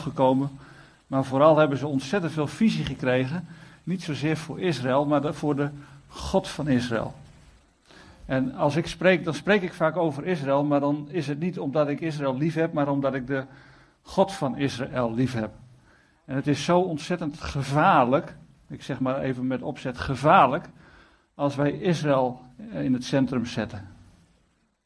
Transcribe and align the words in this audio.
gekomen. 0.00 0.50
Maar 1.06 1.24
vooral 1.24 1.56
hebben 1.56 1.78
ze 1.78 1.86
ontzettend 1.86 2.32
veel 2.32 2.46
visie 2.46 2.84
gekregen. 2.84 3.46
Niet 3.82 4.02
zozeer 4.02 4.36
voor 4.36 4.60
Israël, 4.60 5.06
maar 5.06 5.34
voor 5.34 5.56
de 5.56 5.68
God 6.08 6.48
van 6.48 6.68
Israël. 6.68 7.14
En 8.26 8.54
als 8.54 8.76
ik 8.76 8.86
spreek, 8.86 9.24
dan 9.24 9.34
spreek 9.34 9.62
ik 9.62 9.72
vaak 9.72 9.96
over 9.96 10.26
Israël, 10.26 10.64
maar 10.64 10.80
dan 10.80 11.08
is 11.10 11.26
het 11.26 11.40
niet 11.40 11.58
omdat 11.58 11.88
ik 11.88 12.00
Israël 12.00 12.36
lief 12.36 12.54
heb, 12.54 12.72
maar 12.72 12.88
omdat 12.88 13.14
ik 13.14 13.26
de 13.26 13.44
God 14.02 14.32
van 14.32 14.56
Israël 14.56 15.14
lief 15.14 15.32
heb. 15.32 15.50
En 16.24 16.36
het 16.36 16.46
is 16.46 16.64
zo 16.64 16.80
ontzettend 16.80 17.40
gevaarlijk, 17.40 18.36
ik 18.68 18.82
zeg 18.82 19.00
maar 19.00 19.20
even 19.20 19.46
met 19.46 19.62
opzet 19.62 19.98
gevaarlijk, 19.98 20.68
als 21.34 21.56
wij 21.56 21.72
Israël 21.72 22.40
in 22.72 22.92
het 22.92 23.04
centrum 23.04 23.46
zetten. 23.46 23.88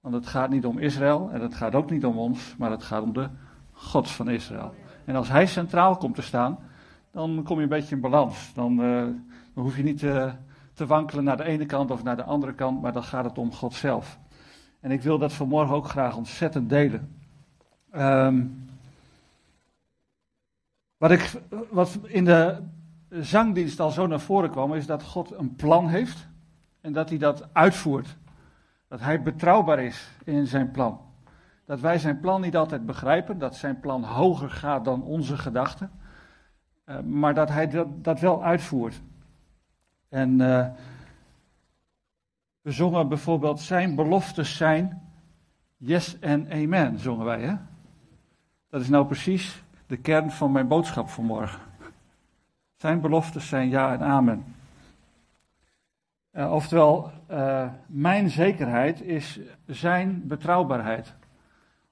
Want 0.01 0.15
het 0.15 0.27
gaat 0.27 0.51
niet 0.51 0.67
om 0.67 0.79
Israël 0.79 1.31
en 1.33 1.41
het 1.41 1.55
gaat 1.55 1.75
ook 1.75 1.91
niet 1.91 2.05
om 2.05 2.19
ons, 2.19 2.55
maar 2.59 2.71
het 2.71 2.83
gaat 2.83 3.03
om 3.03 3.13
de 3.13 3.29
God 3.73 4.11
van 4.11 4.29
Israël. 4.29 4.75
En 5.05 5.17
als 5.17 5.29
hij 5.29 5.47
centraal 5.47 5.97
komt 5.97 6.15
te 6.15 6.23
staan, 6.23 6.59
dan 7.11 7.43
kom 7.43 7.57
je 7.57 7.63
een 7.63 7.69
beetje 7.69 7.95
in 7.95 8.01
balans. 8.01 8.53
Dan, 8.55 8.73
uh, 8.81 9.01
dan 9.55 9.65
hoef 9.65 9.77
je 9.77 9.83
niet 9.83 10.03
uh, 10.03 10.33
te 10.75 10.87
wankelen 10.87 11.25
naar 11.25 11.37
de 11.37 11.45
ene 11.45 11.67
kant 11.67 11.91
of 11.91 12.03
naar 12.03 12.17
de 12.17 12.25
andere 12.25 12.55
kant, 12.55 12.83
maar 12.83 12.93
dan 12.93 13.05
gaat 13.05 13.25
het 13.25 13.39
om 13.39 13.53
God 13.53 13.75
zelf. 13.75 14.19
En 14.81 14.91
ik 14.91 15.03
wil 15.03 15.19
dat 15.19 15.33
vanmorgen 15.33 15.75
ook 15.75 15.89
graag 15.89 16.17
ontzettend 16.17 16.69
delen. 16.69 17.17
Um, 17.97 18.69
wat, 20.97 21.11
ik, 21.11 21.33
wat 21.71 21.99
in 22.03 22.25
de 22.25 22.63
zangdienst 23.09 23.81
al 23.81 23.91
zo 23.91 24.07
naar 24.07 24.21
voren 24.21 24.51
kwam, 24.51 24.75
is 24.75 24.87
dat 24.87 25.03
God 25.03 25.33
een 25.33 25.55
plan 25.55 25.89
heeft 25.89 26.27
en 26.81 26.93
dat 26.93 27.09
hij 27.09 27.19
dat 27.19 27.49
uitvoert. 27.53 28.17
Dat 28.89 29.01
hij 29.01 29.23
betrouwbaar 29.23 29.79
is 29.79 30.11
in 30.25 30.47
zijn 30.47 30.71
plan. 30.71 31.01
Dat 31.65 31.81
wij 31.81 31.99
zijn 31.99 32.21
plan 32.21 32.41
niet 32.41 32.57
altijd 32.57 32.87
begrijpen, 32.87 33.39
dat 33.39 33.57
zijn 33.57 33.81
plan 33.81 34.05
hoger 34.05 34.51
gaat 34.51 34.85
dan 34.85 35.03
onze 35.03 35.39
gedachten. 35.39 35.91
Uh, 36.87 37.01
maar 37.01 37.35
dat 37.35 37.49
hij 37.49 37.87
dat, 38.03 38.21
wel 38.21 38.45
uitvoert. 38.45 39.01
En 40.09 40.41
uh, 40.41 40.67
we 42.61 42.71
zongen 42.71 43.09
bijvoorbeeld 43.09 43.61
zijn 43.61 43.95
beloftes 43.95 44.57
zijn 44.57 45.03
yes 45.77 46.19
en 46.19 46.53
amen, 46.53 46.99
zongen 46.99 47.25
wij 47.25 47.41
hè. 47.41 47.55
Dat 48.69 48.81
is 48.81 48.89
nou 48.89 49.07
precies 49.07 49.63
de 49.87 49.97
kern 49.97 50.31
van 50.31 50.53
mijn 50.53 50.69
boodschap 50.69 51.09
vanmorgen. 51.09 51.61
Zijn 52.77 53.01
beloftes 53.01 53.49
zijn 53.49 53.69
ja 53.69 53.93
en 53.93 54.03
amen. 54.03 54.45
Uh, 56.33 56.53
oftewel, 56.53 57.11
mijn 57.87 58.31
zekerheid 58.31 59.01
is 59.01 59.41
zijn 59.67 60.27
betrouwbaarheid. 60.27 61.15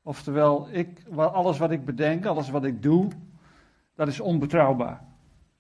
Oftewel, 0.03 0.69
ik, 0.70 1.03
alles 1.17 1.58
wat 1.58 1.70
ik 1.70 1.84
bedenk, 1.84 2.27
alles 2.27 2.50
wat 2.50 2.64
ik 2.64 2.83
doe, 2.83 3.08
dat 3.95 4.08
is 4.08 4.20
onbetrouwbaar. 4.20 5.00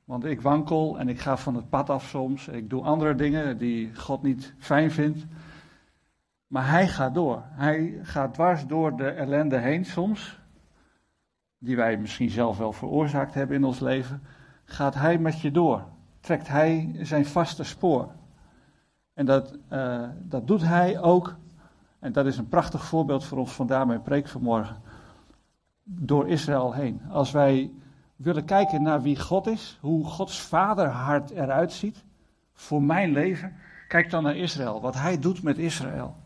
Want 0.04 0.24
ik 0.24 0.40
wankel 0.40 0.98
en 0.98 1.08
ik 1.08 1.20
ga 1.20 1.36
van 1.36 1.54
het 1.54 1.68
pad 1.68 1.90
af 1.90 2.04
soms. 2.04 2.48
Ik 2.48 2.70
doe 2.70 2.82
andere 2.82 3.14
dingen 3.14 3.58
die 3.58 3.94
God 3.94 4.22
niet 4.22 4.54
fijn 4.58 4.90
vindt. 4.90 5.26
Maar 6.46 6.68
hij 6.68 6.88
gaat 6.88 7.14
door. 7.14 7.42
Hij 7.46 7.98
gaat 8.02 8.34
dwars 8.34 8.66
door 8.66 8.96
de 8.96 9.08
ellende 9.08 9.58
heen 9.58 9.84
soms. 9.84 10.40
Die 11.58 11.76
wij 11.76 11.96
misschien 11.96 12.30
zelf 12.30 12.58
wel 12.58 12.72
veroorzaakt 12.72 13.34
hebben 13.34 13.56
in 13.56 13.64
ons 13.64 13.80
leven. 13.80 14.22
Gaat 14.64 14.94
hij 14.94 15.18
met 15.18 15.40
je 15.40 15.50
door. 15.50 15.84
Trekt 16.20 16.48
hij 16.48 16.96
zijn 17.00 17.26
vaste 17.26 17.64
spoor. 17.64 18.12
En 19.14 19.26
dat, 19.26 19.58
uh, 19.72 20.08
dat 20.18 20.46
doet 20.46 20.62
hij 20.62 21.00
ook 21.00 21.36
en 22.02 22.12
dat 22.12 22.26
is 22.26 22.36
een 22.36 22.48
prachtig 22.48 22.84
voorbeeld 22.84 23.24
voor 23.24 23.38
ons 23.38 23.52
vandaar 23.52 23.86
mijn 23.86 24.02
preek 24.02 24.28
vanmorgen. 24.28 24.76
Door 25.84 26.28
Israël 26.28 26.72
heen. 26.72 27.00
Als 27.10 27.30
wij 27.30 27.70
willen 28.16 28.44
kijken 28.44 28.82
naar 28.82 29.02
wie 29.02 29.20
God 29.20 29.46
is, 29.46 29.78
hoe 29.80 30.04
Gods 30.04 30.40
vaderhart 30.40 31.30
eruit 31.30 31.72
ziet 31.72 32.04
voor 32.54 32.82
mijn 32.82 33.12
leven, 33.12 33.54
kijk 33.88 34.10
dan 34.10 34.22
naar 34.22 34.36
Israël, 34.36 34.80
wat 34.80 34.94
hij 34.94 35.18
doet 35.18 35.42
met 35.42 35.58
Israël. 35.58 36.16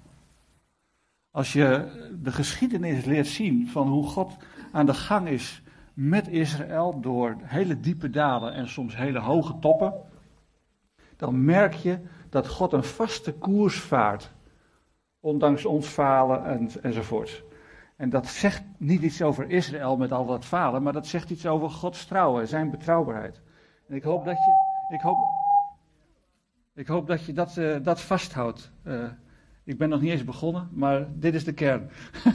Als 1.30 1.52
je 1.52 1.88
de 2.22 2.32
geschiedenis 2.32 3.04
leert 3.04 3.26
zien 3.26 3.68
van 3.68 3.88
hoe 3.88 4.06
God 4.06 4.36
aan 4.72 4.86
de 4.86 4.94
gang 4.94 5.28
is 5.28 5.62
met 5.94 6.28
Israël 6.28 7.00
door 7.00 7.36
hele 7.42 7.80
diepe 7.80 8.10
dalen 8.10 8.52
en 8.52 8.68
soms 8.68 8.96
hele 8.96 9.18
hoge 9.18 9.58
toppen, 9.58 9.94
dan 11.16 11.44
merk 11.44 11.74
je 11.74 11.98
dat 12.30 12.48
God 12.48 12.72
een 12.72 12.84
vaste 12.84 13.32
koers 13.32 13.80
vaart 13.80 14.34
ondanks 15.26 15.64
ons 15.64 15.86
falen 15.86 16.44
en, 16.44 16.70
enzovoort. 16.82 17.44
En 17.96 18.10
dat 18.10 18.26
zegt 18.26 18.62
niet 18.76 19.02
iets 19.02 19.22
over 19.22 19.50
Israël 19.50 19.96
met 19.96 20.12
al 20.12 20.26
dat 20.26 20.44
falen, 20.44 20.82
maar 20.82 20.92
dat 20.92 21.06
zegt 21.06 21.30
iets 21.30 21.46
over 21.46 21.70
Gods 21.70 22.06
trouwen, 22.06 22.48
zijn 22.48 22.70
betrouwbaarheid. 22.70 23.40
En 23.88 23.94
ik 23.94 24.02
hoop 24.02 24.24
dat 24.24 24.36
je, 24.36 24.94
ik 24.94 25.00
hoop, 25.00 25.16
ik 26.74 26.86
hoop 26.86 27.06
dat, 27.06 27.24
je 27.24 27.32
dat, 27.32 27.56
uh, 27.56 27.76
dat 27.82 28.00
vasthoudt. 28.00 28.70
Uh, 28.84 29.04
ik 29.64 29.78
ben 29.78 29.88
nog 29.88 30.00
niet 30.00 30.10
eens 30.10 30.24
begonnen, 30.24 30.68
maar 30.72 31.06
dit 31.14 31.34
is 31.34 31.44
de 31.44 31.52
kern. 31.52 31.90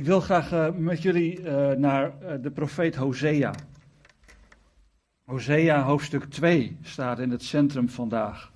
ik 0.00 0.04
wil 0.04 0.20
graag 0.20 0.52
uh, 0.52 0.70
met 0.70 1.02
jullie 1.02 1.42
naar 1.76 2.12
de 2.40 2.50
profeet 2.50 2.96
Hosea. 2.96 3.52
Hosea 5.24 5.82
hoofdstuk 5.82 6.24
2 6.24 6.78
staat 6.82 7.18
in 7.18 7.30
het 7.30 7.42
centrum 7.42 7.88
vandaag. 7.88 8.54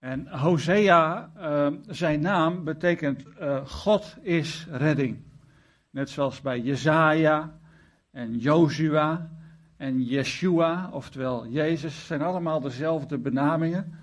En 0.00 0.28
Hosea, 0.28 1.30
uh, 1.38 1.66
zijn 1.86 2.20
naam 2.20 2.64
betekent 2.64 3.24
uh, 3.40 3.66
God 3.66 4.16
is 4.22 4.66
redding. 4.70 5.18
Net 5.90 6.10
zoals 6.10 6.40
bij 6.40 6.60
Jezaja 6.60 7.58
en 8.10 8.38
Jozua 8.38 9.30
en 9.76 10.02
Yeshua, 10.02 10.90
oftewel 10.92 11.46
Jezus, 11.46 12.06
zijn 12.06 12.22
allemaal 12.22 12.60
dezelfde 12.60 13.18
benamingen. 13.18 13.98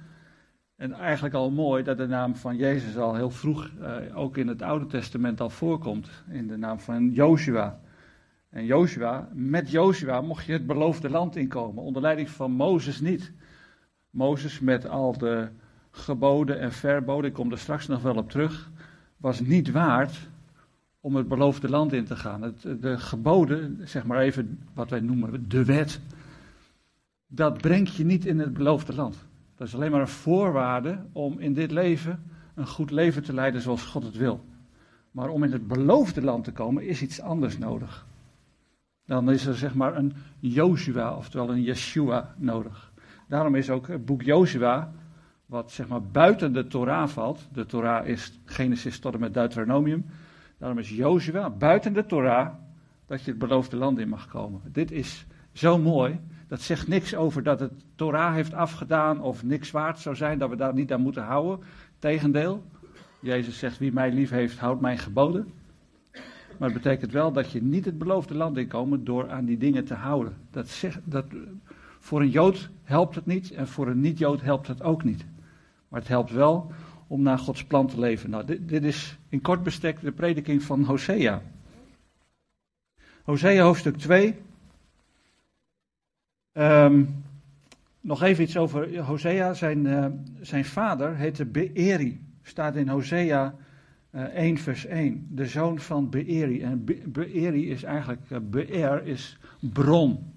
En 0.75 0.93
eigenlijk 0.93 1.35
al 1.35 1.51
mooi 1.51 1.83
dat 1.83 1.97
de 1.97 2.07
naam 2.07 2.35
van 2.35 2.55
Jezus 2.55 2.97
al 2.97 3.15
heel 3.15 3.29
vroeg, 3.29 3.71
uh, 3.79 4.17
ook 4.17 4.37
in 4.37 4.47
het 4.47 4.61
Oude 4.61 4.85
Testament 4.85 5.41
al 5.41 5.49
voorkomt, 5.49 6.09
in 6.29 6.47
de 6.47 6.57
naam 6.57 6.79
van 6.79 7.09
Jozua. 7.09 7.79
En 8.49 8.65
Jozua, 8.65 9.29
met 9.33 9.71
Jozua 9.71 10.21
mocht 10.21 10.45
je 10.45 10.53
het 10.53 10.65
beloofde 10.65 11.09
land 11.09 11.35
inkomen, 11.35 11.83
onder 11.83 12.01
leiding 12.01 12.29
van 12.29 12.51
Mozes 12.51 13.01
niet. 13.01 13.33
Mozes 14.09 14.59
met 14.59 14.87
al 14.87 15.17
de 15.17 15.49
geboden 15.97 16.59
en 16.59 16.71
verboden, 16.71 17.29
ik 17.29 17.33
kom 17.33 17.51
er 17.51 17.57
straks 17.57 17.87
nog 17.87 18.01
wel 18.01 18.15
op 18.15 18.29
terug, 18.29 18.69
was 19.17 19.39
niet 19.39 19.71
waard 19.71 20.29
om 20.99 21.15
het 21.15 21.27
beloofde 21.27 21.69
land 21.69 21.93
in 21.93 22.05
te 22.05 22.15
gaan. 22.15 22.41
Het, 22.41 22.61
de 22.81 22.97
geboden, 22.97 23.81
zeg 23.83 24.05
maar 24.05 24.19
even 24.19 24.59
wat 24.73 24.89
wij 24.89 24.99
noemen 24.99 25.49
de 25.49 25.65
wet, 25.65 26.01
dat 27.27 27.57
brengt 27.57 27.95
je 27.95 28.05
niet 28.05 28.25
in 28.25 28.39
het 28.39 28.53
beloofde 28.53 28.95
land. 28.95 29.25
Dat 29.55 29.67
is 29.67 29.75
alleen 29.75 29.91
maar 29.91 30.01
een 30.01 30.07
voorwaarde 30.07 30.97
om 31.11 31.39
in 31.39 31.53
dit 31.53 31.71
leven 31.71 32.23
een 32.55 32.67
goed 32.67 32.91
leven 32.91 33.23
te 33.23 33.33
leiden 33.33 33.61
zoals 33.61 33.83
God 33.83 34.03
het 34.03 34.17
wil. 34.17 34.45
Maar 35.11 35.29
om 35.29 35.43
in 35.43 35.51
het 35.51 35.67
beloofde 35.67 36.21
land 36.21 36.43
te 36.43 36.51
komen 36.51 36.87
is 36.87 37.01
iets 37.01 37.21
anders 37.21 37.57
nodig. 37.57 38.05
Dan 39.05 39.31
is 39.31 39.45
er 39.45 39.55
zeg 39.55 39.75
maar 39.75 39.97
een 39.97 40.13
Joshua, 40.39 41.15
oftewel 41.15 41.49
een 41.49 41.61
Yeshua 41.61 42.33
nodig. 42.37 42.91
Daarom 43.27 43.55
is 43.55 43.69
ook 43.69 43.87
het 43.87 44.05
boek 44.05 44.21
Joshua 44.21 44.91
wat 45.47 45.71
zeg 45.71 45.87
maar 45.87 46.03
buiten 46.03 46.53
de 46.53 46.67
Torah 46.67 47.07
valt. 47.07 47.47
De 47.53 47.65
Torah 47.65 48.07
is 48.07 48.39
Genesis 48.45 48.99
tot 48.99 49.13
en 49.13 49.19
met 49.19 49.33
Deuteronomium. 49.33 50.05
Daarom 50.57 50.77
is 50.77 50.89
Jozua 50.89 51.49
buiten 51.49 51.93
de 51.93 52.05
Torah 52.05 52.53
dat 53.05 53.23
je 53.23 53.29
het 53.29 53.39
beloofde 53.39 53.77
land 53.77 53.99
in 53.99 54.09
mag 54.09 54.27
komen. 54.27 54.61
Dit 54.65 54.91
is 54.91 55.25
zo 55.53 55.77
mooi. 55.77 56.19
Dat 56.47 56.61
zegt 56.61 56.87
niks 56.87 57.15
over 57.15 57.43
dat 57.43 57.59
het 57.59 57.71
Torah 57.95 58.33
heeft 58.33 58.53
afgedaan 58.53 59.21
of 59.21 59.43
niks 59.43 59.71
waard 59.71 59.99
zou 59.99 60.15
zijn, 60.15 60.37
dat 60.37 60.49
we 60.49 60.55
daar 60.55 60.73
niet 60.73 60.93
aan 60.93 61.01
moeten 61.01 61.23
houden. 61.23 61.65
Tegendeel, 61.99 62.63
Jezus 63.19 63.59
zegt, 63.59 63.77
wie 63.77 63.93
mij 63.93 64.11
lief 64.11 64.29
heeft, 64.29 64.59
houdt 64.59 64.81
mijn 64.81 64.97
geboden. 64.97 65.51
Maar 66.57 66.69
het 66.69 66.83
betekent 66.83 67.11
wel 67.11 67.31
dat 67.31 67.51
je 67.51 67.61
niet 67.61 67.85
het 67.85 67.97
beloofde 67.97 68.35
land 68.35 68.57
inkomt 68.57 69.05
door 69.05 69.29
aan 69.29 69.45
die 69.45 69.57
dingen 69.57 69.85
te 69.85 69.93
houden. 69.93 70.33
Dat 70.51 70.67
zegt, 70.67 70.99
dat, 71.03 71.25
voor 71.99 72.21
een 72.21 72.29
Jood 72.29 72.69
helpt 72.83 73.15
het 73.15 73.25
niet 73.25 73.51
en 73.51 73.67
voor 73.67 73.87
een 73.87 73.99
niet-Jood 73.99 74.41
helpt 74.41 74.67
het 74.67 74.83
ook 74.83 75.03
niet. 75.03 75.25
Maar 75.87 75.99
het 75.99 76.09
helpt 76.09 76.31
wel 76.31 76.71
om 77.07 77.21
naar 77.21 77.39
Gods 77.39 77.63
plan 77.63 77.87
te 77.87 77.99
leven. 77.99 78.29
Nou, 78.29 78.45
dit, 78.45 78.69
dit 78.69 78.83
is 78.83 79.17
in 79.29 79.41
kort 79.41 79.63
bestek 79.63 80.01
de 80.01 80.11
prediking 80.11 80.63
van 80.63 80.83
Hosea. 80.83 81.41
Hosea 83.23 83.63
hoofdstuk 83.63 83.97
2. 83.97 84.27
Um, 84.27 84.35
ehm, 86.51 87.05
nog 88.01 88.23
even 88.23 88.43
iets 88.43 88.57
over 88.57 88.99
Hosea. 88.99 89.53
Zijn, 89.53 89.85
uh, 89.85 90.05
zijn 90.41 90.65
vader 90.65 91.15
heette 91.15 91.45
Beeri. 91.45 92.25
Staat 92.41 92.75
in 92.75 92.87
Hosea 92.87 93.55
uh, 94.11 94.23
eh, 94.23 94.33
1 94.33 94.57
vers 94.57 94.85
1. 94.85 95.27
De 95.29 95.45
zoon 95.45 95.79
van 95.79 96.09
Beeri. 96.09 96.61
En 96.61 96.85
Be 96.85 97.01
Beeri 97.05 97.69
is 97.69 97.83
eigenlijk, 97.83 98.29
uh, 98.29 98.37
Beer 98.41 99.05
is 99.05 99.37
bron. 99.59 100.33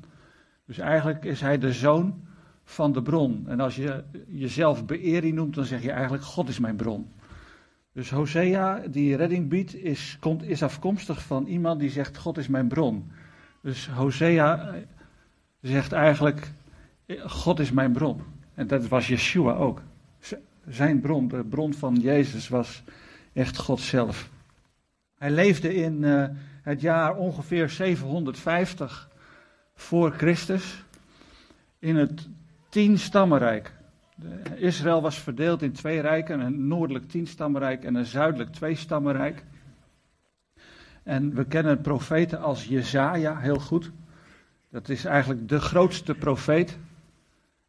Dus 0.67 0.79
eigenlijk 0.79 1.25
is 1.25 1.41
hij 1.41 1.59
de 1.59 1.73
zoon 1.73 2.29
van 2.71 2.93
de 2.93 3.03
bron. 3.03 3.45
En 3.49 3.61
als 3.61 3.77
je 3.77 4.05
jezelf 4.27 4.87
beëring 4.87 5.35
noemt, 5.35 5.55
dan 5.55 5.65
zeg 5.65 5.83
je 5.83 5.91
eigenlijk: 5.91 6.25
God 6.25 6.49
is 6.49 6.59
mijn 6.59 6.77
bron. 6.77 7.09
Dus 7.93 8.11
Hosea, 8.11 8.83
die 8.91 9.17
redding 9.17 9.49
biedt, 9.49 9.75
is, 9.75 10.17
komt, 10.21 10.43
is 10.43 10.63
afkomstig 10.63 11.23
van 11.23 11.47
iemand 11.47 11.81
die 11.81 11.91
zegt: 11.91 12.17
God 12.17 12.39
is 12.39 12.49
mijn 12.49 12.69
bron. 12.69 13.11
Dus 13.63 13.89
Hosea 13.89 14.69
eh, 14.69 14.81
zegt 15.61 15.93
eigenlijk: 15.93 16.51
God 17.27 17.59
is 17.59 17.71
mijn 17.71 17.93
bron. 17.93 18.23
En 18.55 18.67
dat 18.67 18.89
was 18.89 19.09
Yeshua 19.09 19.55
ook. 19.55 19.83
Zijn 20.69 21.01
bron, 21.01 21.29
de 21.29 21.45
bron 21.45 21.75
van 21.75 21.95
Jezus, 21.95 22.49
was 22.49 22.83
echt 23.33 23.59
God 23.59 23.81
zelf. 23.81 24.31
Hij 25.19 25.31
leefde 25.31 25.75
in 25.75 26.03
uh, 26.03 26.25
het 26.63 26.81
jaar 26.81 27.17
ongeveer 27.17 27.71
750 27.71 29.11
voor 29.75 30.11
Christus 30.11 30.85
in 31.79 31.97
het 31.97 32.29
tienstammenrijk. 32.71 33.73
Israël 34.57 35.03
was 35.03 35.19
verdeeld 35.19 35.63
in 35.63 35.73
twee 35.73 36.01
rijken, 36.01 36.41
een 36.41 36.67
noordelijk 36.67 37.09
tienstammenrijk 37.09 37.85
en 37.85 37.95
een 37.95 38.07
zuidelijk 38.07 38.53
tweestammenrijk. 38.53 39.45
En 41.03 41.35
we 41.35 41.45
kennen 41.45 41.81
profeten 41.81 42.41
als 42.41 42.65
Jezaja 42.65 43.39
heel 43.39 43.61
goed. 43.61 43.91
Dat 44.71 44.89
is 44.89 45.05
eigenlijk 45.05 45.49
de 45.49 45.61
grootste 45.61 46.15
profeet. 46.15 46.79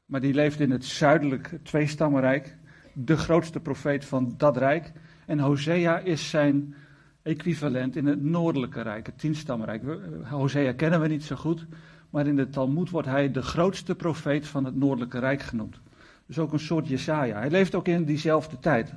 Maar 0.06 0.22
die 0.22 0.34
leefde 0.34 0.64
in 0.64 0.72
het 0.72 0.86
zuidelijk 0.86 1.60
tweestammenrijk. 1.64 2.58
De 2.94 3.18
grootste 3.18 3.60
profeet 3.60 4.06
van 4.06 4.34
dat 4.38 4.58
rijk. 4.58 4.92
En 5.26 5.40
Hosea 5.40 5.98
is 6.00 6.30
zijn 6.30 6.76
equivalent 7.22 7.96
in 7.96 8.06
het 8.06 8.24
noordelijke 8.24 8.82
rijk, 8.82 9.06
het 9.06 9.20
tienstammenrijk. 9.20 9.84
Hosea 10.30 10.74
kennen 10.74 11.02
we 11.02 11.08
niet 11.08 11.24
zo 11.24 11.36
goed, 11.36 11.66
maar 12.12 12.28
in 12.28 12.36
de 12.36 12.50
Talmud 12.50 12.90
wordt 12.90 13.08
hij 13.08 13.32
de 13.32 13.42
grootste 13.42 13.96
profeet 13.96 14.48
van 14.48 14.66
het 14.66 14.76
noordelijke 14.76 15.20
rijk 15.20 15.42
genoemd. 15.42 15.80
Dus 16.26 16.40
ook 16.40 16.54
een 16.54 16.60
soort 16.60 16.88
Jesaja. 16.88 17.38
Hij 17.38 17.50
leeft 17.50 17.76
ook 17.76 17.88
in 17.88 18.06
diezelfde 18.06 18.60
tijd 18.60 18.94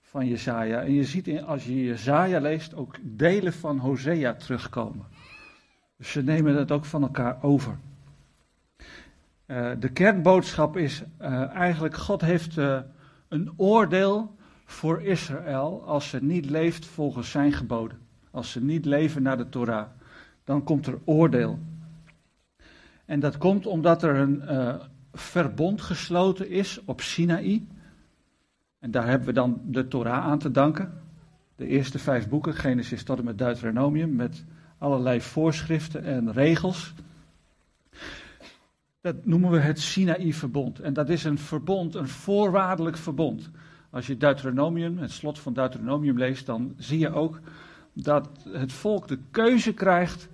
van 0.00 0.26
Jesaja. 0.26 0.82
En 0.82 0.92
je 0.92 1.04
ziet 1.04 1.28
in, 1.28 1.44
als 1.44 1.64
je 1.64 1.84
Jesaja 1.84 2.40
leest 2.40 2.74
ook 2.74 2.96
delen 3.02 3.52
van 3.52 3.78
Hosea 3.78 4.34
terugkomen. 4.34 5.04
Dus 5.96 6.10
ze 6.10 6.22
nemen 6.22 6.56
het 6.56 6.70
ook 6.70 6.84
van 6.84 7.02
elkaar 7.02 7.42
over. 7.42 7.78
Uh, 9.46 9.70
de 9.78 9.88
kernboodschap 9.88 10.76
is 10.76 11.02
uh, 11.20 11.48
eigenlijk, 11.48 11.96
God 11.96 12.20
heeft 12.20 12.56
uh, 12.56 12.78
een 13.28 13.52
oordeel 13.56 14.36
voor 14.64 15.02
Israël 15.02 15.82
als 15.86 16.08
ze 16.08 16.22
niet 16.22 16.50
leeft 16.50 16.86
volgens 16.86 17.30
zijn 17.30 17.52
geboden. 17.52 17.98
Als 18.30 18.50
ze 18.50 18.62
niet 18.62 18.84
leven 18.84 19.22
naar 19.22 19.36
de 19.36 19.48
Torah. 19.48 19.86
Dan 20.44 20.64
komt 20.64 20.86
er 20.86 20.98
oordeel. 21.04 21.58
En 23.10 23.20
dat 23.20 23.38
komt 23.38 23.66
omdat 23.66 24.02
er 24.02 24.16
een 24.16 24.42
verbond 25.12 25.80
gesloten 25.80 26.50
is 26.50 26.80
op 26.84 27.00
Sinaï. 27.00 27.66
En 28.78 28.90
daar 28.90 29.06
hebben 29.06 29.26
we 29.26 29.32
dan 29.34 29.60
de 29.64 29.88
Torah 29.88 30.24
aan 30.24 30.38
te 30.38 30.50
danken. 30.50 30.92
De 31.56 31.66
eerste 31.66 31.98
vijf 31.98 32.28
boeken, 32.28 32.54
Genesis 32.54 33.02
tot 33.02 33.18
en 33.18 33.24
met 33.24 33.38
Deuteronomium, 33.38 34.16
met 34.16 34.44
allerlei 34.78 35.20
voorschriften 35.20 36.04
en 36.04 36.32
regels. 36.32 36.94
Dat 39.00 39.26
noemen 39.26 39.50
we 39.50 39.58
het 39.58 39.80
Sinaï-verbond. 39.80 40.80
En 40.80 40.92
dat 40.92 41.08
is 41.08 41.24
een 41.24 41.38
verbond, 41.38 41.94
een 41.94 42.08
voorwaardelijk 42.08 42.96
verbond. 42.96 43.50
Als 43.90 44.06
je 44.06 44.16
Deuteronomium, 44.16 44.98
het 44.98 45.10
slot 45.10 45.38
van 45.38 45.52
Deuteronomium 45.52 46.18
leest, 46.18 46.46
dan 46.46 46.74
zie 46.76 46.98
je 46.98 47.12
ook 47.12 47.40
dat 47.92 48.28
het 48.48 48.72
volk 48.72 49.08
de 49.08 49.18
keuze 49.30 49.74
krijgt 49.74 50.28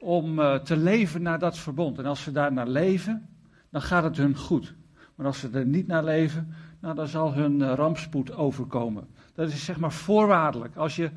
om 0.00 0.38
uh, 0.38 0.54
te 0.54 0.76
leven 0.76 1.22
naar 1.22 1.38
dat 1.38 1.58
verbond. 1.58 1.98
En 1.98 2.06
als 2.06 2.22
ze 2.22 2.32
daar 2.32 2.52
naar 2.52 2.68
leven, 2.68 3.28
dan 3.70 3.82
gaat 3.82 4.02
het 4.02 4.16
hun 4.16 4.36
goed. 4.36 4.74
Maar 5.14 5.26
als 5.26 5.38
ze 5.38 5.48
er 5.52 5.66
niet 5.66 5.86
naar 5.86 6.04
leven, 6.04 6.54
nou, 6.80 6.94
dan 6.94 7.08
zal 7.08 7.34
hun 7.34 7.60
uh, 7.60 7.72
rampspoed 7.74 8.32
overkomen. 8.32 9.06
Dat 9.34 9.48
is 9.48 9.64
zeg 9.64 9.78
maar 9.78 9.92
voorwaardelijk. 9.92 10.76
Als 10.76 10.96
je 10.96 11.10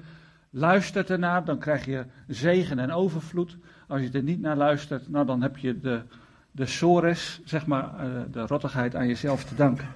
luistert 0.49 1.09
ernaar, 1.09 1.45
dan 1.45 1.59
krijg 1.59 1.85
je 1.85 2.05
zegen 2.27 2.79
en 2.79 2.91
overvloed. 2.91 3.57
Als 3.87 4.01
je 4.01 4.09
er 4.11 4.23
niet 4.23 4.41
naar 4.41 4.57
luistert, 4.57 5.09
nou, 5.09 5.25
dan 5.25 5.41
heb 5.41 5.57
je 5.57 5.79
de, 5.79 6.01
de 6.51 6.65
sores, 6.65 7.41
zeg 7.45 7.65
maar, 7.65 8.07
uh, 8.07 8.21
de 8.31 8.47
rottigheid 8.47 8.95
aan 8.95 9.07
jezelf 9.07 9.43
te 9.43 9.55
danken. 9.55 9.87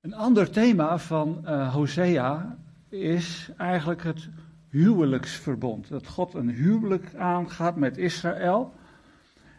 Een 0.00 0.14
ander 0.14 0.50
thema 0.50 0.98
van 0.98 1.48
Hosea 1.48 2.56
is 2.88 3.50
eigenlijk 3.56 4.02
het 4.02 4.28
huwelijksverbond. 4.74 5.88
Dat 5.88 6.06
God 6.06 6.34
een 6.34 6.48
huwelijk 6.50 7.14
aangaat 7.14 7.76
met 7.76 7.96
Israël. 7.96 8.72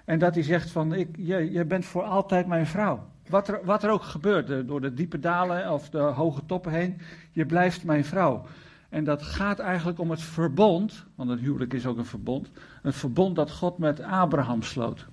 En 0.06 0.20
dat 0.20 0.34
hij 0.34 0.44
zegt 0.44 0.72
van, 0.72 0.94
ik, 0.94 1.16
je, 1.18 1.52
je 1.52 1.66
bent 1.66 1.86
voor 1.86 2.04
altijd 2.04 2.48
mijn 2.48 2.68
vrouw. 2.68 3.08
Wat 3.30 3.48
er, 3.48 3.60
wat 3.64 3.84
er 3.84 3.90
ook 3.90 4.04
gebeurt, 4.04 4.68
door 4.68 4.82
de 4.82 4.94
diepe 4.94 5.20
dalen 5.20 5.72
of 5.72 5.90
de 5.90 5.98
hoge 5.98 6.42
toppen 6.46 6.72
heen, 6.72 6.98
je 7.32 7.46
blijft 7.46 7.84
mijn 7.84 8.06
vrouw. 8.06 8.46
En 8.90 9.04
dat 9.04 9.22
gaat 9.22 9.60
eigenlijk 9.60 10.00
om 10.00 10.10
het 10.10 10.22
verbond, 10.22 11.06
want 11.16 11.30
een 11.30 11.40
huwelijk 11.40 11.74
is 11.74 11.86
ook 11.86 11.98
een 11.98 12.06
verbond, 12.06 12.50
een 12.82 12.94
verbond 12.94 13.36
dat 13.36 13.52
God 13.52 13.78
met 13.78 14.02
Abraham 14.02 14.62
sloot. 14.62 15.06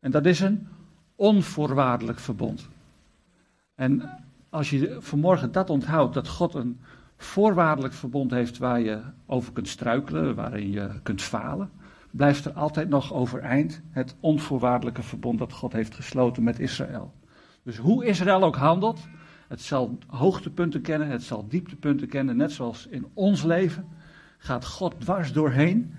En 0.00 0.10
dat 0.10 0.26
is 0.26 0.40
een 0.40 0.68
onvoorwaardelijk 1.16 2.18
verbond. 2.18 2.68
En 3.74 4.10
als 4.48 4.70
je 4.70 4.96
vanmorgen 4.98 5.52
dat 5.52 5.70
onthoudt, 5.70 6.14
dat 6.14 6.28
God 6.28 6.54
een 6.54 6.80
voorwaardelijk 7.22 7.94
verbond 7.94 8.30
heeft 8.30 8.58
waar 8.58 8.80
je 8.80 9.00
over 9.26 9.52
kunt 9.52 9.68
struikelen, 9.68 10.34
waarin 10.34 10.70
je 10.70 10.90
kunt 11.02 11.22
falen, 11.22 11.70
blijft 12.10 12.44
er 12.44 12.52
altijd 12.52 12.88
nog 12.88 13.12
overeind 13.12 13.82
het 13.90 14.16
onvoorwaardelijke 14.20 15.02
verbond 15.02 15.38
dat 15.38 15.52
God 15.52 15.72
heeft 15.72 15.94
gesloten 15.94 16.42
met 16.42 16.58
Israël. 16.58 17.12
Dus 17.62 17.76
hoe 17.76 18.04
Israël 18.04 18.42
ook 18.42 18.56
handelt, 18.56 19.08
het 19.48 19.60
zal 19.60 19.98
hoogtepunten 20.06 20.80
kennen, 20.80 21.08
het 21.08 21.22
zal 21.22 21.48
dieptepunten 21.48 22.08
kennen, 22.08 22.36
net 22.36 22.52
zoals 22.52 22.86
in 22.86 23.06
ons 23.14 23.42
leven, 23.42 23.84
gaat 24.38 24.66
God 24.66 25.00
dwars 25.00 25.32
doorheen, 25.32 25.94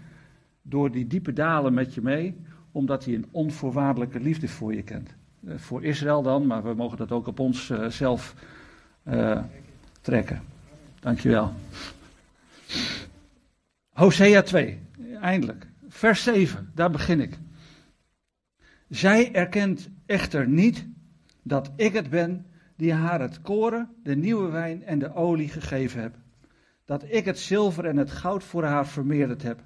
door 0.61 0.91
die 0.91 1.07
diepe 1.07 1.33
dalen 1.33 1.73
met 1.73 1.93
je 1.93 2.01
mee, 2.01 2.35
omdat 2.71 3.05
hij 3.05 3.13
een 3.13 3.27
onvoorwaardelijke 3.31 4.19
liefde 4.19 4.47
voor 4.47 4.73
je 4.75 4.83
kent. 4.83 5.15
Uh, 5.43 5.57
voor 5.57 5.83
Israël 5.83 6.21
dan, 6.21 6.47
maar 6.47 6.63
we 6.63 6.73
mogen 6.73 6.97
dat 6.97 7.11
ook 7.11 7.27
op 7.27 7.39
onszelf 7.39 8.35
uh, 9.03 9.17
uh, 9.17 9.43
trekken. 10.01 10.50
Dankjewel. 11.01 11.53
Hosea 13.93 14.41
2, 14.41 14.79
eindelijk. 15.21 15.67
Vers 15.87 16.23
7, 16.23 16.71
daar 16.75 16.91
begin 16.91 17.19
ik. 17.19 17.37
Zij 18.89 19.33
erkent 19.33 19.89
echter 20.05 20.47
niet 20.47 20.87
dat 21.43 21.71
ik 21.75 21.93
het 21.93 22.09
ben 22.09 22.45
die 22.75 22.93
haar 22.93 23.21
het 23.21 23.41
koren, 23.41 23.89
de 24.03 24.15
nieuwe 24.15 24.49
wijn 24.49 24.83
en 24.83 24.99
de 24.99 25.13
olie 25.13 25.49
gegeven 25.49 26.01
heb. 26.01 26.15
Dat 26.85 27.03
ik 27.07 27.25
het 27.25 27.39
zilver 27.39 27.85
en 27.85 27.97
het 27.97 28.11
goud 28.11 28.43
voor 28.43 28.63
haar 28.63 28.87
vermeerderd 28.87 29.41
heb. 29.41 29.59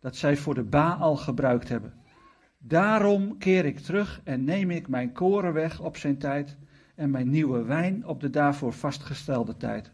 Dat 0.00 0.16
zij 0.16 0.36
voor 0.36 0.54
de 0.54 0.62
Baal 0.62 1.16
gebruikt 1.16 1.68
hebben. 1.68 1.92
Daarom 2.58 3.38
keer 3.38 3.64
ik 3.64 3.78
terug 3.78 4.20
en 4.24 4.44
neem 4.44 4.70
ik 4.70 4.88
mijn 4.88 5.12
koren 5.12 5.52
weg 5.52 5.80
op 5.80 5.96
zijn 5.96 6.18
tijd 6.18 6.56
en 6.94 7.10
mijn 7.10 7.30
nieuwe 7.30 7.62
wijn 7.62 8.06
op 8.06 8.20
de 8.20 8.30
daarvoor 8.30 8.72
vastgestelde 8.72 9.56
tijd. 9.56 9.90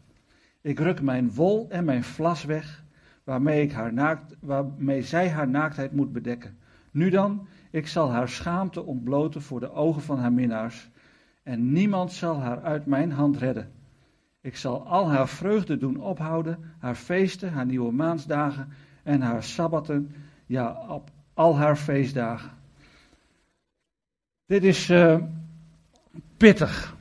Ik 0.60 0.78
ruk 0.78 1.02
mijn 1.02 1.34
wol 1.34 1.66
en 1.70 1.84
mijn 1.84 2.04
vlas 2.04 2.44
weg 2.44 2.84
waarmee, 3.24 3.62
ik 3.62 3.72
haar 3.72 3.92
naakt, 3.92 4.36
waarmee 4.40 5.02
zij 5.02 5.30
haar 5.30 5.48
naaktheid 5.48 5.92
moet 5.92 6.12
bedekken. 6.12 6.58
Nu 6.90 7.10
dan, 7.10 7.46
ik 7.70 7.86
zal 7.86 8.10
haar 8.10 8.28
schaamte 8.28 8.84
ontbloten 8.84 9.42
voor 9.42 9.60
de 9.60 9.72
ogen 9.72 10.02
van 10.02 10.18
haar 10.18 10.32
minnaars, 10.32 10.90
en 11.42 11.72
niemand 11.72 12.12
zal 12.12 12.40
haar 12.40 12.62
uit 12.62 12.86
mijn 12.86 13.12
hand 13.12 13.36
redden. 13.36 13.72
Ik 14.40 14.56
zal 14.56 14.86
al 14.86 15.10
haar 15.10 15.28
vreugde 15.28 15.76
doen 15.76 15.96
ophouden, 15.96 16.58
haar 16.78 16.94
feesten, 16.94 17.52
haar 17.52 17.66
nieuwe 17.66 17.92
maansdagen 17.92 18.68
en 19.02 19.20
haar 19.20 19.42
sabbaten, 19.42 20.14
ja, 20.46 20.86
op 20.88 21.10
al 21.34 21.56
haar 21.56 21.76
feestdagen. 21.76 22.50
Dit 24.46 24.64
is 24.64 24.90
uh, 24.90 25.16
pittig. 26.36 26.96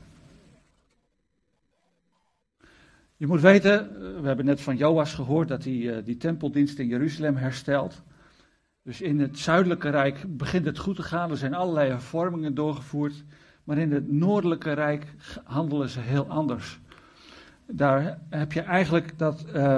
Je 3.19 3.27
moet 3.27 3.41
weten, 3.41 3.89
we 4.21 4.27
hebben 4.27 4.45
net 4.45 4.61
van 4.61 4.77
Joas 4.77 5.13
gehoord 5.13 5.47
dat 5.47 5.63
hij 5.63 5.73
uh, 5.73 5.97
die 6.03 6.17
tempeldienst 6.17 6.79
in 6.79 6.87
Jeruzalem 6.87 7.35
herstelt. 7.35 8.01
Dus 8.83 9.01
in 9.01 9.19
het 9.19 9.39
zuidelijke 9.39 9.89
rijk 9.89 10.37
begint 10.37 10.65
het 10.65 10.77
goed 10.77 10.95
te 10.95 11.03
gaan. 11.03 11.31
Er 11.31 11.37
zijn 11.37 11.53
allerlei 11.53 11.89
hervormingen 11.89 12.53
doorgevoerd. 12.53 13.23
Maar 13.63 13.77
in 13.77 13.91
het 13.91 14.11
noordelijke 14.11 14.71
rijk 14.71 15.05
handelen 15.43 15.89
ze 15.89 15.99
heel 15.99 16.25
anders. 16.25 16.79
Daar 17.65 18.19
heb 18.29 18.51
je 18.51 18.61
eigenlijk 18.61 19.17
dat 19.17 19.45
uh, 19.55 19.77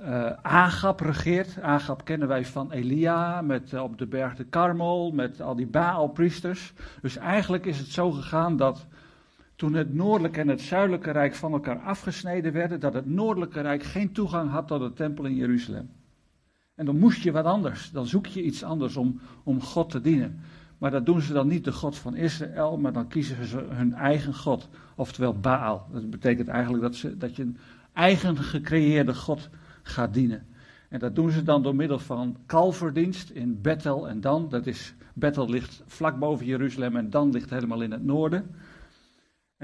uh, 0.00 0.30
Agap 0.42 1.00
regeert. 1.00 1.60
Agap 1.60 2.04
kennen 2.04 2.28
wij 2.28 2.44
van 2.44 2.72
Elia, 2.72 3.42
met, 3.42 3.74
op 3.74 3.98
de 3.98 4.06
berg 4.06 4.34
de 4.34 4.44
Karmel, 4.44 5.12
met 5.12 5.40
al 5.40 5.54
die 5.54 5.66
Baalpriesters. 5.66 6.72
Dus 7.02 7.16
eigenlijk 7.16 7.66
is 7.66 7.78
het 7.78 7.88
zo 7.88 8.10
gegaan 8.10 8.56
dat 8.56 8.86
toen 9.64 9.74
het 9.74 9.94
noordelijke 9.94 10.40
en 10.40 10.48
het 10.48 10.60
zuidelijke 10.60 11.10
rijk 11.10 11.34
van 11.34 11.52
elkaar 11.52 11.78
afgesneden 11.78 12.52
werden, 12.52 12.80
dat 12.80 12.94
het 12.94 13.06
noordelijke 13.06 13.60
rijk 13.60 13.82
geen 13.82 14.12
toegang 14.12 14.50
had 14.50 14.66
tot 14.66 14.80
de 14.80 14.92
tempel 14.92 15.24
in 15.24 15.34
Jeruzalem. 15.34 15.90
En 16.74 16.86
dan 16.86 16.98
moest 16.98 17.22
je 17.22 17.32
wat 17.32 17.44
anders, 17.44 17.90
dan 17.90 18.06
zoek 18.06 18.26
je 18.26 18.42
iets 18.42 18.62
anders 18.62 18.96
om, 18.96 19.20
om 19.44 19.60
God 19.60 19.90
te 19.90 20.00
dienen. 20.00 20.40
Maar 20.78 20.90
dat 20.90 21.06
doen 21.06 21.20
ze 21.20 21.32
dan 21.32 21.48
niet 21.48 21.64
de 21.64 21.72
God 21.72 21.96
van 21.96 22.16
Israël, 22.16 22.78
maar 22.78 22.92
dan 22.92 23.08
kiezen 23.08 23.46
ze 23.46 23.66
hun 23.68 23.94
eigen 23.94 24.34
God, 24.34 24.68
oftewel 24.96 25.38
Baal. 25.38 25.86
Dat 25.92 26.10
betekent 26.10 26.48
eigenlijk 26.48 26.82
dat, 26.82 26.94
ze, 26.94 27.16
dat 27.16 27.36
je 27.36 27.42
een 27.42 27.58
eigen 27.92 28.36
gecreëerde 28.36 29.14
God 29.14 29.48
gaat 29.82 30.14
dienen. 30.14 30.46
En 30.88 30.98
dat 30.98 31.14
doen 31.14 31.30
ze 31.30 31.42
dan 31.42 31.62
door 31.62 31.74
middel 31.74 31.98
van 31.98 32.36
kalverdienst 32.46 33.30
in 33.30 33.60
Bethel 33.60 34.08
en 34.08 34.20
Dan. 34.20 34.48
Dat 34.48 34.66
is, 34.66 34.94
Bethel 35.14 35.48
ligt 35.48 35.82
vlak 35.86 36.18
boven 36.18 36.46
Jeruzalem 36.46 36.96
en 36.96 37.10
Dan 37.10 37.30
ligt 37.30 37.50
helemaal 37.50 37.82
in 37.82 37.92
het 37.92 38.04
noorden. 38.04 38.50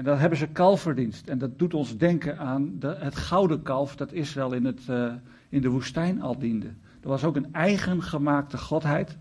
En 0.01 0.07
dan 0.07 0.17
hebben 0.17 0.37
ze 0.37 0.47
kalverdienst. 0.47 1.27
En 1.27 1.37
dat 1.37 1.59
doet 1.59 1.73
ons 1.73 1.97
denken 1.97 2.37
aan 2.37 2.79
de, 2.79 2.95
het 2.99 3.15
gouden 3.15 3.61
kalf 3.61 3.95
dat 3.95 4.11
Israël 4.11 4.53
in, 4.53 4.65
het, 4.65 4.87
uh, 4.89 5.13
in 5.49 5.61
de 5.61 5.69
woestijn 5.69 6.21
al 6.21 6.37
diende. 6.37 6.67
Er 7.01 7.09
was 7.09 7.23
ook 7.23 7.35
een 7.35 7.53
eigen 7.53 8.03
gemaakte 8.03 8.57
godheid 8.57 9.17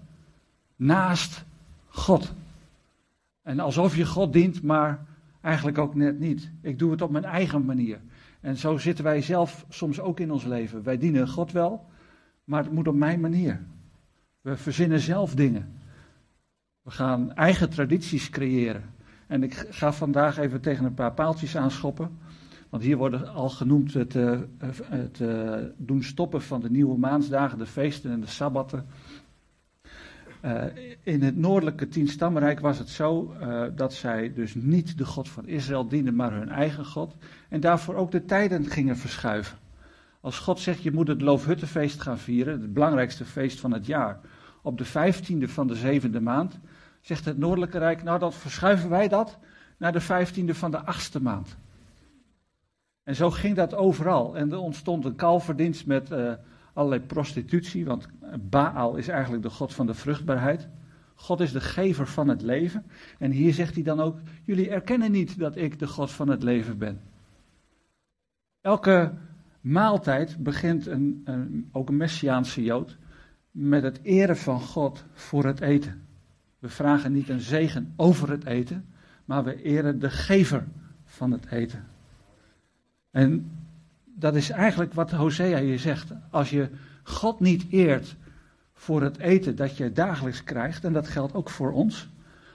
naast 0.77 1.45
God. 1.89 2.33
En 3.43 3.61
alsof 3.61 3.97
je 3.97 4.07
God 4.07 4.33
dient, 4.33 4.63
maar 4.63 5.07
eigenlijk 5.41 5.79
ook 5.79 5.95
net 5.95 6.19
niet. 6.19 6.51
Ik 6.63 6.79
doe 6.79 6.91
het 6.91 7.03
op 7.03 7.11
mijn 7.11 7.25
eigen 7.25 7.65
manier. 7.65 7.99
En 8.41 8.57
zo 8.57 8.79
zitten 8.79 9.05
wij 9.05 9.23
zelf 9.23 9.65
soms 9.69 10.01
ook 10.01 10.21
in 10.21 10.33
ons 10.33 10.45
leven. 10.45 10.83
Wij 10.83 10.99
dienen 10.99 11.29
God 11.29 11.53
wel, 11.53 11.87
maar 12.45 12.63
het 12.63 12.73
moet 12.73 12.89
op 12.89 12.95
mijn 12.95 13.21
manier. 13.21 13.61
We 14.41 14.57
verzinnen 14.57 15.01
zelf 15.01 15.35
dingen. 15.35 15.73
We 16.83 16.91
gaan 16.91 17.35
eigen 17.35 17.71
tradities 17.71 18.31
creëren. 18.31 18.99
En 19.31 19.43
ik 19.43 19.55
ga 19.71 19.93
vandaag 19.93 20.39
even 20.39 20.61
tegen 20.61 20.85
een 20.85 20.95
paar 20.95 21.13
paaltjes 21.13 21.57
aanschoppen. 21.57 22.19
Want 22.69 22.83
hier 22.83 22.97
wordt 22.97 23.29
al 23.29 23.49
genoemd 23.49 23.95
het, 23.95 24.15
uh, 24.15 24.41
het 24.85 25.19
uh, 25.19 25.55
doen 25.77 26.03
stoppen 26.03 26.43
van 26.43 26.61
de 26.61 26.71
nieuwe 26.71 26.99
maansdagen, 26.99 27.59
de 27.59 27.67
feesten 27.67 28.11
en 28.11 28.21
de 28.21 28.27
sabbatten. 28.27 28.87
Uh, 30.45 30.65
in 31.03 31.23
het 31.23 31.37
noordelijke 31.37 31.89
tienstammenrijk 31.89 32.61
was 32.61 32.79
het 32.79 32.89
zo 32.89 33.35
dat 33.75 33.95
zij 33.95 34.33
dus 34.35 34.55
niet 34.55 34.99
de 34.99 35.05
God 35.05 35.29
van 35.29 35.47
Israël 35.47 35.89
dienden, 35.89 36.17
maar 36.17 36.33
hun 36.33 36.49
eigen 36.49 36.85
God. 36.85 37.17
En 37.49 37.61
daarvoor 37.61 37.95
ook 37.95 38.11
de 38.11 38.25
tijden 38.25 38.67
gingen 38.67 38.97
verschuiven. 38.97 39.59
Als 40.21 40.39
God 40.39 40.59
zegt, 40.59 40.83
je 40.83 40.93
moet 40.93 41.09
het 41.09 41.23
Loofhuttenfeest 41.23 42.01
gaan 42.01 42.19
vieren, 42.19 42.61
het 42.61 42.73
belangrijkste 42.73 43.25
feest 43.25 43.61
van 43.61 43.73
het 43.73 43.87
jaar, 43.87 44.21
op 44.63 44.79
de 44.79 44.85
vijftiende 44.85 45.49
van 45.49 45.67
de 45.67 45.75
zevende 45.75 46.21
maand, 46.21 46.59
zegt 47.01 47.25
het 47.25 47.39
Noordelijke 47.39 47.79
Rijk, 47.79 48.03
nou 48.03 48.19
dan 48.19 48.33
verschuiven 48.33 48.91
wij 48.91 49.09
dat 49.09 49.39
naar 49.77 49.93
de 49.93 50.01
vijftiende 50.01 50.55
van 50.55 50.71
de 50.71 50.85
achtste 50.85 51.23
maand. 51.23 51.57
En 53.03 53.15
zo 53.15 53.31
ging 53.31 53.57
dat 53.57 53.75
overal. 53.75 54.37
En 54.37 54.53
er 54.53 54.59
ontstond 54.59 55.05
een 55.05 55.15
kalverdienst 55.15 55.87
met 55.87 56.11
uh, 56.11 56.33
allerlei 56.73 57.03
prostitutie, 57.03 57.85
want 57.85 58.09
Baal 58.41 58.97
is 58.97 59.09
eigenlijk 59.09 59.43
de 59.43 59.51
god 59.51 59.75
van 59.75 59.87
de 59.87 59.95
vruchtbaarheid. 59.95 60.69
God 61.15 61.41
is 61.41 61.53
de 61.53 61.61
gever 61.61 62.07
van 62.07 62.29
het 62.29 62.43
leven. 62.43 62.85
En 63.19 63.31
hier 63.31 63.55
zegt 63.55 63.75
hij 63.75 63.83
dan 63.83 64.01
ook, 64.01 64.19
jullie 64.45 64.71
erkennen 64.71 65.11
niet 65.11 65.39
dat 65.39 65.57
ik 65.57 65.79
de 65.79 65.87
god 65.87 66.11
van 66.11 66.29
het 66.29 66.43
leven 66.43 66.79
ben. 66.79 67.01
Elke 68.61 69.13
maaltijd 69.61 70.37
begint 70.39 70.87
een, 70.87 71.21
een, 71.25 71.69
ook 71.73 71.89
een 71.89 71.97
Messiaanse 71.97 72.63
Jood 72.63 72.99
met 73.51 73.83
het 73.83 74.01
eren 74.03 74.37
van 74.37 74.61
God 74.61 75.05
voor 75.13 75.45
het 75.45 75.61
eten. 75.61 76.09
We 76.61 76.69
vragen 76.69 77.13
niet 77.13 77.29
een 77.29 77.41
zegen 77.41 77.93
over 77.97 78.31
het 78.31 78.45
eten, 78.45 78.85
maar 79.25 79.45
we 79.45 79.63
eren 79.63 79.99
de 79.99 80.11
gever 80.11 80.67
van 81.05 81.33
het 81.33 81.47
eten. 81.51 81.85
En 83.11 83.51
dat 84.05 84.35
is 84.35 84.51
eigenlijk 84.51 84.95
wat 84.95 85.11
Hosea 85.11 85.61
hier 85.61 85.79
zegt. 85.79 86.13
Als 86.31 86.51
je 86.51 86.69
God 87.03 87.41
niet 87.41 87.67
eert 87.71 88.17
voor 88.73 89.03
het 89.03 89.19
eten 89.19 89.57
dat 89.57 89.77
je 89.77 89.93
dagelijks 89.93 90.45
krijgt, 90.45 90.85
en 90.85 90.93
dat 90.93 91.09
geldt 91.09 91.35
ook 91.35 91.51
voor 91.51 91.73
ons. 91.73 92.09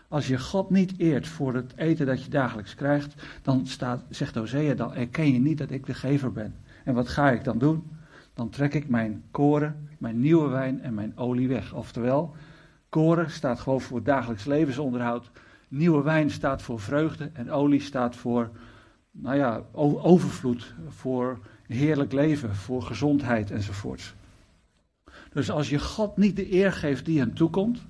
Als 0.07 0.27
je 0.27 0.39
God 0.39 0.69
niet 0.69 0.93
eert 0.97 1.27
voor 1.27 1.53
het 1.53 1.73
eten 1.75 2.05
dat 2.05 2.23
je 2.23 2.29
dagelijks 2.29 2.75
krijgt, 2.75 3.13
dan 3.41 3.67
staat, 3.67 4.03
zegt 4.09 4.35
Hosea, 4.35 4.73
dan 4.73 4.93
erken 4.93 5.33
je 5.33 5.39
niet 5.39 5.57
dat 5.57 5.71
ik 5.71 5.85
de 5.85 5.93
gever 5.93 6.31
ben. 6.31 6.55
En 6.83 6.93
wat 6.93 7.07
ga 7.07 7.31
ik 7.31 7.43
dan 7.43 7.57
doen? 7.57 7.83
Dan 8.33 8.49
trek 8.49 8.73
ik 8.73 8.89
mijn 8.89 9.23
koren, 9.31 9.89
mijn 9.97 10.19
nieuwe 10.19 10.49
wijn 10.49 10.81
en 10.81 10.93
mijn 10.93 11.17
olie 11.17 11.47
weg. 11.47 11.73
Oftewel, 11.73 12.35
koren 12.95 13.31
staat 13.31 13.59
gewoon 13.59 13.81
voor 13.81 14.03
dagelijks 14.03 14.45
levensonderhoud. 14.45 15.29
Nieuwe 15.67 16.03
wijn 16.03 16.31
staat 16.31 16.61
voor 16.61 16.79
vreugde 16.79 17.29
en 17.33 17.51
olie 17.51 17.81
staat 17.81 18.15
voor, 18.15 18.49
nou 19.11 19.37
ja, 19.37 19.61
overvloed, 19.71 20.73
voor 20.87 21.39
heerlijk 21.67 22.11
leven, 22.11 22.55
voor 22.55 22.81
gezondheid 22.81 23.51
enzovoorts. 23.51 24.13
Dus 25.33 25.49
als 25.49 25.69
je 25.69 25.79
God 25.79 26.17
niet 26.17 26.35
de 26.35 26.53
eer 26.53 26.71
geeft 26.71 27.05
die 27.05 27.19
hem 27.19 27.33
toekomt, 27.33 27.81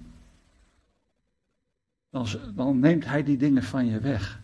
dan, 2.10 2.28
dan 2.56 2.80
neemt 2.80 3.06
hij 3.06 3.24
die 3.24 3.38
dingen 3.38 3.64
van 3.64 3.86
je 3.86 4.00
weg. 4.00 4.40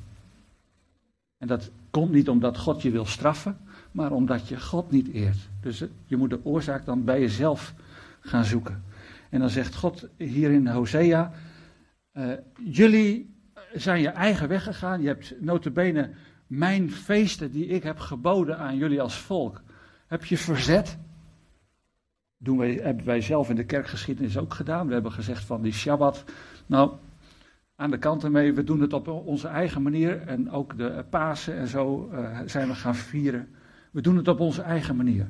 En 1.38 1.48
dat 1.48 1.70
komt 1.90 2.12
niet 2.12 2.30
omdat 2.30 2.58
God 2.58 2.82
je 2.82 2.92
wil 2.92 3.06
straffen, 3.06 3.58
maar 3.92 4.12
omdat 4.12 4.48
je 4.48 4.60
God 4.60 4.92
niet 4.92 5.08
eert. 5.08 5.50
Dus 5.62 5.84
je 6.06 6.18
moet 6.18 6.30
de 6.30 6.46
oorzaak 6.46 6.86
dan 6.86 7.04
bij 7.04 7.20
jezelf 7.20 7.74
gaan 8.20 8.46
zoeken. 8.46 8.91
En 9.32 9.40
dan 9.40 9.50
zegt 9.50 9.76
God 9.76 10.10
hier 10.18 10.52
in 10.52 10.68
Hosea, 10.68 11.32
uh, 12.14 12.34
jullie 12.64 13.36
zijn 13.74 14.02
je 14.02 14.10
eigen 14.10 14.48
weg 14.48 14.64
gegaan. 14.64 15.02
Je 15.02 15.08
hebt 15.08 15.36
notabene 15.40 16.10
mijn 16.48 16.92
feesten 16.92 17.52
die 17.52 17.66
ik 17.66 17.84
heb 17.84 18.00
geboden 18.00 18.58
aan 18.58 18.78
jullie 18.78 19.02
als 19.02 19.18
volk, 19.18 19.62
heb 20.08 20.26
je 20.26 20.38
verzet. 20.38 20.98
Doen 22.38 22.58
wij, 22.58 22.74
hebben 22.74 23.06
wij 23.06 23.22
zelf 23.22 23.50
in 23.50 23.56
de 23.56 23.66
kerkgeschiedenis 23.66 24.38
ook 24.38 24.54
gedaan. 24.54 24.88
We 24.88 24.94
hebben 24.94 25.12
gezegd 25.12 25.46
van 25.46 25.62
die 25.62 25.74
Shabbat, 25.74 26.24
nou, 26.66 26.92
aan 27.76 27.92
de 27.92 27.98
kant 27.98 28.24
ermee, 28.24 28.54
we 28.54 28.64
doen 28.64 28.82
het 28.82 28.94
op 28.94 29.08
onze 29.08 29.48
eigen 29.48 29.82
manier. 29.82 30.22
En 30.22 30.52
ook 30.52 30.78
de 30.78 31.06
Pasen 31.10 31.58
en 31.58 31.68
zo 31.68 32.10
uh, 32.14 32.40
zijn 32.46 32.68
we 32.68 32.76
gaan 32.76 32.96
vieren. 32.96 33.48
We 33.92 34.02
doen 34.02 34.18
het 34.18 34.28
op 34.28 34.40
onze 34.40 34.62
eigen 34.62 34.96
manier. 34.96 35.28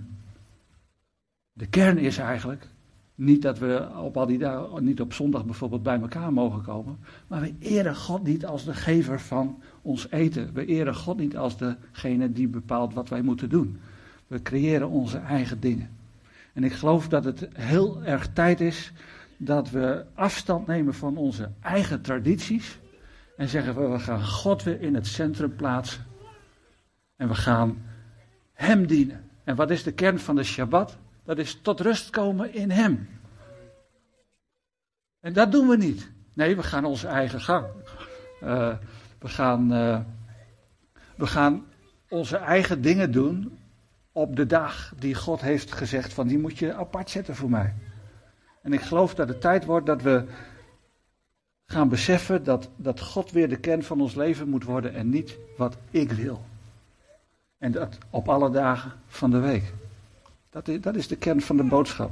De 1.54 1.68
kern 1.68 1.98
is 1.98 2.18
eigenlijk 2.18 2.68
niet 3.16 3.42
dat 3.42 3.60
we 3.60 3.88
op 4.04 4.18
al 4.18 4.26
die 4.26 4.38
dagen, 4.38 4.84
niet 4.84 5.02
op 5.02 5.14
zondag 5.14 5.46
bijvoorbeeld 5.46 5.84
bij 5.84 6.02
elkaar 6.02 6.34
mogen 6.34 6.62
komen, 6.62 7.00
maar 7.28 7.42
we 7.42 7.54
eren 7.60 7.96
God 7.96 8.24
niet 8.24 8.46
als 8.46 8.66
de 8.66 8.74
gever 8.74 9.20
van 9.20 9.62
ons 9.82 10.12
eten. 10.12 10.54
We 10.54 10.66
eren 10.66 10.96
God 10.96 11.18
niet 11.18 11.38
als 11.38 11.58
degene 11.58 12.32
die 12.32 12.48
bepaalt 12.48 12.94
wat 12.94 13.10
wij 13.10 13.22
moeten 13.22 13.50
doen. 13.50 13.80
We 14.28 14.42
creëren 14.42 14.90
onze 14.90 15.18
eigen 15.18 15.60
dingen. 15.60 15.90
En 16.54 16.64
ik 16.64 16.74
geloof 16.74 17.08
dat 17.08 17.24
het 17.24 17.48
heel 17.54 18.04
erg 18.04 18.34
tijd 18.34 18.62
is 18.62 18.92
dat 19.38 19.70
we 19.70 20.06
afstand 20.14 20.68
nemen 20.68 20.94
van 20.94 21.18
onze 21.18 21.52
eigen 21.62 22.02
tradities 22.02 22.80
en 23.38 23.48
zeggen 23.48 23.76
we, 23.76 23.88
we 23.88 24.00
gaan 24.00 24.26
God 24.26 24.64
weer 24.64 24.82
in 24.82 24.96
het 24.96 25.08
centrum 25.08 25.56
plaatsen. 25.56 26.06
En 27.16 27.28
we 27.28 27.36
gaan 27.36 27.82
Hem 28.54 28.88
dienen. 28.88 29.24
En 29.44 29.56
wat 29.56 29.70
is 29.70 29.84
de 29.84 29.92
kern 29.92 30.20
van 30.20 30.36
de 30.36 30.44
Shabbat? 30.44 30.98
Dat 31.24 31.38
is 31.38 31.60
tot 31.62 31.80
rust 31.80 32.10
komen 32.10 32.54
in 32.54 32.72
Hem. 32.72 33.10
En 35.20 35.34
dat 35.34 35.52
doen 35.52 35.68
we 35.68 35.78
niet. 35.78 36.12
Nee, 36.34 36.56
we 36.56 36.64
gaan 36.64 36.86
onze 36.86 37.08
eigen 37.08 37.42
gang. 37.42 37.66
Uh, 38.44 38.76
we, 39.20 39.28
gaan, 39.28 39.74
uh, 39.74 40.00
we 41.16 41.28
gaan 41.28 41.66
onze 42.10 42.38
eigen 42.38 42.82
dingen 42.82 43.12
doen 43.12 43.58
op 44.12 44.36
de 44.36 44.46
dag 44.46 44.94
die 45.00 45.16
God 45.16 45.42
heeft 45.42 45.72
gezegd 45.72 46.14
van 46.14 46.28
die 46.28 46.40
moet 46.40 46.58
je 46.58 46.74
apart 46.74 47.10
zetten 47.10 47.36
voor 47.36 47.50
mij. 47.50 47.74
En 48.62 48.74
ik 48.74 48.82
geloof 48.82 49.16
dat 49.16 49.28
het 49.28 49.42
tijd 49.42 49.66
wordt 49.66 49.86
dat 49.86 50.02
we 50.02 50.26
gaan 51.66 51.90
beseffen 51.90 52.44
dat, 52.44 52.70
dat 52.76 53.00
God 53.00 53.32
weer 53.32 53.50
de 53.50 53.60
kern 53.60 53.84
van 53.84 54.02
ons 54.02 54.16
leven 54.16 54.50
moet 54.50 54.64
worden 54.64 54.94
en 54.94 55.10
niet 55.10 55.38
wat 55.58 55.78
ik 55.90 56.12
wil. 56.12 56.46
En 57.58 57.72
dat 57.72 57.98
op 58.10 58.30
alle 58.30 58.52
dagen 58.52 58.92
van 59.08 59.32
de 59.32 59.40
week. 59.40 59.74
Dat 60.52 60.68
is, 60.68 60.82
dat 60.82 60.96
is 60.96 61.08
de 61.08 61.16
kern 61.16 61.42
van 61.42 61.58
de 61.58 61.64
boodschap. 61.64 62.12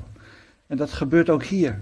En 0.68 0.78
dat 0.78 0.92
gebeurt 0.92 1.30
ook 1.30 1.44
hier. 1.44 1.82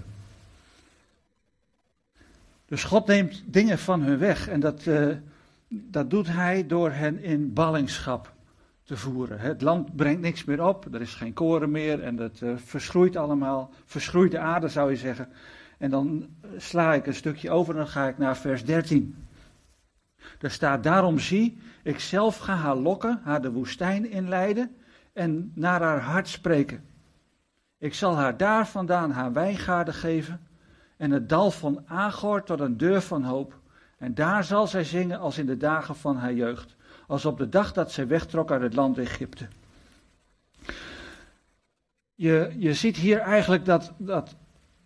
Dus 2.66 2.84
God 2.84 3.06
neemt 3.06 3.42
dingen 3.46 3.78
van 3.78 4.02
hun 4.02 4.18
weg 4.18 4.48
en 4.48 4.60
dat, 4.60 4.84
uh, 4.84 5.16
dat 5.68 6.10
doet 6.10 6.26
hij 6.28 6.66
door 6.66 6.90
hen 6.90 7.22
in 7.22 7.52
ballingschap 7.52 8.32
te 8.82 8.96
voeren. 8.96 9.40
Het 9.40 9.62
land 9.62 9.96
brengt 9.96 10.20
niks 10.20 10.44
meer 10.44 10.64
op, 10.64 10.94
er 10.94 11.00
is 11.00 11.14
geen 11.14 11.32
koren 11.32 11.70
meer 11.70 12.02
en 12.02 12.16
het 12.16 12.40
uh, 12.40 12.56
verschroeit 12.56 13.16
allemaal. 13.16 13.70
Verschroeide 13.84 14.38
aarde 14.38 14.68
zou 14.68 14.90
je 14.90 14.96
zeggen. 14.96 15.28
En 15.78 15.90
dan 15.90 16.26
sla 16.56 16.94
ik 16.94 17.06
een 17.06 17.14
stukje 17.14 17.50
over 17.50 17.74
en 17.74 17.80
dan 17.80 17.88
ga 17.88 18.08
ik 18.08 18.18
naar 18.18 18.36
vers 18.36 18.64
13. 18.64 19.14
Daar 20.38 20.50
staat, 20.50 20.82
daarom 20.82 21.18
zie, 21.18 21.58
ik 21.82 22.00
zelf 22.00 22.36
ga 22.36 22.54
haar 22.54 22.76
lokken, 22.76 23.20
haar 23.22 23.42
de 23.42 23.52
woestijn 23.52 24.10
inleiden 24.10 24.76
en 25.18 25.52
naar 25.54 25.82
haar 25.82 26.00
hart 26.00 26.28
spreken. 26.28 26.84
Ik 27.78 27.94
zal 27.94 28.16
haar 28.16 28.36
daar 28.36 28.68
vandaan 28.68 29.10
haar 29.10 29.32
wijngaarden 29.32 29.94
geven 29.94 30.40
en 30.96 31.10
het 31.10 31.28
dal 31.28 31.50
van 31.50 31.82
Agor 31.86 32.42
tot 32.42 32.60
een 32.60 32.76
deur 32.76 33.00
van 33.00 33.22
hoop. 33.22 33.58
En 33.98 34.14
daar 34.14 34.44
zal 34.44 34.66
zij 34.66 34.84
zingen 34.84 35.18
als 35.18 35.38
in 35.38 35.46
de 35.46 35.56
dagen 35.56 35.96
van 35.96 36.16
haar 36.16 36.34
jeugd, 36.34 36.76
als 37.06 37.24
op 37.24 37.38
de 37.38 37.48
dag 37.48 37.72
dat 37.72 37.92
zij 37.92 38.06
wegtrok 38.06 38.50
uit 38.50 38.62
het 38.62 38.74
land 38.74 38.98
Egypte. 38.98 39.48
Je, 42.14 42.54
je 42.58 42.74
ziet 42.74 42.96
hier 42.96 43.18
eigenlijk 43.18 43.64
dat, 43.64 43.92
dat 43.96 44.36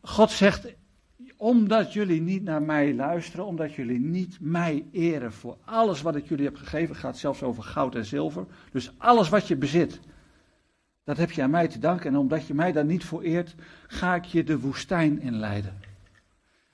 God 0.02 0.30
zegt, 0.30 0.74
Omdat 1.36 1.92
jullie 1.92 2.20
niet 2.20 2.42
naar 2.42 2.62
mij 2.62 2.94
luisteren, 2.94 3.46
omdat 3.46 3.74
jullie 3.74 4.00
niet 4.00 4.36
mij 4.40 4.86
eren 4.92 5.32
voor 5.32 5.56
alles 5.64 6.02
wat 6.02 6.16
ik 6.16 6.28
jullie 6.28 6.44
heb 6.44 6.56
gegeven, 6.56 6.96
gaat 6.96 7.18
zelfs 7.18 7.42
over 7.42 7.62
goud 7.62 7.94
en 7.94 8.04
zilver. 8.04 8.46
Dus 8.72 8.92
alles 8.98 9.28
wat 9.28 9.48
je 9.48 9.56
bezit, 9.56 10.00
dat 11.04 11.16
heb 11.16 11.30
je 11.30 11.42
aan 11.42 11.50
mij 11.50 11.68
te 11.68 11.78
danken. 11.78 12.10
En 12.10 12.16
omdat 12.16 12.46
je 12.46 12.54
mij 12.54 12.72
daar 12.72 12.84
niet 12.84 13.04
voor 13.04 13.22
eert, 13.22 13.54
ga 13.86 14.14
ik 14.14 14.24
je 14.24 14.44
de 14.44 14.58
woestijn 14.58 15.20
inleiden. 15.20 15.74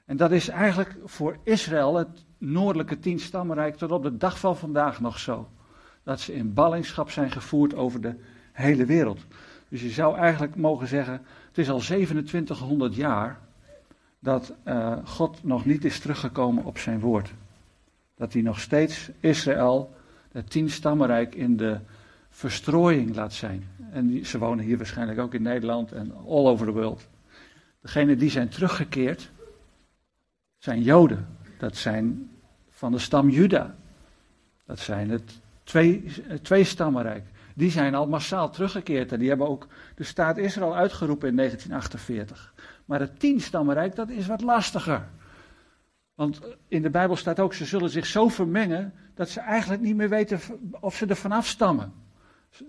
En 0.05 0.17
dat 0.17 0.31
is 0.31 0.49
eigenlijk 0.49 0.97
voor 1.05 1.39
Israël, 1.43 1.97
het 1.97 2.25
noordelijke 2.39 2.99
tienstammenrijk, 2.99 3.77
tot 3.77 3.91
op 3.91 4.03
de 4.03 4.17
dag 4.17 4.39
van 4.39 4.57
vandaag 4.57 5.01
nog 5.01 5.19
zo. 5.19 5.49
Dat 6.03 6.21
ze 6.21 6.35
in 6.35 6.55
ballingschap 6.55 7.11
zijn 7.11 7.31
gevoerd 7.31 7.75
over 7.75 8.01
de 8.01 8.15
hele 8.53 8.85
wereld. 8.85 9.21
Dus 9.69 9.83
je 9.83 9.91
zou 9.91 10.17
eigenlijk 10.17 10.57
mogen 10.57 10.87
zeggen, 10.87 11.23
het 11.49 11.59
is 11.59 11.71
al 11.71 11.79
2700 11.79 12.95
jaar 12.95 13.39
dat 14.19 14.55
uh, 14.65 14.97
God 15.05 15.45
nog 15.45 15.65
niet 15.65 15.85
is 15.85 16.01
teruggekomen 16.01 16.65
op 16.65 16.79
zijn 16.79 17.01
woord. 17.01 17.33
Dat 18.17 18.33
hij 18.33 18.43
nog 18.43 18.61
steeds 18.61 19.11
Israël, 19.21 19.95
het 20.33 20.51
tienstammenrijk, 20.51 21.35
in 21.35 21.57
de 21.57 21.79
verstrooiing 22.38 23.14
laat 23.14 23.33
zijn. 23.33 23.68
En 23.90 24.07
die, 24.07 24.25
ze 24.25 24.38
wonen 24.38 24.64
hier 24.64 24.76
waarschijnlijk 24.76 25.18
ook 25.18 25.35
in 25.35 25.42
Nederland 25.42 25.92
en 25.92 26.12
all 26.16 26.47
over 26.47 26.66
the 26.66 26.73
world. 26.73 27.09
Degenen 27.80 28.18
die 28.18 28.30
zijn 28.30 28.49
teruggekeerd, 28.49 29.30
zijn 30.59 30.83
Joden. 30.83 31.26
Dat 31.59 31.76
zijn 31.76 32.30
van 32.71 32.92
de 32.92 32.99
stam 32.99 33.28
Juda. 33.28 33.76
Dat 34.66 34.78
zijn 34.78 35.11
het 35.11 35.40
twee, 35.62 36.12
twee 36.42 36.64
stammenrijk. 36.64 37.25
Die 37.54 37.71
zijn 37.71 37.95
al 37.95 38.07
massaal 38.07 38.50
teruggekeerd 38.50 39.12
en 39.12 39.18
die 39.18 39.28
hebben 39.28 39.49
ook 39.49 39.66
de 39.95 40.04
staat 40.04 40.37
Israël 40.37 40.76
uitgeroepen 40.76 41.28
in 41.28 41.37
1948. 41.37 42.54
Maar 42.85 43.00
het 43.00 43.21
tienstammenrijk, 43.21 43.95
dat 43.95 44.11
is 44.11 44.26
wat 44.26 44.40
lastiger. 44.40 45.09
Want 46.14 46.40
in 46.68 46.83
de 46.83 46.90
Bijbel 46.90 47.16
staat 47.16 47.40
ook, 47.40 47.54
ze 47.54 47.64
zullen 47.64 47.90
zich 47.90 48.07
zo 48.07 48.28
vermengen 48.28 48.92
dat 49.14 49.28
ze 49.28 49.40
eigenlijk 49.40 49.83
niet 49.83 49.97
meer 49.97 50.09
weten 50.09 50.40
of 50.80 50.97
ze 50.97 51.07
er 51.07 51.16
vanaf 51.16 51.47
stammen. 51.47 52.07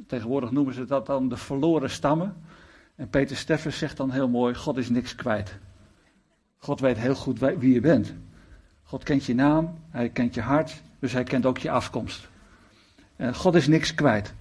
Tegenwoordig 0.07 0.51
noemen 0.51 0.73
ze 0.73 0.85
dat 0.85 1.05
dan 1.05 1.29
de 1.29 1.37
verloren 1.37 1.89
stammen. 1.89 2.35
En 2.95 3.09
Peter 3.09 3.35
Steffens 3.35 3.77
zegt 3.77 3.97
dan 3.97 4.11
heel 4.11 4.27
mooi, 4.29 4.55
God 4.55 4.77
is 4.77 4.89
niks 4.89 5.15
kwijt. 5.15 5.57
God 6.57 6.79
weet 6.79 6.97
heel 6.97 7.15
goed 7.15 7.39
wie 7.39 7.73
je 7.73 7.81
bent. 7.81 8.13
God 8.83 9.03
kent 9.03 9.25
je 9.25 9.35
naam, 9.35 9.79
hij 9.89 10.09
kent 10.09 10.33
je 10.33 10.41
hart, 10.41 10.81
dus 10.99 11.13
hij 11.13 11.23
kent 11.23 11.45
ook 11.45 11.57
je 11.57 11.71
afkomst. 11.71 12.29
En 13.15 13.35
God 13.35 13.55
is 13.55 13.67
niks 13.67 13.93
kwijt. 13.93 14.33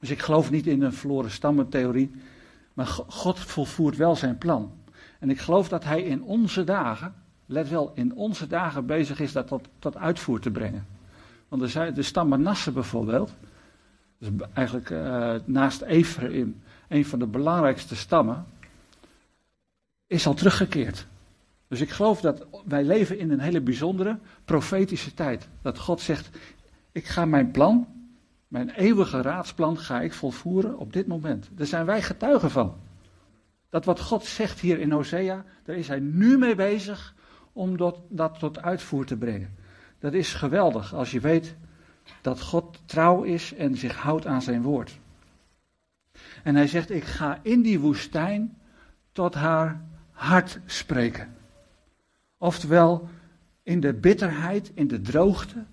Dus 0.00 0.10
ik 0.10 0.22
geloof 0.22 0.50
niet 0.50 0.66
in 0.66 0.82
een 0.82 0.92
verloren 0.92 1.30
stammentheorie, 1.30 2.10
maar 2.72 2.86
God 3.08 3.38
volvoert 3.38 3.96
wel 3.96 4.16
zijn 4.16 4.38
plan. 4.38 4.72
En 5.18 5.30
ik 5.30 5.38
geloof 5.38 5.68
dat 5.68 5.84
hij 5.84 6.02
in 6.02 6.22
onze 6.22 6.64
dagen, 6.64 7.14
let 7.46 7.68
wel, 7.68 7.92
in 7.94 8.14
onze 8.14 8.46
dagen 8.46 8.86
bezig 8.86 9.20
is 9.20 9.32
dat 9.32 9.46
tot, 9.46 9.68
tot 9.78 9.96
uitvoer 9.96 10.40
te 10.40 10.50
brengen. 10.50 10.86
Want 11.48 11.70
zijn, 11.70 11.94
de 11.94 12.02
stam 12.02 12.28
bijvoorbeeld, 12.72 13.34
dus 14.24 14.46
eigenlijk 14.52 14.90
uh, 14.90 15.34
naast 15.44 15.82
Ephraim, 15.82 16.62
een 16.88 17.06
van 17.06 17.18
de 17.18 17.26
belangrijkste 17.26 17.96
stammen, 17.96 18.44
is 20.06 20.26
al 20.26 20.34
teruggekeerd. 20.34 21.06
Dus 21.68 21.80
ik 21.80 21.90
geloof 21.90 22.20
dat 22.20 22.46
wij 22.64 22.84
leven 22.84 23.18
in 23.18 23.30
een 23.30 23.40
hele 23.40 23.60
bijzondere 23.60 24.18
profetische 24.44 25.14
tijd. 25.14 25.48
Dat 25.62 25.78
God 25.78 26.00
zegt, 26.00 26.38
ik 26.92 27.06
ga 27.06 27.24
mijn 27.24 27.50
plan, 27.50 27.86
mijn 28.48 28.70
eeuwige 28.70 29.22
raadsplan 29.22 29.78
ga 29.78 30.00
ik 30.00 30.12
volvoeren 30.12 30.78
op 30.78 30.92
dit 30.92 31.06
moment. 31.06 31.48
Daar 31.52 31.66
zijn 31.66 31.86
wij 31.86 32.02
getuigen 32.02 32.50
van. 32.50 32.74
Dat 33.70 33.84
wat 33.84 34.00
God 34.00 34.24
zegt 34.24 34.60
hier 34.60 34.80
in 34.80 34.90
Hosea, 34.90 35.44
daar 35.64 35.76
is 35.76 35.88
hij 35.88 35.98
nu 36.00 36.38
mee 36.38 36.54
bezig 36.54 37.14
om 37.52 37.76
dat, 37.76 37.98
dat 38.08 38.38
tot 38.38 38.62
uitvoer 38.62 39.06
te 39.06 39.16
brengen. 39.16 39.54
Dat 39.98 40.12
is 40.12 40.34
geweldig 40.34 40.94
als 40.94 41.10
je 41.10 41.20
weet 41.20 41.56
dat 42.20 42.40
God 42.40 42.82
trouw 42.84 43.22
is 43.22 43.54
en 43.54 43.76
zich 43.76 43.96
houdt 43.96 44.26
aan 44.26 44.42
zijn 44.42 44.62
woord. 44.62 44.98
En 46.42 46.54
hij 46.54 46.66
zegt, 46.66 46.90
ik 46.90 47.04
ga 47.04 47.38
in 47.42 47.62
die 47.62 47.80
woestijn 47.80 48.58
tot 49.12 49.34
haar 49.34 49.84
hart 50.10 50.60
spreken. 50.66 51.34
Oftewel, 52.38 53.08
in 53.62 53.80
de 53.80 53.94
bitterheid, 53.94 54.70
in 54.74 54.88
de 54.88 55.00
droogte. 55.00 55.64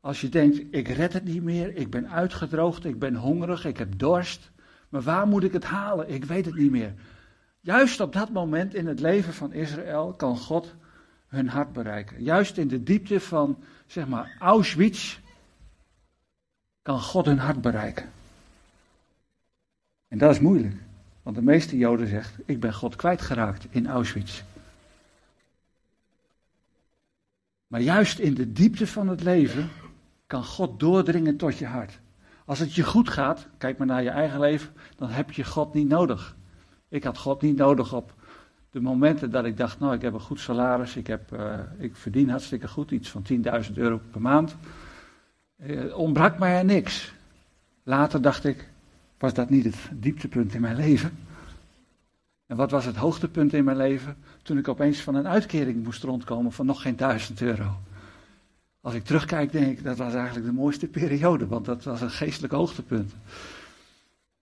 Als 0.00 0.20
je 0.20 0.28
denkt, 0.28 0.62
ik 0.70 0.88
red 0.88 1.12
het 1.12 1.24
niet 1.24 1.42
meer, 1.42 1.76
ik 1.76 1.90
ben 1.90 2.10
uitgedroogd, 2.10 2.84
ik 2.84 2.98
ben 2.98 3.14
hongerig, 3.14 3.64
ik 3.64 3.76
heb 3.76 3.98
dorst. 3.98 4.50
Maar 4.88 5.02
waar 5.02 5.26
moet 5.26 5.44
ik 5.44 5.52
het 5.52 5.64
halen? 5.64 6.10
Ik 6.10 6.24
weet 6.24 6.44
het 6.44 6.54
niet 6.54 6.70
meer. 6.70 6.94
Juist 7.60 8.00
op 8.00 8.12
dat 8.12 8.30
moment 8.30 8.74
in 8.74 8.86
het 8.86 9.00
leven 9.00 9.34
van 9.34 9.52
Israël 9.52 10.12
kan 10.12 10.36
God 10.36 10.74
hun 11.26 11.48
hart 11.48 11.72
bereiken. 11.72 12.22
Juist 12.22 12.56
in 12.56 12.68
de 12.68 12.82
diepte 12.82 13.20
van, 13.20 13.58
zeg 13.86 14.08
maar, 14.08 14.36
Auschwitz 14.38 15.18
kan 16.90 17.00
God 17.00 17.26
hun 17.26 17.38
hart 17.38 17.60
bereiken. 17.60 18.10
En 20.08 20.18
dat 20.18 20.30
is 20.30 20.40
moeilijk, 20.40 20.74
want 21.22 21.36
de 21.36 21.42
meeste 21.42 21.76
Joden 21.76 22.06
zegt, 22.06 22.34
ik 22.44 22.60
ben 22.60 22.74
God 22.74 22.96
kwijtgeraakt 22.96 23.66
in 23.70 23.86
Auschwitz. 23.86 24.42
Maar 27.66 27.80
juist 27.80 28.18
in 28.18 28.34
de 28.34 28.52
diepte 28.52 28.86
van 28.86 29.08
het 29.08 29.22
leven 29.22 29.68
kan 30.26 30.44
God 30.44 30.80
doordringen 30.80 31.36
tot 31.36 31.58
je 31.58 31.66
hart. 31.66 31.98
Als 32.44 32.58
het 32.58 32.74
je 32.74 32.84
goed 32.84 33.08
gaat, 33.08 33.46
kijk 33.58 33.78
maar 33.78 33.86
naar 33.86 34.02
je 34.02 34.10
eigen 34.10 34.40
leven, 34.40 34.72
dan 34.96 35.08
heb 35.08 35.30
je 35.32 35.44
God 35.44 35.74
niet 35.74 35.88
nodig. 35.88 36.36
Ik 36.88 37.04
had 37.04 37.18
God 37.18 37.42
niet 37.42 37.56
nodig 37.56 37.92
op 37.92 38.14
de 38.70 38.80
momenten 38.80 39.30
dat 39.30 39.44
ik 39.44 39.56
dacht, 39.56 39.78
nou 39.80 39.94
ik 39.94 40.02
heb 40.02 40.12
een 40.12 40.20
goed 40.20 40.40
salaris, 40.40 40.96
ik, 40.96 41.06
heb, 41.06 41.32
uh, 41.32 41.58
ik 41.78 41.96
verdien 41.96 42.30
hartstikke 42.30 42.68
goed, 42.68 42.90
iets 42.90 43.08
van 43.08 43.24
10.000 43.66 43.72
euro 43.74 44.00
per 44.10 44.20
maand. 44.20 44.56
Uh, 45.66 45.96
ontbrak 45.96 46.38
mij 46.38 46.58
er 46.58 46.64
niks. 46.64 47.12
Later 47.82 48.22
dacht 48.22 48.44
ik, 48.44 48.68
was 49.18 49.34
dat 49.34 49.50
niet 49.50 49.64
het 49.64 49.76
dieptepunt 49.92 50.54
in 50.54 50.60
mijn 50.60 50.76
leven? 50.76 51.18
En 52.46 52.56
wat 52.56 52.70
was 52.70 52.84
het 52.84 52.96
hoogtepunt 52.96 53.52
in 53.52 53.64
mijn 53.64 53.76
leven? 53.76 54.16
Toen 54.42 54.58
ik 54.58 54.68
opeens 54.68 55.00
van 55.00 55.14
een 55.14 55.28
uitkering 55.28 55.84
moest 55.84 56.02
rondkomen 56.02 56.52
van 56.52 56.66
nog 56.66 56.82
geen 56.82 56.96
duizend 56.96 57.40
euro. 57.40 57.78
Als 58.80 58.94
ik 58.94 59.04
terugkijk, 59.04 59.52
denk 59.52 59.78
ik, 59.78 59.84
dat 59.84 59.96
was 59.96 60.14
eigenlijk 60.14 60.46
de 60.46 60.52
mooiste 60.52 60.88
periode, 60.88 61.46
want 61.46 61.64
dat 61.64 61.84
was 61.84 62.00
een 62.00 62.10
geestelijk 62.10 62.52
hoogtepunt. 62.52 63.12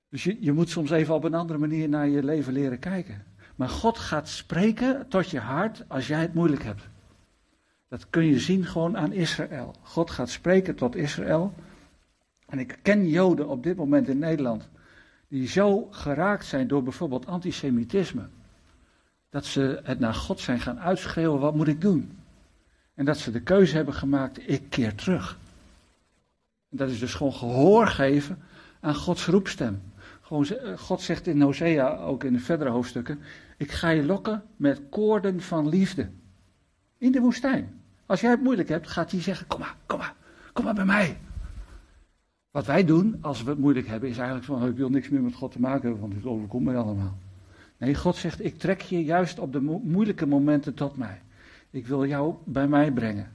Dus 0.09 0.25
je, 0.25 0.37
je 0.41 0.53
moet 0.53 0.71
soms 0.71 0.91
even 0.91 1.15
op 1.15 1.25
een 1.25 1.35
andere 1.35 1.59
manier 1.59 1.89
naar 1.89 2.09
je 2.09 2.25
leven 2.25 2.53
leren 2.53 2.79
kijken. 2.79 3.25
Maar 3.57 3.69
God 3.69 3.99
gaat 3.99 4.29
spreken 4.29 5.09
tot 5.09 5.31
je 5.31 5.41
hart 5.41 5.85
als 5.89 6.07
jij 6.07 6.21
het 6.21 6.35
moeilijk 6.35 6.63
hebt. 6.63 6.83
Dat 7.89 8.11
kun 8.11 8.25
je 8.25 8.39
zien 8.39 8.65
gewoon 8.65 8.97
aan 8.97 9.13
Israël. 9.13 9.75
God 9.83 10.11
gaat 10.11 10.31
spreken 10.31 10.75
tot 10.75 10.97
Israël. 10.97 11.55
En 12.47 12.59
ik 12.59 12.79
ken 12.83 13.09
Joden 13.09 13.49
op 13.49 13.63
dit 13.63 13.77
moment 13.77 14.09
in 14.09 14.19
Nederland 14.19 14.69
die 15.29 15.49
zo 15.49 15.89
geraakt 15.91 16.47
zijn 16.47 16.69
door 16.69 16.83
bijvoorbeeld 16.83 17.27
antisemitisme, 17.27 18.29
dat 19.31 19.45
ze 19.45 19.81
het 19.83 19.99
naar 19.99 20.15
God 20.15 20.41
zijn 20.41 20.61
gaan 20.61 20.81
uitschreeuwen, 20.81 21.41
wat 21.41 21.55
moet 21.55 21.69
ik 21.69 21.81
doen? 21.81 22.19
En 22.95 23.05
dat 23.05 23.19
ze 23.19 23.31
de 23.31 23.41
keuze 23.41 23.77
hebben 23.77 23.95
gemaakt, 23.95 24.49
ik 24.49 24.63
keer 24.69 24.95
terug. 24.95 25.39
En 26.71 26.77
dat 26.77 26.91
is 26.91 26.99
dus 26.99 27.15
gewoon 27.15 27.33
gehoor 27.33 27.87
geven 27.87 28.39
aan 28.81 28.95
Gods 28.95 29.27
roepstem. 29.27 29.83
Gewoon, 30.21 30.47
eh, 30.47 30.79
God 30.79 31.01
zegt 31.01 31.27
in 31.27 31.41
Hosea, 31.41 31.97
ook 31.97 32.25
in 32.25 32.33
de 32.33 32.39
verdere 32.39 32.71
hoofdstukken, 32.71 33.21
ik 33.57 33.71
ga 33.71 33.89
je 33.89 34.05
lokken 34.05 34.43
met 34.57 34.81
koorden 34.91 35.41
van 35.41 35.69
liefde. 35.69 36.11
In 36.99 37.13
de 37.13 37.21
woestijn. 37.21 37.78
Als 38.09 38.21
jij 38.21 38.31
het 38.31 38.43
moeilijk 38.43 38.69
hebt, 38.69 38.89
gaat 38.89 39.11
hij 39.11 39.21
zeggen, 39.21 39.47
kom 39.47 39.61
maar, 39.61 39.77
kom 39.87 39.99
maar, 39.99 40.15
kom 40.53 40.65
maar 40.65 40.75
bij 40.75 40.85
mij. 40.85 41.19
Wat 42.51 42.67
wij 42.67 42.85
doen 42.85 43.19
als 43.21 43.43
we 43.43 43.51
het 43.51 43.59
moeilijk 43.59 43.87
hebben, 43.87 44.09
is 44.09 44.17
eigenlijk 44.17 44.47
van: 44.47 44.67
ik 44.67 44.77
wil 44.77 44.89
niks 44.89 45.09
meer 45.09 45.23
met 45.23 45.35
God 45.35 45.53
te 45.53 45.61
maken 45.61 45.83
hebben, 45.83 46.01
want 46.01 46.15
dit 46.15 46.25
overkomt 46.25 46.65
mij 46.65 46.77
allemaal. 46.77 47.19
Nee, 47.77 47.95
God 47.95 48.17
zegt: 48.17 48.45
ik 48.45 48.59
trek 48.59 48.81
je 48.81 49.05
juist 49.05 49.39
op 49.39 49.53
de 49.53 49.61
moeilijke 49.83 50.27
momenten 50.27 50.75
tot 50.75 50.97
mij. 50.97 51.21
Ik 51.71 51.87
wil 51.87 52.07
jou 52.07 52.35
bij 52.45 52.69
mij 52.69 52.93
brengen. 52.93 53.33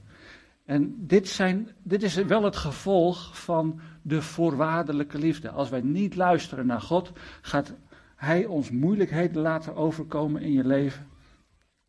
En 0.64 0.94
dit, 1.06 1.28
zijn, 1.28 1.68
dit 1.82 2.02
is 2.02 2.14
wel 2.14 2.42
het 2.44 2.56
gevolg 2.56 3.42
van 3.44 3.80
de 4.02 4.22
voorwaardelijke 4.22 5.18
liefde. 5.18 5.50
Als 5.50 5.68
wij 5.70 5.80
niet 5.80 6.16
luisteren 6.16 6.66
naar 6.66 6.80
God, 6.80 7.12
gaat 7.40 7.74
Hij 8.16 8.46
ons 8.46 8.70
moeilijkheden 8.70 9.42
laten 9.42 9.76
overkomen 9.76 10.42
in 10.42 10.52
je 10.52 10.64
leven. 10.64 11.06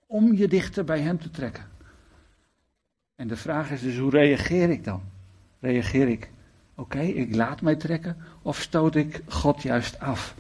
Om 0.06 0.34
je 0.34 0.48
dichter 0.48 0.84
bij 0.84 1.00
Hem 1.00 1.20
te 1.20 1.30
trekken. 1.30 1.74
En 3.16 3.28
de 3.28 3.38
vraag 3.38 3.72
is 3.72 3.82
dus: 3.82 3.98
hoe 3.98 4.12
reageer 4.12 4.70
ik 4.70 4.84
dan? 4.84 5.02
Reageer 5.60 6.08
ik 6.08 6.30
Oké, 6.76 7.00
ik 7.00 7.36
laat 7.36 7.62
mij 7.62 7.76
trekken 7.76 8.18
of 8.42 8.62
stoot 8.62 8.96
ik 8.96 9.22
God 9.28 9.62
juist 9.62 10.00
af? 10.00 10.36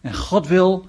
En 0.00 0.14
God 0.14 0.46
wil 0.46 0.86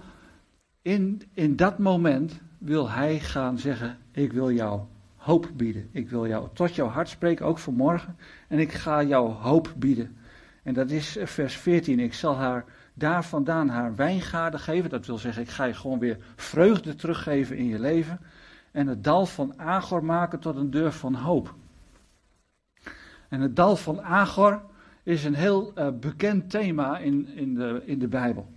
in, 0.81 1.21
in 1.33 1.55
dat 1.55 1.77
moment, 1.77 2.39
wil 2.57 2.89
hij 2.89 3.19
gaan 3.19 3.57
zeggen, 3.57 3.97
ik 4.11 4.33
wil 4.33 4.51
jou 4.51 4.81
hoop 5.15 5.49
bieden. 5.53 5.89
Ik 5.91 6.09
wil 6.09 6.27
jou 6.27 6.47
tot 6.53 6.75
jouw 6.75 6.87
hart 6.87 7.09
spreken, 7.09 7.45
ook 7.45 7.57
vanmorgen. 7.57 8.15
En 8.47 8.59
ik 8.59 8.71
ga 8.71 9.03
jou 9.03 9.31
hoop 9.31 9.73
bieden. 9.77 10.17
En 10.63 10.73
dat 10.73 10.91
is 10.91 11.17
vers 11.23 11.57
14. 11.57 11.99
Ik 11.99 12.13
zal 12.13 12.35
haar 12.35 12.65
daar 12.93 13.25
vandaan 13.25 13.69
haar 13.69 13.95
wijngaarden 13.95 14.59
geven. 14.59 14.89
Dat 14.89 15.05
wil 15.05 15.17
zeggen, 15.17 15.43
ik 15.43 15.49
ga 15.49 15.63
je 15.63 15.73
gewoon 15.73 15.99
weer 15.99 16.17
vreugde 16.35 16.95
teruggeven 16.95 17.57
in 17.57 17.67
je 17.67 17.79
leven. 17.79 18.19
En 18.73 18.87
het 18.87 19.03
dal 19.03 19.25
van 19.25 19.59
Agor 19.59 20.05
maken 20.05 20.39
tot 20.39 20.55
een 20.55 20.71
deur 20.71 20.91
van 20.91 21.15
hoop. 21.15 21.55
En 23.29 23.41
het 23.41 23.55
dal 23.55 23.75
van 23.75 24.01
Agor 24.01 24.61
is 25.03 25.23
een 25.23 25.33
heel 25.33 25.71
uh, 25.77 25.89
bekend 25.99 26.49
thema 26.49 26.97
in, 26.97 27.27
in, 27.27 27.53
de, 27.53 27.81
in 27.85 27.99
de 27.99 28.07
Bijbel. 28.07 28.51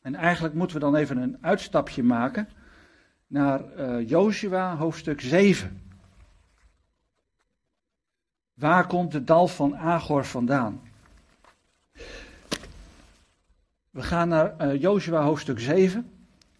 En 0.00 0.14
eigenlijk 0.14 0.54
moeten 0.54 0.76
we 0.76 0.82
dan 0.82 0.96
even 0.96 1.16
een 1.16 1.38
uitstapje 1.40 2.02
maken 2.02 2.48
naar 3.26 3.60
uh, 3.78 4.08
Joshua 4.08 4.76
hoofdstuk 4.76 5.20
7. 5.20 5.82
Waar 8.54 8.86
komt 8.86 9.12
het 9.12 9.26
dal 9.26 9.48
van 9.48 9.76
Agor 9.76 10.24
vandaan? 10.24 10.80
We 13.90 14.02
gaan 14.02 14.28
naar 14.28 14.54
uh, 14.60 14.80
Joshua 14.80 15.22
hoofdstuk 15.22 15.60
7. 15.60 16.10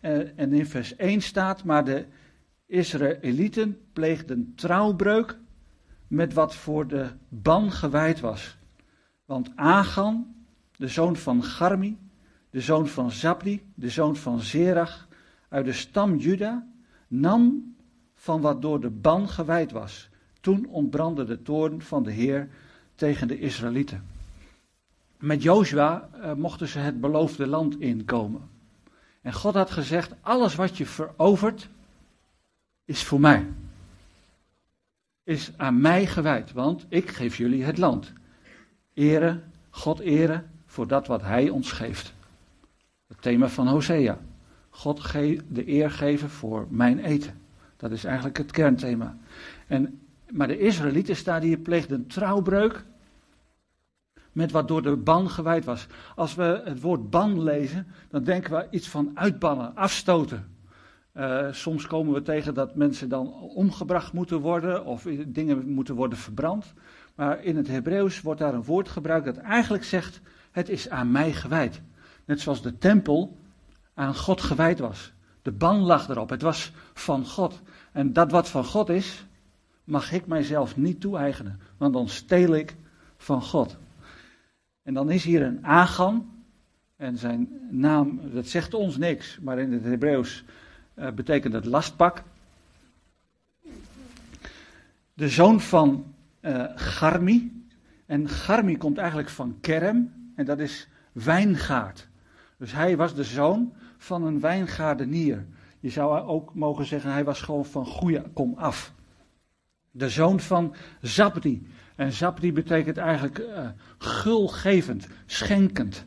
Uh, 0.01 0.39
en 0.39 0.53
in 0.53 0.67
vers 0.67 0.97
1 0.97 1.21
staat: 1.21 1.65
Maar 1.65 1.85
de 1.85 2.07
Israëlieten 2.71 3.79
pleegden 3.93 4.53
trouwbreuk 4.57 5.39
met 6.07 6.33
wat 6.33 6.55
voor 6.55 6.87
de 6.87 7.11
ban 7.29 7.73
gewijd 7.73 8.21
was. 8.21 8.57
Want 9.25 9.51
Agan, 9.55 10.35
de 10.77 10.89
zoon 10.89 11.17
van 11.17 11.45
Garmi, 11.45 11.99
de 12.51 12.61
zoon 12.61 12.89
van 12.89 13.11
Zabdi, 13.11 13.63
de 13.75 13.89
zoon 13.89 14.17
van 14.17 14.41
Zerach, 14.41 15.09
uit 15.49 15.65
de 15.65 15.73
stam 15.73 16.17
Juda, 16.17 16.67
nam 17.09 17.75
van 18.15 18.41
wat 18.41 18.63
door 18.63 18.81
de 18.81 18.91
ban 18.91 19.29
gewijd 19.29 19.73
was. 19.73 20.09
Toen 20.41 20.67
ontbrandde 20.67 21.25
de 21.25 21.43
toorn 21.43 21.83
van 21.83 22.03
de 22.03 22.13
Heer 22.13 22.49
tegen 22.95 23.29
de 23.29 23.39
Israëlieten. 23.39 24.07
Met 25.19 25.43
Jozua 25.43 26.09
uh, 26.15 26.33
mochten 26.35 26.69
ze 26.69 26.79
het 26.79 27.01
beloofde 27.01 27.47
land 27.47 27.81
inkomen. 27.81 28.49
En 29.23 29.33
God 29.33 29.55
had 29.55 29.71
gezegd: 29.71 30.15
alles 30.21 30.55
wat 30.55 30.77
je 30.77 30.87
verovert, 30.87 31.69
is 32.91 33.03
voor 33.05 33.21
mij. 33.21 33.47
Is 35.23 35.53
aan 35.57 35.81
mij 35.81 36.07
gewijd, 36.07 36.53
want 36.53 36.87
ik 36.89 37.11
geef 37.11 37.37
jullie 37.37 37.65
het 37.65 37.79
land. 37.79 38.13
Ere, 38.95 39.41
God 39.71 39.99
ere 39.99 40.43
voor 40.67 40.87
dat 40.87 41.07
wat 41.07 41.23
Hij 41.23 41.49
ons 41.49 41.73
geeft. 41.73 42.13
Het 43.07 43.23
thema 43.23 43.49
van 43.49 43.69
Hosea. 43.69 44.19
God 44.71 45.13
de 45.13 45.69
eer 45.69 45.91
geven 45.91 46.31
voor 46.31 46.67
mijn 46.71 46.99
eten. 46.99 47.41
Dat 47.77 47.91
is 47.91 48.05
eigenlijk 48.05 48.39
het 48.39 48.51
kernthema. 48.51 49.17
En, 49.67 50.01
maar 50.31 50.49
de 50.49 50.59
Israëlieten 50.59 51.17
staan 51.17 51.43
hier 51.43 51.59
pleegden 51.59 52.07
trouwbreuk 52.07 52.85
met 54.33 54.51
wat 54.51 54.69
door 54.69 54.83
de 54.83 54.97
ban 54.97 55.31
gewijd 55.31 55.65
was. 55.65 55.87
Als 56.17 56.35
we 56.35 56.63
het 56.65 56.81
woord 56.81 57.11
ban 57.11 57.43
lezen, 57.43 57.87
dan 58.09 58.25
denken 58.25 58.53
we 58.53 58.67
iets 58.71 58.89
van 58.89 59.11
uitbannen, 59.15 59.77
afstoten. 59.77 60.59
Uh, 61.15 61.53
soms 61.53 61.87
komen 61.87 62.15
we 62.15 62.23
tegen 62.23 62.55
dat 62.55 62.75
mensen 62.75 63.09
dan 63.09 63.33
omgebracht 63.33 64.13
moeten 64.13 64.41
worden 64.41 64.85
of 64.85 65.07
dingen 65.27 65.69
moeten 65.69 65.95
worden 65.95 66.19
verbrand. 66.19 66.73
Maar 67.15 67.45
in 67.45 67.57
het 67.57 67.69
Hebreeuws 67.69 68.21
wordt 68.21 68.41
daar 68.41 68.55
een 68.55 68.65
woord 68.65 68.89
gebruikt 68.89 69.25
dat 69.25 69.37
eigenlijk 69.37 69.85
zegt: 69.85 70.21
Het 70.51 70.69
is 70.69 70.89
aan 70.89 71.11
mij 71.11 71.33
gewijd. 71.33 71.81
Net 72.25 72.41
zoals 72.41 72.63
de 72.63 72.79
tempel 72.79 73.37
aan 73.95 74.15
God 74.15 74.41
gewijd 74.41 74.79
was. 74.79 75.13
De 75.43 75.53
ban 75.53 75.79
lag 75.81 76.09
erop, 76.09 76.31
het 76.31 76.43
was 76.43 76.73
van 76.95 77.27
God. 77.27 77.61
En 77.93 78.13
dat 78.13 78.31
wat 78.31 78.49
van 78.49 78.65
God 78.65 78.89
is, 78.89 79.27
mag 79.85 80.13
ik 80.13 80.27
mijzelf 80.27 80.77
niet 80.77 81.01
toe-eigenen, 81.01 81.61
want 81.77 81.93
dan 81.93 82.09
steel 82.09 82.55
ik 82.55 82.77
van 83.17 83.43
God. 83.43 83.77
En 84.83 84.95
dan 84.95 85.11
is 85.11 85.25
hier 85.25 85.43
een 85.43 85.67
Agam, 85.67 86.41
en 86.97 87.19
zijn 87.19 87.49
naam, 87.71 88.21
dat 88.33 88.47
zegt 88.47 88.75
ons 88.75 88.97
niks, 88.97 89.39
maar 89.41 89.59
in 89.59 89.73
het 89.73 89.85
Hebreeuws 89.85 90.45
betekent 91.15 91.53
het 91.53 91.65
lastpak. 91.65 92.23
De 95.15 95.29
zoon 95.29 95.61
van 95.61 96.15
uh, 96.41 96.65
Garmi, 96.75 97.65
en 98.07 98.29
Garmi 98.29 98.77
komt 98.77 98.99
eigenlijk 98.99 99.29
van 99.29 99.59
Kerem, 99.61 100.33
en 100.37 100.45
dat 100.45 100.59
is 100.59 100.89
wijngaard. 101.13 102.09
Dus 102.57 102.73
hij 102.73 102.97
was 102.97 103.15
de 103.15 103.25
zoon 103.25 103.73
van 103.97 104.25
een 104.25 104.41
wijngaardenier. 104.41 105.47
Je 105.81 105.91
zou 105.91 106.21
ook 106.21 106.55
mogen 106.55 106.85
zeggen, 106.85 107.13
hij 107.13 107.25
was 107.25 107.41
gewoon 107.41 107.65
van 107.65 107.87
goede 107.87 108.25
kom 108.33 108.55
af. 108.57 108.93
De 109.91 110.09
zoon 110.09 110.41
van 110.41 110.75
Zabdi. 111.01 111.67
En 111.95 112.13
Zabdi 112.13 112.53
betekent 112.53 112.97
eigenlijk 112.97 113.39
uh, 113.39 113.69
gulgevend, 113.99 115.09
schenkend. 115.27 116.05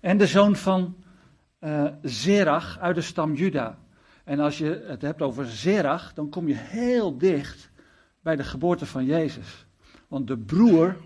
En 0.00 0.18
de 0.18 0.26
zoon 0.26 0.56
van 0.56 0.96
uh, 1.60 1.84
Zerach 2.02 2.78
uit 2.78 2.94
de 2.94 3.00
stam 3.00 3.34
Juda. 3.34 3.78
En 4.24 4.40
als 4.40 4.58
je 4.58 4.84
het 4.86 5.02
hebt 5.02 5.22
over 5.22 5.46
Zerach, 5.46 6.14
dan 6.14 6.28
kom 6.28 6.48
je 6.48 6.54
heel 6.54 7.18
dicht 7.18 7.70
bij 8.20 8.36
de 8.36 8.44
geboorte 8.44 8.86
van 8.86 9.04
Jezus. 9.04 9.66
Want 10.08 10.26
de 10.26 10.36
broer 10.36 10.96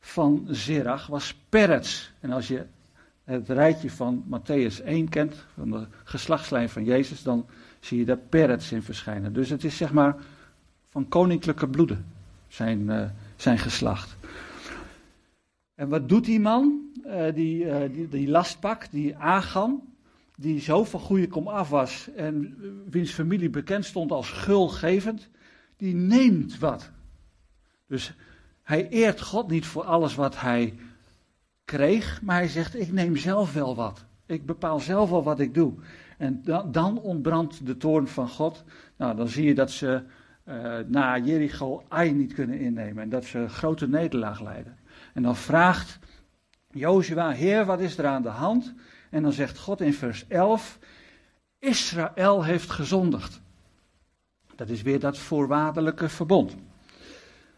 van 0.00 0.46
Zerach 0.50 1.06
was 1.06 1.34
Peretz. 1.48 2.10
En 2.20 2.30
als 2.30 2.48
je 2.48 2.66
het 3.24 3.48
rijtje 3.48 3.90
van 3.90 4.24
Matthäus 4.30 4.84
1 4.84 5.08
kent, 5.08 5.44
van 5.54 5.70
de 5.70 5.86
geslachtslijn 6.04 6.68
van 6.68 6.84
Jezus, 6.84 7.22
dan 7.22 7.46
zie 7.80 7.98
je 7.98 8.04
daar 8.04 8.16
Peretz 8.16 8.72
in 8.72 8.82
verschijnen. 8.82 9.32
Dus 9.32 9.50
het 9.50 9.64
is 9.64 9.76
zeg 9.76 9.92
maar 9.92 10.16
van 10.90 11.08
koninklijke 11.08 11.68
bloeden, 11.68 12.06
zijn, 12.48 12.80
uh, 12.80 13.04
zijn 13.36 13.58
geslacht. 13.58 14.16
En 15.74 15.88
wat 15.88 16.08
doet 16.08 16.24
die 16.24 16.40
man, 16.40 16.90
uh, 17.06 17.34
die, 17.34 17.64
uh, 17.64 17.76
die, 17.92 18.08
die 18.08 18.28
lastpak, 18.28 18.90
die 18.90 19.16
Agan, 19.16 19.82
die 20.36 20.60
zo 20.60 20.84
van 20.84 21.00
goede 21.00 21.28
kom 21.28 21.48
af 21.48 21.68
was 21.68 22.08
en 22.16 22.56
wiens 22.90 23.12
familie 23.12 23.50
bekend 23.50 23.84
stond 23.84 24.10
als 24.10 24.30
gulgevend, 24.30 25.28
die 25.76 25.94
neemt 25.94 26.58
wat. 26.58 26.90
Dus 27.86 28.14
hij 28.62 28.88
eert 28.88 29.20
God 29.20 29.50
niet 29.50 29.66
voor 29.66 29.84
alles 29.84 30.14
wat 30.14 30.40
hij 30.40 30.74
kreeg, 31.64 32.22
maar 32.22 32.36
hij 32.36 32.48
zegt: 32.48 32.80
Ik 32.80 32.92
neem 32.92 33.16
zelf 33.16 33.52
wel 33.52 33.74
wat. 33.74 34.04
Ik 34.26 34.46
bepaal 34.46 34.80
zelf 34.80 35.10
wel 35.10 35.22
wat 35.22 35.40
ik 35.40 35.54
doe. 35.54 35.74
En 36.18 36.42
dan, 36.42 36.72
dan 36.72 36.98
ontbrandt 37.00 37.66
de 37.66 37.76
toorn 37.76 38.08
van 38.08 38.28
God. 38.28 38.64
Nou, 38.96 39.16
dan 39.16 39.28
zie 39.28 39.44
je 39.44 39.54
dat 39.54 39.70
ze 39.70 40.02
uh, 40.48 40.78
na 40.86 41.18
Jericho 41.18 41.82
Ai 41.88 42.12
niet 42.12 42.34
kunnen 42.34 42.58
innemen 42.58 43.02
en 43.02 43.08
dat 43.08 43.24
ze 43.24 43.48
grote 43.48 43.88
nederlaag 43.88 44.40
leiden. 44.40 44.76
En 45.14 45.22
dan 45.22 45.36
vraagt 45.36 45.98
Jozua: 46.70 47.30
Heer, 47.30 47.64
wat 47.64 47.80
is 47.80 47.98
er 47.98 48.06
aan 48.06 48.22
de 48.22 48.28
hand? 48.28 48.74
En 49.10 49.22
dan 49.22 49.32
zegt 49.32 49.58
God 49.58 49.80
in 49.80 49.94
vers 49.94 50.26
11: 50.28 50.78
Israël 51.58 52.44
heeft 52.44 52.70
gezondigd. 52.70 53.40
Dat 54.56 54.68
is 54.68 54.82
weer 54.82 55.00
dat 55.00 55.18
voorwaardelijke 55.18 56.08
verbond. 56.08 56.56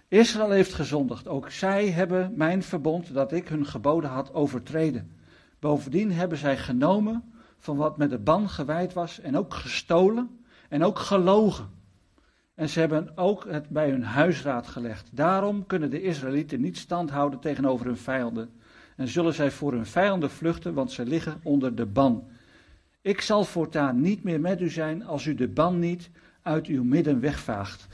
Israël 0.08 0.50
heeft 0.50 0.74
gezondigd. 0.74 1.28
Ook 1.28 1.50
zij 1.50 1.90
hebben 1.90 2.32
mijn 2.36 2.62
verbond 2.62 3.14
dat 3.14 3.32
ik 3.32 3.48
hun 3.48 3.66
geboden 3.66 4.10
had 4.10 4.34
overtreden. 4.34 5.16
Bovendien 5.58 6.12
hebben 6.12 6.38
zij 6.38 6.56
genomen 6.56 7.32
van 7.58 7.76
wat 7.76 7.96
met 7.96 8.10
de 8.10 8.18
ban 8.18 8.48
gewijd 8.48 8.92
was 8.92 9.20
en 9.20 9.36
ook 9.36 9.54
gestolen 9.54 10.44
en 10.68 10.84
ook 10.84 10.98
gelogen. 10.98 11.70
En 12.56 12.68
ze 12.68 12.80
hebben 12.80 13.12
ook 13.14 13.46
het 13.48 13.68
bij 13.68 13.90
hun 13.90 14.02
huisraad 14.02 14.66
gelegd. 14.66 15.08
Daarom 15.12 15.66
kunnen 15.66 15.90
de 15.90 16.02
Israëlieten 16.02 16.60
niet 16.60 16.78
stand 16.78 17.10
houden 17.10 17.38
tegenover 17.38 17.86
hun 17.86 17.96
vijanden. 17.96 18.50
En 18.96 19.08
zullen 19.08 19.34
zij 19.34 19.50
voor 19.50 19.72
hun 19.72 19.86
vijanden 19.86 20.30
vluchten, 20.30 20.74
want 20.74 20.92
ze 20.92 21.06
liggen 21.06 21.40
onder 21.42 21.74
de 21.74 21.86
ban. 21.86 22.24
Ik 23.00 23.20
zal 23.20 23.44
voortaan 23.44 24.00
niet 24.00 24.22
meer 24.22 24.40
met 24.40 24.60
u 24.60 24.70
zijn 24.70 25.04
als 25.04 25.24
u 25.24 25.34
de 25.34 25.48
ban 25.48 25.78
niet 25.78 26.10
uit 26.42 26.66
uw 26.66 26.84
midden 26.84 27.20
wegvaagt. 27.20 27.86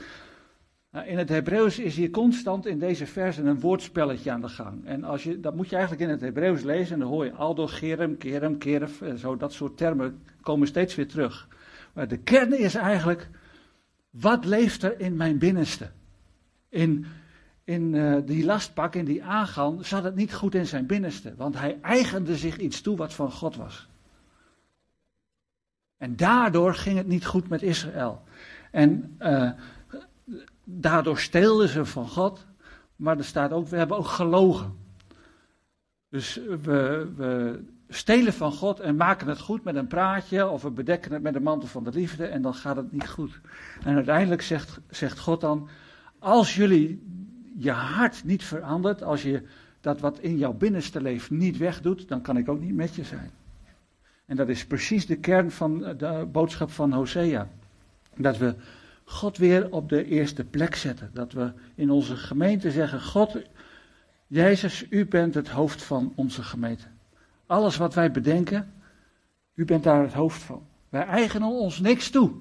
Nou, 0.91 1.07
in 1.07 1.17
het 1.17 1.29
Hebreeuws 1.29 1.79
is 1.79 1.95
hier 1.95 2.09
constant 2.09 2.65
in 2.65 2.79
deze 2.79 3.05
versen 3.05 3.45
een 3.45 3.59
woordspelletje 3.59 4.31
aan 4.31 4.41
de 4.41 4.49
gang. 4.49 4.85
En 4.85 5.03
als 5.03 5.23
je, 5.23 5.39
dat 5.39 5.55
moet 5.55 5.69
je 5.69 5.75
eigenlijk 5.75 6.05
in 6.05 6.09
het 6.09 6.21
Hebreeuws 6.21 6.61
lezen 6.61 6.93
en 6.93 6.99
dan 6.99 7.09
hoor 7.09 7.25
je 7.25 7.31
aldo, 7.31 7.67
gerem, 7.67 8.17
kerem, 8.17 8.57
keref, 8.57 9.01
zo 9.17 9.37
dat 9.37 9.53
soort 9.53 9.77
termen 9.77 10.21
komen 10.41 10.67
steeds 10.67 10.95
weer 10.95 11.07
terug. 11.07 11.47
Maar 11.93 12.07
de 12.07 12.17
kern 12.17 12.59
is 12.59 12.75
eigenlijk, 12.75 13.29
wat 14.13 14.45
leeft 14.45 14.83
er 14.83 14.99
in 14.99 15.15
mijn 15.15 15.37
binnenste? 15.37 15.89
In, 16.69 17.05
in 17.63 17.93
uh, 17.93 18.17
die 18.25 18.45
lastpak, 18.45 18.95
in 18.95 19.05
die 19.05 19.23
aangang, 19.23 19.85
zat 19.85 20.03
het 20.03 20.15
niet 20.15 20.33
goed 20.33 20.55
in 20.55 20.67
zijn 20.67 20.85
binnenste. 20.85 21.35
Want 21.35 21.57
hij 21.57 21.79
eigende 21.81 22.37
zich 22.37 22.57
iets 22.57 22.81
toe 22.81 22.97
wat 22.97 23.13
van 23.13 23.31
God 23.31 23.55
was. 23.55 23.87
En 25.97 26.15
daardoor 26.15 26.75
ging 26.75 26.97
het 26.97 27.07
niet 27.07 27.25
goed 27.25 27.49
met 27.49 27.61
Israël. 27.61 28.23
En 28.71 29.17
uh, 29.19 29.51
daardoor 30.63 31.19
steelden 31.19 31.69
ze 31.69 31.85
van 31.85 32.07
God, 32.07 32.45
maar 32.95 33.17
er 33.17 33.23
staat 33.23 33.51
ook, 33.51 33.67
we 33.67 33.77
hebben 33.77 33.97
ook 33.97 34.07
gelogen. 34.07 34.77
Dus 36.09 36.35
we, 36.61 37.11
we 37.15 37.63
stelen 37.95 38.33
van 38.33 38.51
God 38.51 38.79
en 38.79 38.95
maken 38.95 39.27
het 39.27 39.39
goed 39.39 39.63
met 39.63 39.75
een 39.75 39.87
praatje, 39.87 40.47
of 40.47 40.61
we 40.61 40.69
bedekken 40.69 41.11
het 41.11 41.21
met 41.21 41.33
de 41.33 41.39
mantel 41.39 41.67
van 41.67 41.83
de 41.83 41.91
liefde 41.91 42.25
en 42.25 42.41
dan 42.41 42.53
gaat 42.53 42.75
het 42.75 42.91
niet 42.91 43.09
goed. 43.09 43.39
En 43.83 43.95
uiteindelijk 43.95 44.41
zegt, 44.41 44.79
zegt 44.89 45.19
God 45.19 45.41
dan, 45.41 45.69
als 46.19 46.55
jullie 46.55 47.03
je 47.57 47.71
hart 47.71 48.23
niet 48.23 48.43
verandert, 48.43 49.03
als 49.03 49.21
je 49.21 49.43
dat 49.81 49.99
wat 49.99 50.19
in 50.19 50.37
jouw 50.37 50.53
binnenste 50.53 51.01
leeft 51.01 51.29
niet 51.29 51.57
wegdoet, 51.57 52.07
dan 52.07 52.21
kan 52.21 52.37
ik 52.37 52.49
ook 52.49 52.59
niet 52.59 52.75
met 52.75 52.95
je 52.95 53.03
zijn. 53.03 53.31
En 54.25 54.35
dat 54.35 54.49
is 54.49 54.65
precies 54.65 55.05
de 55.05 55.15
kern 55.15 55.51
van 55.51 55.79
de 55.79 56.27
boodschap 56.31 56.71
van 56.71 56.93
Hosea. 56.93 57.47
Dat 58.15 58.37
we 58.37 58.55
God 59.03 59.37
weer 59.37 59.71
op 59.71 59.89
de 59.89 60.05
eerste 60.05 60.43
plek 60.43 60.75
zetten. 60.75 61.09
Dat 61.13 61.31
we 61.31 61.51
in 61.75 61.89
onze 61.89 62.15
gemeente 62.15 62.71
zeggen: 62.71 63.01
God, 63.01 63.37
Jezus, 64.27 64.85
u 64.89 65.05
bent 65.05 65.33
het 65.33 65.49
hoofd 65.49 65.83
van 65.83 66.13
onze 66.15 66.43
gemeente. 66.43 66.92
Alles 67.53 67.77
wat 67.77 67.93
wij 67.93 68.11
bedenken, 68.11 68.73
u 69.53 69.65
bent 69.65 69.83
daar 69.83 70.01
het 70.01 70.13
hoofd 70.13 70.41
van. 70.41 70.67
Wij 70.89 71.05
eigenen 71.05 71.47
ons 71.47 71.79
niks 71.79 72.09
toe. 72.09 72.31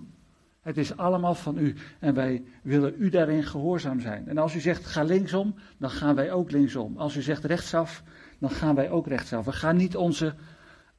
Het 0.61 0.77
is 0.77 0.97
allemaal 0.97 1.35
van 1.35 1.59
u 1.59 1.75
en 1.99 2.15
wij 2.15 2.45
willen 2.63 2.95
u 2.99 3.09
daarin 3.09 3.45
gehoorzaam 3.45 4.01
zijn. 4.01 4.29
En 4.29 4.39
als 4.39 4.55
u 4.55 4.61
zegt 4.61 4.87
ga 4.87 5.03
linksom, 5.03 5.55
dan 5.79 5.91
gaan 5.91 6.15
wij 6.15 6.33
ook 6.33 6.51
linksom. 6.51 6.97
Als 6.97 7.17
u 7.17 7.23
zegt 7.23 7.45
rechtsaf, 7.45 8.03
dan 8.39 8.51
gaan 8.51 8.75
wij 8.75 8.91
ook 8.91 9.07
rechtsaf. 9.07 9.45
We 9.45 9.53
gaan 9.53 9.77
niet 9.77 9.97
onze 9.97 10.35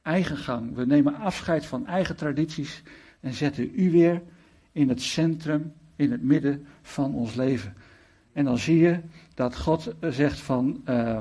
eigen 0.02 0.36
gang. 0.36 0.74
We 0.74 0.86
nemen 0.86 1.14
afscheid 1.14 1.66
van 1.66 1.86
eigen 1.86 2.16
tradities 2.16 2.82
en 3.20 3.32
zetten 3.32 3.70
u 3.74 3.90
weer 3.90 4.22
in 4.72 4.88
het 4.88 5.02
centrum, 5.02 5.72
in 5.96 6.12
het 6.12 6.22
midden 6.22 6.66
van 6.82 7.14
ons 7.14 7.34
leven. 7.34 7.74
En 8.32 8.44
dan 8.44 8.58
zie 8.58 8.78
je 8.78 9.00
dat 9.34 9.56
God 9.56 9.94
zegt 10.00 10.40
van, 10.40 10.82
uh, 10.88 11.20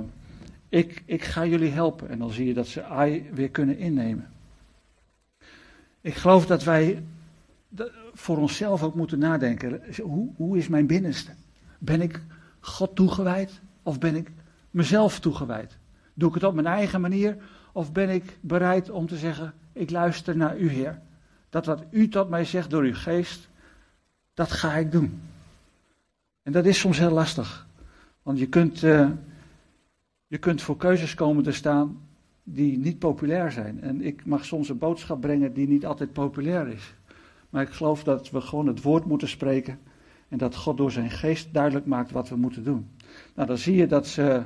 ik, 0.73 1.03
ik 1.05 1.23
ga 1.23 1.45
jullie 1.45 1.71
helpen. 1.71 2.09
En 2.09 2.19
dan 2.19 2.31
zie 2.31 2.47
je 2.47 2.53
dat 2.53 2.67
ze 2.67 2.83
ai 2.83 3.29
weer 3.33 3.49
kunnen 3.49 3.77
innemen. 3.77 4.29
Ik 6.01 6.15
geloof 6.15 6.45
dat 6.45 6.63
wij 6.63 7.03
voor 8.13 8.37
onszelf 8.37 8.83
ook 8.83 8.95
moeten 8.95 9.19
nadenken. 9.19 9.81
Hoe, 10.01 10.29
hoe 10.35 10.57
is 10.57 10.67
mijn 10.67 10.87
binnenste? 10.87 11.31
Ben 11.79 12.01
ik 12.01 12.21
God 12.59 12.95
toegewijd 12.95 13.61
of 13.83 13.99
ben 13.99 14.15
ik 14.15 14.31
mezelf 14.71 15.19
toegewijd? 15.19 15.77
Doe 16.13 16.27
ik 16.27 16.35
het 16.35 16.43
op 16.43 16.53
mijn 16.53 16.67
eigen 16.67 17.01
manier 17.01 17.37
of 17.71 17.91
ben 17.91 18.09
ik 18.09 18.37
bereid 18.41 18.89
om 18.89 19.07
te 19.07 19.17
zeggen: 19.17 19.53
Ik 19.73 19.89
luister 19.89 20.37
naar 20.37 20.57
u, 20.57 20.69
Heer? 20.69 20.99
Dat 21.49 21.65
wat 21.65 21.83
u 21.89 22.09
tot 22.09 22.29
mij 22.29 22.45
zegt 22.45 22.69
door 22.69 22.83
uw 22.83 22.95
geest, 22.95 23.49
dat 24.33 24.51
ga 24.51 24.73
ik 24.75 24.91
doen. 24.91 25.21
En 26.43 26.51
dat 26.51 26.65
is 26.65 26.79
soms 26.79 26.97
heel 26.97 27.11
lastig. 27.11 27.67
Want 28.23 28.39
je 28.39 28.47
kunt, 28.47 28.81
uh, 28.81 29.09
je 30.33 30.39
kunt 30.39 30.61
voor 30.61 30.77
keuzes 30.77 31.13
komen 31.13 31.43
te 31.43 31.51
staan 31.51 32.01
die 32.43 32.77
niet 32.77 32.99
populair 32.99 33.51
zijn. 33.51 33.81
En 33.81 34.01
ik 34.01 34.25
mag 34.25 34.45
soms 34.45 34.69
een 34.69 34.77
boodschap 34.77 35.21
brengen 35.21 35.53
die 35.53 35.67
niet 35.67 35.85
altijd 35.85 36.13
populair 36.13 36.67
is. 36.67 36.93
Maar 37.49 37.61
ik 37.61 37.69
geloof 37.69 38.03
dat 38.03 38.29
we 38.29 38.41
gewoon 38.41 38.67
het 38.67 38.81
woord 38.81 39.05
moeten 39.05 39.27
spreken. 39.27 39.79
En 40.29 40.37
dat 40.37 40.55
God 40.55 40.77
door 40.77 40.91
zijn 40.91 41.09
geest 41.09 41.53
duidelijk 41.53 41.85
maakt 41.85 42.11
wat 42.11 42.29
we 42.29 42.35
moeten 42.35 42.63
doen. 42.63 42.89
Nou, 43.35 43.47
dan 43.47 43.57
zie 43.57 43.75
je 43.75 43.87
dat, 43.87 44.07
ze, 44.07 44.43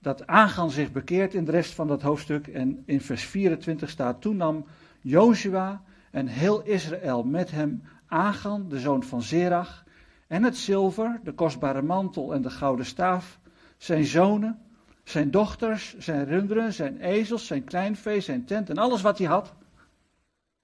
dat 0.00 0.26
Agan 0.26 0.70
zich 0.70 0.92
bekeert 0.92 1.34
in 1.34 1.44
de 1.44 1.50
rest 1.50 1.72
van 1.72 1.88
dat 1.88 2.02
hoofdstuk. 2.02 2.46
En 2.46 2.82
in 2.84 3.00
vers 3.00 3.24
24 3.24 3.90
staat: 3.90 4.20
Toen 4.20 4.36
nam 4.36 4.64
Joshua 5.00 5.82
en 6.10 6.26
heel 6.26 6.62
Israël 6.62 7.22
met 7.22 7.50
hem 7.50 7.82
Agan, 8.06 8.68
de 8.68 8.78
zoon 8.78 9.02
van 9.02 9.22
Zerach, 9.22 9.84
en 10.26 10.42
het 10.42 10.56
zilver, 10.56 11.20
de 11.24 11.32
kostbare 11.32 11.82
mantel 11.82 12.34
en 12.34 12.42
de 12.42 12.50
gouden 12.50 12.86
staaf, 12.86 13.38
zijn 13.76 14.04
zonen, 14.04 14.58
zijn 15.04 15.30
dochters, 15.30 15.98
zijn 15.98 16.24
runderen, 16.24 16.72
zijn 16.72 17.00
ezels, 17.00 17.46
zijn 17.46 17.64
kleinvee, 17.64 18.20
zijn 18.20 18.44
tent 18.44 18.70
en 18.70 18.78
alles 18.78 19.02
wat 19.02 19.18
hij 19.18 19.26
had. 19.26 19.52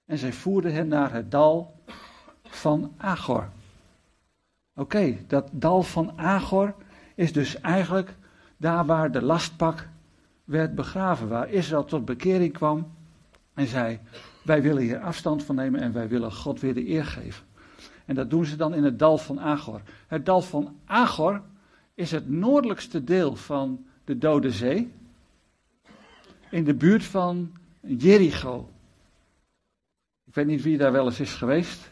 En 0.06 0.18
zij 0.18 0.32
voerden 0.32 0.72
hen 0.72 0.88
naar 0.88 1.12
het 1.12 1.30
dal 1.30 1.74
van 2.42 2.92
Agor. 2.96 3.48
Oké, 4.74 5.16
dat 5.26 5.48
dal 5.52 5.82
van 5.82 6.18
Agor 6.18 6.74
is 7.14 7.32
dus 7.32 7.60
eigenlijk 7.60 8.14
daar 8.56 8.86
waar 8.86 9.12
de 9.12 9.22
lastpak 9.22 9.88
werd 10.44 10.74
begraven, 10.74 11.28
waar 11.28 11.50
Israël 11.50 11.84
tot 11.84 12.04
bekering 12.04 12.52
kwam 12.52 12.92
en 13.54 13.66
zei: 13.66 14.00
Wij 14.44 14.62
willen 14.62 14.82
hier 14.82 15.00
afstand 15.00 15.44
van 15.44 15.54
nemen 15.54 15.80
en 15.80 15.92
wij 15.92 16.08
willen 16.08 16.32
God 16.32 16.60
weer 16.60 16.74
de 16.74 16.88
eer 16.88 17.04
geven. 17.04 17.44
En 18.04 18.14
dat 18.14 18.30
doen 18.30 18.44
ze 18.44 18.56
dan 18.56 18.74
in 18.74 18.84
het 18.84 18.98
dal 18.98 19.18
van 19.18 19.40
Agor. 19.40 19.82
Het 20.06 20.26
dal 20.26 20.40
van 20.40 20.76
Agor 20.84 21.42
is 21.94 22.10
het 22.10 22.28
noordelijkste 22.28 23.04
deel 23.04 23.36
van 23.36 23.86
de 24.10 24.18
Dode 24.18 24.50
Zee, 24.50 24.92
in 26.50 26.64
de 26.64 26.74
buurt 26.74 27.04
van 27.04 27.52
Jericho. 27.80 28.70
Ik 30.26 30.34
weet 30.34 30.46
niet 30.46 30.62
wie 30.62 30.78
daar 30.78 30.92
wel 30.92 31.06
eens 31.06 31.20
is 31.20 31.34
geweest. 31.34 31.90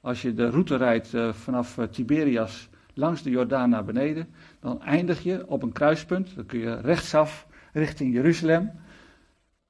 Als 0.00 0.22
je 0.22 0.34
de 0.34 0.50
route 0.50 0.76
rijdt 0.76 1.12
uh, 1.12 1.32
vanaf 1.32 1.76
uh, 1.76 1.84
Tiberias 1.84 2.68
langs 2.94 3.22
de 3.22 3.30
Jordaan 3.30 3.70
naar 3.70 3.84
beneden, 3.84 4.28
dan 4.60 4.82
eindig 4.82 5.22
je 5.22 5.46
op 5.46 5.62
een 5.62 5.72
kruispunt. 5.72 6.34
Dan 6.34 6.46
kun 6.46 6.58
je 6.58 6.80
rechtsaf 6.80 7.46
richting 7.72 8.14
Jeruzalem. 8.14 8.70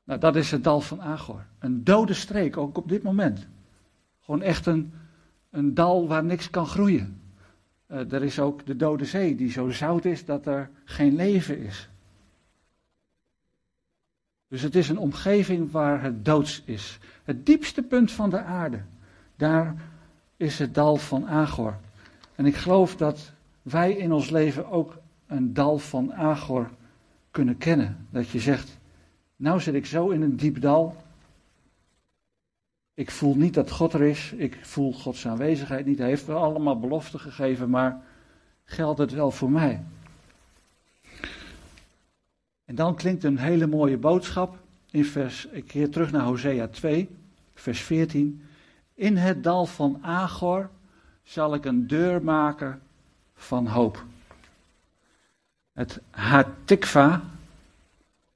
Nou, 0.04 0.20
dat 0.20 0.37
is 0.37 0.50
het 0.50 0.64
dal 0.64 0.80
van 0.80 1.02
Agor. 1.02 1.46
Een 1.59 1.85
dode 1.85 2.14
streek, 2.14 2.56
ook 2.56 2.76
op 2.76 2.88
dit 2.88 3.02
moment. 3.02 3.48
Gewoon 4.20 4.42
echt 4.42 4.66
een, 4.66 4.92
een 5.50 5.74
dal 5.74 6.09
waar 6.09 6.24
niks 6.24 6.50
kan 6.50 6.66
groeien. 6.66 7.20
Uh, 7.92 8.12
er 8.12 8.22
is 8.22 8.38
ook 8.38 8.66
de 8.66 8.76
Dode 8.76 9.05
Zee, 9.05 9.37
die 9.37 9.50
zo 9.50 9.70
zout 9.70 10.05
is 10.05 10.24
dat 10.24 10.46
er 10.46 10.70
geen 10.85 11.14
leven 11.14 11.59
is. 11.59 11.88
Dus 14.48 14.62
het 14.62 14.74
is 14.74 14.88
een 14.88 14.98
omgeving 14.98 15.70
waar 15.70 16.03
het 16.03 16.24
doods 16.24 16.62
is. 16.64 16.98
Het 17.24 17.46
diepste 17.46 17.83
punt 17.83 18.12
van 18.12 18.31
de 18.31 18.42
aarde. 18.42 18.81
Daar 19.37 19.74
is 20.37 20.59
het 20.59 20.74
dal 20.74 20.96
van 20.96 21.29
Agor. 21.29 21.76
En 22.35 22.46
ik 22.46 22.57
geloof 22.57 22.96
dat 22.96 23.33
wij 23.62 23.92
in 23.92 24.12
ons 24.12 24.31
leven 24.31 24.70
ook 24.70 24.98
een 25.26 25.55
dal 25.55 25.79
van 25.79 26.14
Agor 26.14 26.70
kunnen 27.31 27.59
kennen. 27.59 28.07
Dat 28.11 28.29
je 28.29 28.40
zegt, 28.40 28.79
nou 29.37 29.61
zit 29.61 29.74
ik 29.74 29.87
zo 29.87 30.09
in 30.09 30.22
een 30.22 30.37
diep 30.37 30.61
dal. 30.61 30.96
Ik 33.01 33.11
voel 33.11 33.35
niet 33.35 33.55
dat 33.55 33.71
God 33.71 33.93
er 33.93 34.03
is. 34.03 34.33
Ik 34.37 34.59
voel 34.63 34.93
Gods 34.93 35.27
aanwezigheid 35.27 35.87
niet. 35.87 35.99
Hij 35.99 36.09
heeft 36.09 36.27
wel 36.27 36.43
allemaal 36.43 36.79
beloften 36.79 37.21
gegeven, 37.21 37.71
maar 37.71 38.03
geldt 38.65 38.99
het 38.99 39.13
wel 39.13 39.31
voor 39.31 39.51
mij? 39.51 39.83
En 42.65 42.75
dan 42.75 42.97
klinkt 42.97 43.25
een 43.25 43.39
hele 43.39 43.67
mooie 43.67 43.97
boodschap 43.97 44.59
in 44.91 45.05
vers, 45.05 45.47
ik 45.47 45.67
keer 45.67 45.91
terug 45.91 46.13
naar 46.13 46.23
Hosea 46.23 46.69
2, 46.69 47.09
vers 47.55 47.81
14. 47.81 48.47
In 48.95 49.17
het 49.17 49.45
dal 49.45 49.67
van 49.67 49.99
Agor 50.03 50.71
zal 51.23 51.55
ik 51.55 51.65
een 51.65 51.87
deur 51.87 52.23
maken 52.25 52.83
van 53.35 53.67
hoop. 53.67 54.05
Het 55.73 56.01
Hatikva, 56.11 57.23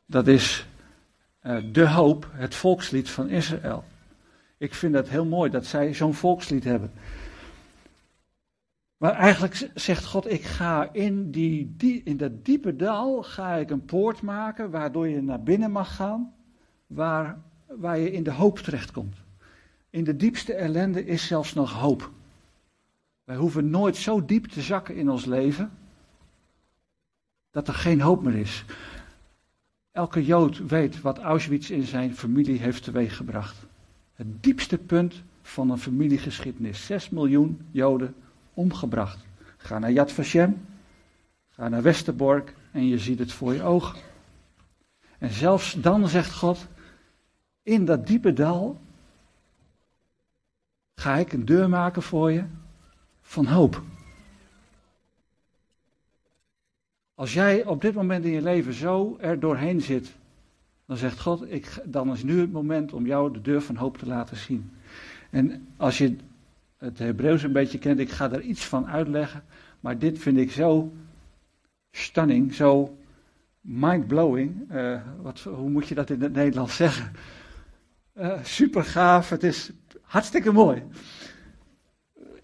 dat 0.07 0.27
is 0.27 0.67
uh, 1.43 1.57
de 1.73 1.89
hoop, 1.89 2.29
het 2.33 2.55
volkslied 2.55 3.11
van 3.11 3.29
Israël. 3.29 3.85
Ik 4.65 4.75
vind 4.75 4.95
het 4.95 5.09
heel 5.09 5.25
mooi 5.25 5.51
dat 5.51 5.67
zij 5.67 5.95
zo'n 5.95 6.15
volkslied 6.15 6.65
hebben. 6.65 6.93
Maar 8.97 9.13
eigenlijk 9.13 9.71
zegt 9.75 10.05
God, 10.05 10.31
ik 10.31 10.43
ga 10.43 10.93
in, 10.93 11.31
die, 11.31 11.75
die, 11.77 12.03
in 12.05 12.17
dat 12.17 12.45
diepe 12.45 12.77
dal 12.77 13.23
ga 13.23 13.55
ik 13.55 13.71
een 13.71 13.85
poort 13.85 14.23
maken 14.23 14.71
waardoor 14.71 15.09
je 15.09 15.23
naar 15.23 15.43
binnen 15.43 15.71
mag 15.71 15.97
gaan, 15.97 16.35
waar, 16.87 17.43
waar 17.67 17.99
je 17.99 18.11
in 18.11 18.23
de 18.23 18.33
hoop 18.33 18.59
terechtkomt. 18.59 19.17
In 19.91 20.05
de 20.05 20.17
diepste 20.17 20.55
ellende 20.55 21.05
is 21.05 21.27
zelfs 21.27 21.55
nog 21.55 21.73
hoop. 21.73 22.11
Wij 23.25 23.37
hoeven 23.37 23.71
nooit 23.71 23.97
zo 23.97 24.25
diep 24.25 24.47
te 24.47 24.61
zakken 24.61 24.97
in 24.97 25.11
ons 25.11 25.25
leven 25.25 25.71
dat 27.51 27.69
er 27.69 27.75
geen 27.75 28.01
hoop 28.01 28.23
meer 28.23 28.37
is. 28.37 28.65
Elke 29.93 30.25
Jood 30.25 30.67
weet 30.67 31.01
wat 31.01 31.19
Auschwitz 31.19 31.71
in 31.71 31.83
zijn 31.83 32.15
familie 32.15 32.59
heeft 32.59 32.83
teweeggebracht. 32.83 33.67
Het 34.15 34.43
diepste 34.43 34.79
punt 34.79 35.23
van 35.43 35.71
een 35.71 35.79
familiegeschiedenis. 35.79 36.87
Zes 36.87 37.11
miljoen 37.11 37.67
Joden 37.71 38.15
omgebracht. 38.55 39.25
Ga 39.57 39.79
naar 39.79 39.93
Yad 39.93 40.13
Vashem, 40.13 40.67
ga 41.49 41.69
naar 41.69 41.83
Westerbork 41.83 42.55
en 42.73 42.87
je 42.87 42.99
ziet 42.99 43.19
het 43.19 43.33
voor 43.33 43.55
je 43.55 43.63
ogen. 43.63 43.99
En 45.19 45.31
zelfs 45.31 45.73
dan 45.73 46.09
zegt 46.09 46.35
God, 46.35 46.67
in 47.63 47.85
dat 47.85 48.07
diepe 48.07 48.33
dal 48.33 48.81
ga 50.95 51.15
ik 51.17 51.33
een 51.33 51.45
deur 51.45 51.69
maken 51.69 52.03
voor 52.03 52.33
je 52.33 52.45
van 53.23 53.47
hoop. 53.47 53.83
Als 57.15 57.33
jij 57.33 57.65
op 57.65 57.81
dit 57.81 57.95
moment 57.95 58.25
in 58.25 58.31
je 58.31 58.43
leven 58.43 58.73
zo 58.73 59.17
er 59.21 59.41
doorheen 59.41 59.81
zit, 59.81 60.15
dan 60.87 60.97
zegt 60.97 61.21
God, 61.21 61.53
ik, 61.53 61.83
dan 61.85 62.13
is 62.13 62.23
nu 62.23 62.41
het 62.41 62.53
moment 62.53 62.93
om 62.93 63.07
jou 63.07 63.33
de 63.33 63.41
deur 63.41 63.63
van 63.63 63.77
hoop 63.77 63.99
te 63.99 64.07
laten 64.07 64.37
zien. 64.37 64.73
En 65.31 65.69
als 65.77 65.99
je 65.99 66.17
het 66.79 66.99
Hebreeuws 66.99 67.43
een 67.43 67.53
beetje 67.53 67.79
kent, 67.79 67.99
ik 67.99 68.11
ga 68.11 68.29
daar 68.29 68.41
iets 68.41 68.65
van 68.65 68.87
uitleggen, 68.87 69.45
maar 69.81 69.99
dit 69.99 70.19
vind 70.19 70.39
ik 70.39 70.51
zo 70.51 70.93
stunning, 71.91 72.55
zo 72.55 72.99
mindblowing. 73.61 74.73
Uh, 74.73 75.01
wat, 75.23 75.41
hoe 75.41 75.71
moet 75.71 75.89
je 75.89 75.95
dat 75.95 76.11
in 76.11 76.23
het 76.23 76.33
Nederlands 76.33 76.77
zeggen? 76.77 77.13
Uh, 78.19 78.45
super 78.45 78.85
gaaf, 78.85 79.29
het 79.29 79.43
is 79.43 79.71
hartstikke 80.03 80.53
mooi. 80.53 80.83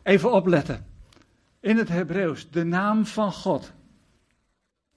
Even 0.02 0.32
opletten. 0.32 0.86
In 1.60 1.76
het 1.76 1.88
Hebreeuws, 1.88 2.50
de 2.50 2.64
naam 2.64 3.06
van 3.06 3.32
God 3.32 3.72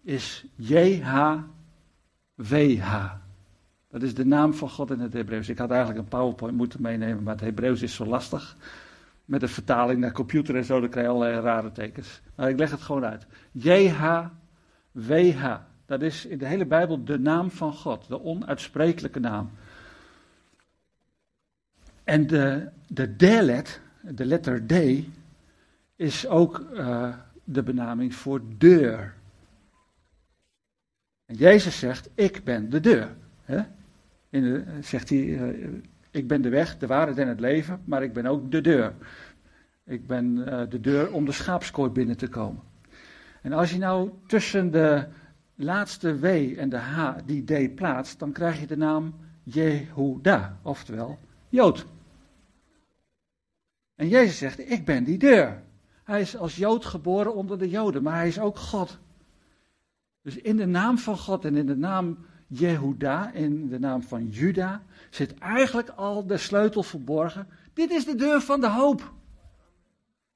is 0.04 0.46
JHWH. 0.56 1.46
Dat 3.94 4.02
is 4.02 4.14
de 4.14 4.26
naam 4.26 4.54
van 4.54 4.70
God 4.70 4.92
in 4.92 5.00
het 5.00 5.14
Hebreeuws. 5.14 5.50
Ik 5.50 5.58
had 5.58 5.70
eigenlijk 5.70 6.00
een 6.00 6.08
PowerPoint 6.08 6.58
moeten 6.58 6.82
meenemen, 6.82 7.24
maar 7.24 7.34
het 7.34 7.44
Hebreeuws 7.44 7.82
is 7.82 7.96
zo 7.96 8.06
lastig. 8.06 8.58
Met 9.26 9.40
de 9.40 9.48
vertaling 9.48 10.00
naar 10.00 10.12
computer 10.12 10.56
en 10.56 10.66
zo, 10.66 10.80
dan 10.80 10.90
krijg 10.90 11.06
je 11.06 11.14
allerlei 11.14 11.42
rare 11.42 11.72
tekens. 11.72 12.22
Maar 12.36 12.50
ik 12.50 12.58
leg 12.58 12.72
het 12.72 12.82
gewoon 12.82 13.06
uit. 13.06 13.26
JHWH. 13.52 14.32
Dat 15.86 16.02
is 16.02 16.26
in 16.26 16.38
de 16.38 16.46
hele 16.46 16.66
Bijbel 16.66 17.04
de 17.04 17.20
naam 17.20 17.52
van 17.52 17.74
God, 17.74 18.08
de 18.08 18.24
onuitsprekelijke 18.24 19.20
naam. 19.20 19.52
En 22.04 22.28
de, 22.28 22.70
de 22.88 23.16
delet, 23.16 23.82
de 24.02 24.26
letter 24.26 24.66
D, 24.66 24.74
is 25.96 26.28
ook 26.28 26.66
uh, 26.74 27.16
de 27.44 27.64
benaming 27.64 28.16
voor 28.16 28.42
deur. 28.58 29.14
En 31.26 31.36
Jezus 31.36 31.80
zegt, 31.80 32.10
ik 32.16 32.44
ben 32.44 32.70
de 32.70 32.80
deur. 32.80 33.16
Hè? 33.44 33.62
De, 34.42 34.64
zegt 34.82 35.10
hij, 35.10 35.20
uh, 35.20 35.70
ik 36.12 36.28
ben 36.28 36.42
de 36.42 36.50
weg, 36.50 36.78
de 36.78 36.88
waarheid 36.88 37.18
en 37.18 37.28
het 37.28 37.40
leven, 37.40 37.82
maar 37.86 38.04
ik 38.04 38.14
ben 38.14 38.26
ook 38.26 38.52
de 38.52 38.62
deur. 38.62 38.94
Ik 39.86 40.08
ben 40.08 40.36
uh, 40.38 40.62
de 40.70 40.80
deur 40.80 41.12
om 41.12 41.26
de 41.26 41.32
schaapskooi 41.32 41.92
binnen 41.92 42.18
te 42.18 42.28
komen. 42.28 42.62
En 43.42 43.54
als 43.54 43.72
je 43.72 43.78
nou 43.78 44.12
tussen 44.28 44.72
de 44.72 45.08
laatste 45.56 46.20
W 46.20 46.26
en 46.58 46.70
de 46.70 46.78
H 46.78 47.16
die 47.26 47.44
D 47.44 47.76
plaatst, 47.76 48.20
dan 48.20 48.32
krijg 48.32 48.60
je 48.60 48.68
de 48.68 48.78
naam 48.78 49.14
Jehuda, 49.44 50.58
oftewel 50.62 51.20
Jood. 51.50 51.86
En 53.96 54.08
Jezus 54.08 54.38
zegt, 54.38 54.72
ik 54.72 54.86
ben 54.86 55.04
die 55.04 55.18
deur. 55.18 55.62
Hij 56.04 56.22
is 56.22 56.38
als 56.38 56.56
Jood 56.56 56.86
geboren 56.86 57.36
onder 57.36 57.58
de 57.58 57.70
Joden, 57.70 58.04
maar 58.04 58.16
hij 58.16 58.28
is 58.28 58.40
ook 58.40 58.58
God. 58.58 59.00
Dus 60.22 60.38
in 60.38 60.58
de 60.58 60.66
naam 60.66 60.98
van 60.98 61.18
God 61.18 61.46
en 61.46 61.56
in 61.56 61.66
de 61.66 61.76
naam 61.76 62.18
Jehuda, 62.54 63.32
in 63.32 63.68
de 63.70 63.80
naam 63.80 64.04
van 64.04 64.28
Juda, 64.28 64.84
zit 65.10 65.38
eigenlijk 65.38 65.90
al 65.90 66.28
de 66.28 66.38
sleutel 66.38 66.84
verborgen. 66.84 67.48
Dit 67.74 67.92
is 67.92 68.06
de 68.06 68.16
deur 68.16 68.42
van 68.42 68.62
de 68.62 68.70
hoop. 68.70 69.14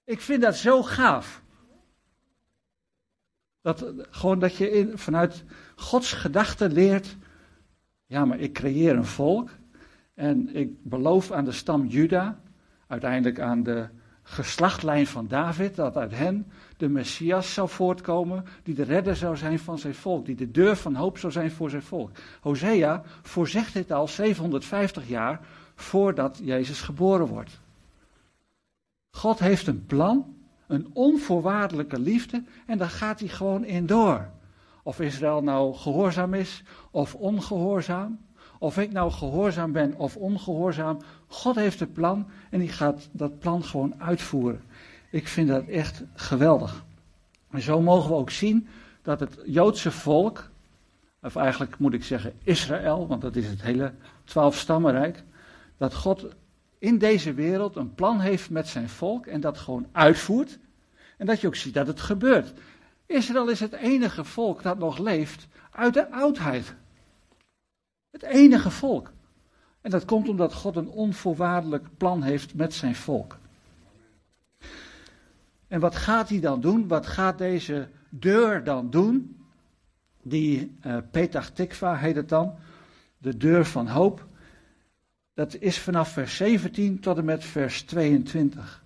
Ik 0.04 0.22
vind 0.22 0.42
dat 0.42 0.56
zo 0.56 0.84
gaaf. 0.84 1.44
Dat, 3.62 3.86
gewoon 4.10 4.40
dat 4.40 4.56
je 4.56 4.72
in, 4.72 4.98
vanuit 4.98 5.44
Gods 5.76 6.14
gedachten 6.14 6.72
leert. 6.72 7.18
Ja, 8.06 8.26
maar 8.26 8.40
ik 8.40 8.54
creëer 8.54 8.96
een 8.96 9.06
volk. 9.06 9.50
En 10.14 10.56
ik 10.56 10.84
beloof 10.84 11.32
aan 11.32 11.46
de 11.46 11.52
stam 11.52 11.86
Juda, 11.86 12.40
uiteindelijk 12.88 13.40
aan 13.40 13.64
de 13.64 13.88
geslachtlijn 14.24 15.08
van 15.08 15.28
David, 15.28 15.76
dat 15.76 15.98
uit 15.98 16.12
hen 16.12 16.52
de 16.78 16.90
Messias 16.90 17.54
zou 17.54 17.70
voortkomen, 17.70 18.46
die 18.64 18.76
de 18.76 18.84
redder 18.84 19.16
zou 19.16 19.38
zijn 19.38 19.60
van 19.60 19.80
zijn 19.80 19.96
volk, 19.96 20.26
die 20.26 20.36
de 20.36 20.52
deur 20.52 20.76
van 20.76 20.96
hoop 20.96 21.18
zou 21.18 21.32
zijn 21.32 21.52
voor 21.52 21.70
zijn 21.70 21.82
volk. 21.82 22.12
Hosea 22.42 23.04
voorzegt 23.22 23.74
dit 23.74 23.92
al 23.92 24.08
750 24.08 25.08
jaar 25.08 25.40
voordat 25.76 26.40
Jezus 26.44 26.82
geboren 26.82 27.28
wordt. 27.28 27.60
God 29.12 29.40
heeft 29.40 29.68
een 29.68 29.86
plan, 29.86 30.36
een 30.68 30.90
onvoorwaardelijke 30.94 32.00
liefde, 32.00 32.44
en 32.66 32.78
daar 32.78 32.90
gaat 32.90 33.20
hij 33.20 33.30
gewoon 33.30 33.66
in 33.66 33.86
door. 33.86 34.30
Of 34.84 35.00
Israël 35.00 35.44
nou 35.44 35.76
gehoorzaam 35.76 36.34
is 36.34 36.64
of 36.92 37.16
ongehoorzaam, 37.16 38.20
of 38.60 38.78
ik 38.78 38.92
nou 38.92 39.12
gehoorzaam 39.12 39.72
ben 39.72 39.96
of 39.96 40.16
ongehoorzaam, 40.16 40.98
God 41.28 41.56
heeft 41.56 41.80
een 41.80 41.92
plan 41.92 42.28
en 42.50 42.60
die 42.60 42.70
gaat 42.70 43.10
dat 43.12 43.40
plan 43.40 43.64
gewoon 43.64 44.02
uitvoeren. 44.02 44.62
Ik 45.10 45.28
vind 45.28 45.48
dat 45.48 45.66
echt 45.66 46.04
geweldig. 46.14 46.86
En 47.50 47.62
zo 47.62 47.82
mogen 47.82 48.10
we 48.10 48.16
ook 48.16 48.30
zien 48.30 48.68
dat 49.02 49.20
het 49.20 49.40
Joodse 49.46 49.92
volk, 49.92 50.50
of 51.22 51.36
eigenlijk 51.36 51.78
moet 51.78 51.94
ik 51.94 52.04
zeggen 52.04 52.34
Israël, 52.44 53.08
want 53.08 53.22
dat 53.22 53.36
is 53.36 53.48
het 53.48 53.62
hele 53.62 53.94
twaalfstammenrijk, 54.24 55.24
dat 55.78 55.94
God 55.94 56.28
in 56.80 56.98
deze 56.98 57.34
wereld 57.34 57.76
een 57.76 57.96
plan 57.96 58.20
heeft 58.20 58.50
met 58.50 58.68
zijn 58.68 58.90
volk 58.90 59.26
en 59.26 59.42
dat 59.42 59.58
gewoon 59.58 59.88
uitvoert. 59.92 60.60
En 61.18 61.26
dat 61.26 61.42
je 61.42 61.48
ook 61.48 61.56
ziet 61.56 61.74
dat 61.74 61.88
het 61.88 62.02
gebeurt. 62.02 62.54
Israël 63.06 63.50
is 63.50 63.60
het 63.60 63.74
enige 63.74 64.24
volk 64.24 64.64
dat 64.64 64.78
nog 64.78 64.98
leeft 64.98 65.48
uit 65.72 65.94
de 65.94 66.12
oudheid. 66.12 66.76
Het 68.12 68.24
enige 68.24 68.72
volk. 68.72 69.12
En 69.82 69.92
dat 69.92 70.06
komt 70.06 70.30
omdat 70.30 70.54
God 70.54 70.76
een 70.76 70.90
onvoorwaardelijk 70.90 71.98
plan 71.98 72.24
heeft 72.24 72.54
met 72.54 72.74
zijn 72.74 72.96
volk. 72.96 73.38
En 75.68 75.80
wat 75.80 75.96
gaat 75.96 76.30
hij 76.30 76.40
dan 76.40 76.62
doen? 76.62 76.88
Wat 76.88 77.08
gaat 77.08 77.38
deze 77.38 77.90
deur 78.10 78.64
dan 78.64 78.90
doen? 78.90 79.38
Die 80.24 80.78
uh, 80.86 80.98
Petach 81.12 81.50
Tikva 81.50 81.96
heet 81.96 82.16
het 82.16 82.30
dan. 82.30 82.56
De 83.18 83.38
deur 83.38 83.66
van 83.66 83.88
hoop. 83.88 84.28
Dat 85.34 85.56
is 85.56 85.80
vanaf 85.80 86.12
vers 86.12 86.36
17 86.36 87.00
tot 87.00 87.18
en 87.18 87.26
met 87.26 87.44
vers 87.44 87.84
22. 87.84 88.86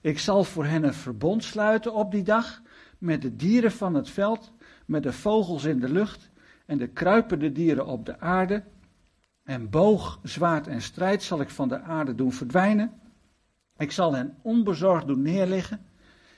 Ik 0.00 0.18
zal 0.18 0.44
voor 0.44 0.64
hen 0.64 0.84
een 0.84 0.94
verbond 0.94 1.44
sluiten 1.44 1.94
op 1.94 2.10
die 2.10 2.22
dag 2.22 2.62
met 2.98 3.22
de 3.22 3.36
dieren 3.36 3.72
van 3.72 3.94
het 3.94 4.10
veld, 4.10 4.52
met 4.86 5.02
de 5.02 5.12
vogels 5.12 5.64
in 5.64 5.80
de 5.80 5.88
lucht 5.88 6.30
en 6.66 6.78
de 6.78 6.86
kruipende 6.86 7.52
dieren 7.52 7.86
op 7.86 8.06
de 8.06 8.20
aarde. 8.20 8.62
En 9.42 9.70
boog, 9.70 10.20
zwaard 10.22 10.66
en 10.66 10.82
strijd 10.82 11.22
zal 11.22 11.40
ik 11.40 11.50
van 11.50 11.68
de 11.68 11.80
aarde 11.80 12.14
doen 12.14 12.32
verdwijnen. 12.32 12.92
Ik 13.76 13.92
zal 13.92 14.14
hen 14.14 14.36
onbezorgd 14.42 15.06
doen 15.06 15.22
neerliggen. 15.22 15.80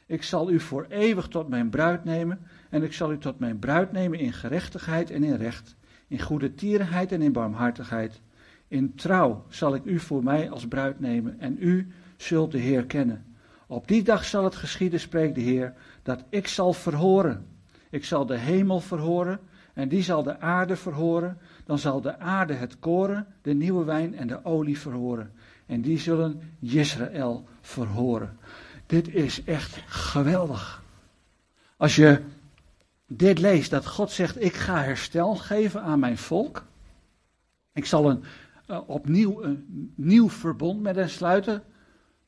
Ik 0.07 0.23
zal 0.23 0.51
u 0.51 0.61
voor 0.61 0.87
eeuwig 0.89 1.29
tot 1.29 1.49
mijn 1.49 1.71
bruid 1.71 2.05
nemen. 2.05 2.41
En 2.71 2.83
ik 2.83 2.93
zal 2.93 3.13
u 3.13 3.19
tot 3.19 3.39
mijn 3.39 3.59
bruid 3.59 3.93
nemen 3.93 4.19
in 4.19 4.33
gerechtigheid 4.33 5.11
en 5.11 5.25
in 5.25 5.35
recht. 5.35 5.77
In 6.09 6.21
goede 6.21 6.55
tierenheid 6.55 7.13
en 7.13 7.23
in 7.23 7.33
barmhartigheid. 7.33 8.21
In 8.69 8.95
trouw 8.95 9.45
zal 9.49 9.75
ik 9.75 9.85
u 9.85 9.99
voor 9.99 10.23
mij 10.23 10.51
als 10.51 10.69
bruid 10.69 11.01
nemen. 11.01 11.41
En 11.41 11.57
u 11.61 11.93
zult 12.17 12.53
de 12.53 12.59
Heer 12.59 12.87
kennen. 12.87 13.25
Op 13.67 13.89
die 13.89 14.03
dag 14.03 14.25
zal 14.25 14.45
het 14.45 14.55
geschieden, 14.55 15.01
spreekt 15.01 15.35
de 15.35 15.41
Heer, 15.41 15.75
dat 16.03 16.25
ik 16.29 16.47
zal 16.47 16.73
verhoren. 16.73 17.47
Ik 17.91 18.05
zal 18.05 18.27
de 18.27 18.39
hemel 18.39 18.81
verhoren 18.81 19.41
en 19.75 19.89
die 19.89 20.03
zal 20.03 20.23
de 20.23 20.41
aarde 20.41 20.77
verhoren. 20.77 21.39
Dan 21.65 21.79
zal 21.79 22.01
de 22.01 22.19
aarde 22.19 22.53
het 22.53 22.79
koren, 22.79 23.27
de 23.43 23.55
nieuwe 23.55 23.85
wijn 23.85 24.15
en 24.15 24.27
de 24.27 24.45
olie 24.45 24.79
verhoren. 24.79 25.33
En 25.67 25.81
die 25.81 25.99
zullen 25.99 26.41
Israël 26.61 27.45
verhoren. 27.61 28.39
Dit 28.87 29.15
is 29.15 29.45
echt 29.45 29.83
geweldig. 29.87 30.83
Als 31.77 31.97
je 31.97 32.21
dit 33.07 33.39
leest, 33.39 33.71
dat 33.71 33.87
God 33.87 34.11
zegt: 34.11 34.43
Ik 34.43 34.55
ga 34.55 34.83
herstel 34.83 35.37
geven 35.37 35.83
aan 35.83 35.99
mijn 35.99 36.19
volk. 36.19 36.65
Ik 37.73 37.87
zal 37.87 38.11
een, 38.11 38.25
uh, 38.71 38.81
opnieuw 38.87 39.43
een 39.43 39.93
nieuw 39.95 40.29
verbond 40.29 40.83
met 40.83 40.97
hen 40.97 41.11
sluiten. 41.11 41.63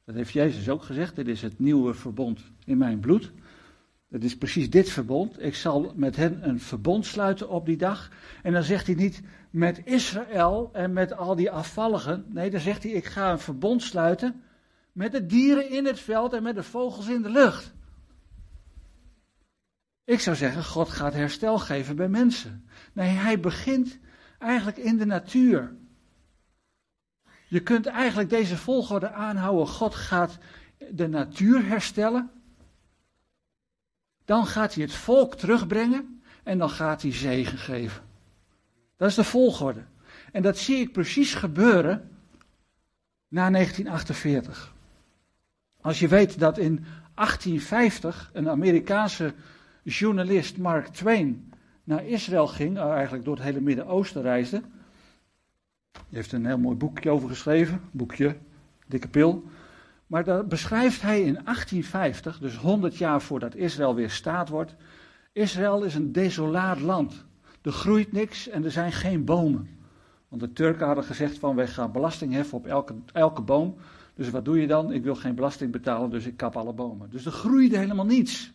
Dat 0.04 0.14
heeft 0.14 0.32
Jezus 0.32 0.68
ook 0.68 0.82
gezegd: 0.82 1.16
Dit 1.16 1.28
is 1.28 1.42
het 1.42 1.58
nieuwe 1.58 1.94
verbond 1.94 2.40
in 2.64 2.78
mijn 2.78 3.00
bloed. 3.00 3.32
Het 4.08 4.24
is 4.24 4.36
precies 4.36 4.70
dit 4.70 4.88
verbond. 4.88 5.42
Ik 5.42 5.54
zal 5.54 5.92
met 5.96 6.16
hen 6.16 6.48
een 6.48 6.60
verbond 6.60 7.06
sluiten 7.06 7.48
op 7.48 7.66
die 7.66 7.76
dag. 7.76 8.10
En 8.42 8.52
dan 8.52 8.62
zegt 8.62 8.86
hij 8.86 8.94
niet 8.94 9.22
met 9.50 9.80
Israël 9.84 10.70
en 10.72 10.92
met 10.92 11.12
al 11.12 11.34
die 11.36 11.50
afvalligen. 11.50 12.24
Nee, 12.28 12.50
dan 12.50 12.60
zegt 12.60 12.82
hij: 12.82 12.92
Ik 12.92 13.04
ga 13.04 13.32
een 13.32 13.38
verbond 13.38 13.82
sluiten 13.82 14.42
met 14.96 15.12
de 15.12 15.26
dieren 15.26 15.70
in 15.70 15.84
het 15.84 16.00
veld 16.00 16.32
en 16.32 16.42
met 16.42 16.54
de 16.54 16.62
vogels 16.62 17.06
in 17.06 17.22
de 17.22 17.30
lucht. 17.30 17.72
Ik 20.04 20.20
zou 20.20 20.36
zeggen: 20.36 20.64
God 20.64 20.88
gaat 20.88 21.12
herstel 21.12 21.58
geven 21.58 21.96
bij 21.96 22.08
mensen. 22.08 22.68
Nee, 22.92 23.08
hij 23.08 23.40
begint 23.40 23.98
eigenlijk 24.38 24.76
in 24.76 24.96
de 24.96 25.04
natuur. 25.04 25.76
Je 27.48 27.62
kunt 27.62 27.86
eigenlijk 27.86 28.30
deze 28.30 28.56
volgorde 28.56 29.10
aanhouden. 29.10 29.66
God 29.66 29.94
gaat 29.94 30.38
de 30.90 31.08
natuur 31.08 31.66
herstellen. 31.66 32.30
Dan 34.24 34.46
gaat 34.46 34.74
hij 34.74 34.82
het 34.82 34.94
volk 34.94 35.34
terugbrengen 35.34 36.22
en 36.42 36.58
dan 36.58 36.70
gaat 36.70 37.02
hij 37.02 37.12
zegen 37.12 37.58
geven. 37.58 38.02
Dat 38.96 39.08
is 39.08 39.14
de 39.14 39.24
volgorde. 39.24 39.84
En 40.32 40.42
dat 40.42 40.58
zie 40.58 40.76
ik 40.76 40.92
precies 40.92 41.34
gebeuren 41.34 42.10
na 43.28 43.50
1948. 43.50 44.74
Als 45.86 45.98
je 45.98 46.08
weet 46.08 46.38
dat 46.38 46.58
in 46.58 46.84
1850 47.14 48.30
een 48.32 48.48
Amerikaanse 48.48 49.34
journalist, 49.82 50.58
Mark 50.58 50.86
Twain, 50.86 51.52
naar 51.84 52.06
Israël 52.06 52.46
ging, 52.46 52.76
eh, 52.76 52.90
eigenlijk 52.90 53.24
door 53.24 53.34
het 53.34 53.44
hele 53.44 53.60
Midden-Oosten 53.60 54.22
reisde. 54.22 54.62
Hij 55.92 56.02
heeft 56.08 56.32
een 56.32 56.46
heel 56.46 56.58
mooi 56.58 56.76
boekje 56.76 57.10
over 57.10 57.28
geschreven, 57.28 57.80
boekje, 57.90 58.36
dikke 58.86 59.08
pil. 59.08 59.44
Maar 60.06 60.24
daar 60.24 60.46
beschrijft 60.46 61.02
hij 61.02 61.20
in 61.20 61.38
1850, 61.44 62.38
dus 62.38 62.56
100 62.56 62.96
jaar 62.96 63.22
voordat 63.22 63.54
Israël 63.54 63.94
weer 63.94 64.10
staat 64.10 64.48
wordt. 64.48 64.74
Israël 65.32 65.82
is 65.82 65.94
een 65.94 66.12
desolaat 66.12 66.80
land. 66.80 67.24
Er 67.62 67.72
groeit 67.72 68.12
niks 68.12 68.48
en 68.48 68.64
er 68.64 68.70
zijn 68.70 68.92
geen 68.92 69.24
bomen. 69.24 69.68
Want 70.28 70.42
de 70.42 70.52
Turken 70.52 70.86
hadden 70.86 71.04
gezegd 71.04 71.38
van 71.38 71.56
wij 71.56 71.66
gaan 71.66 71.92
belasting 71.92 72.32
heffen 72.32 72.58
op 72.58 72.66
elke, 72.66 72.94
elke 73.12 73.42
boom. 73.42 73.76
Dus 74.16 74.30
wat 74.30 74.44
doe 74.44 74.60
je 74.60 74.66
dan? 74.66 74.92
Ik 74.92 75.02
wil 75.02 75.14
geen 75.14 75.34
belasting 75.34 75.72
betalen, 75.72 76.10
dus 76.10 76.26
ik 76.26 76.36
kap 76.36 76.56
alle 76.56 76.72
bomen. 76.72 77.10
Dus 77.10 77.24
er 77.26 77.32
groeide 77.32 77.78
helemaal 77.78 78.06
niets. 78.06 78.52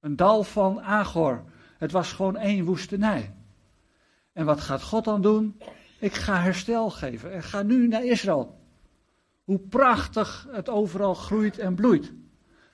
Een 0.00 0.16
dal 0.16 0.44
van 0.44 0.80
Agor. 0.80 1.44
Het 1.78 1.92
was 1.92 2.12
gewoon 2.12 2.36
één 2.36 2.64
woestenij. 2.64 3.34
En 4.32 4.44
wat 4.44 4.60
gaat 4.60 4.82
God 4.82 5.04
dan 5.04 5.22
doen? 5.22 5.60
Ik 5.98 6.14
ga 6.14 6.40
herstel 6.40 6.90
geven. 6.90 7.32
En 7.32 7.42
ga 7.42 7.62
nu 7.62 7.88
naar 7.88 8.04
Israël. 8.04 8.60
Hoe 9.44 9.58
prachtig 9.58 10.48
het 10.50 10.68
overal 10.68 11.14
groeit 11.14 11.58
en 11.58 11.74
bloeit. 11.74 12.12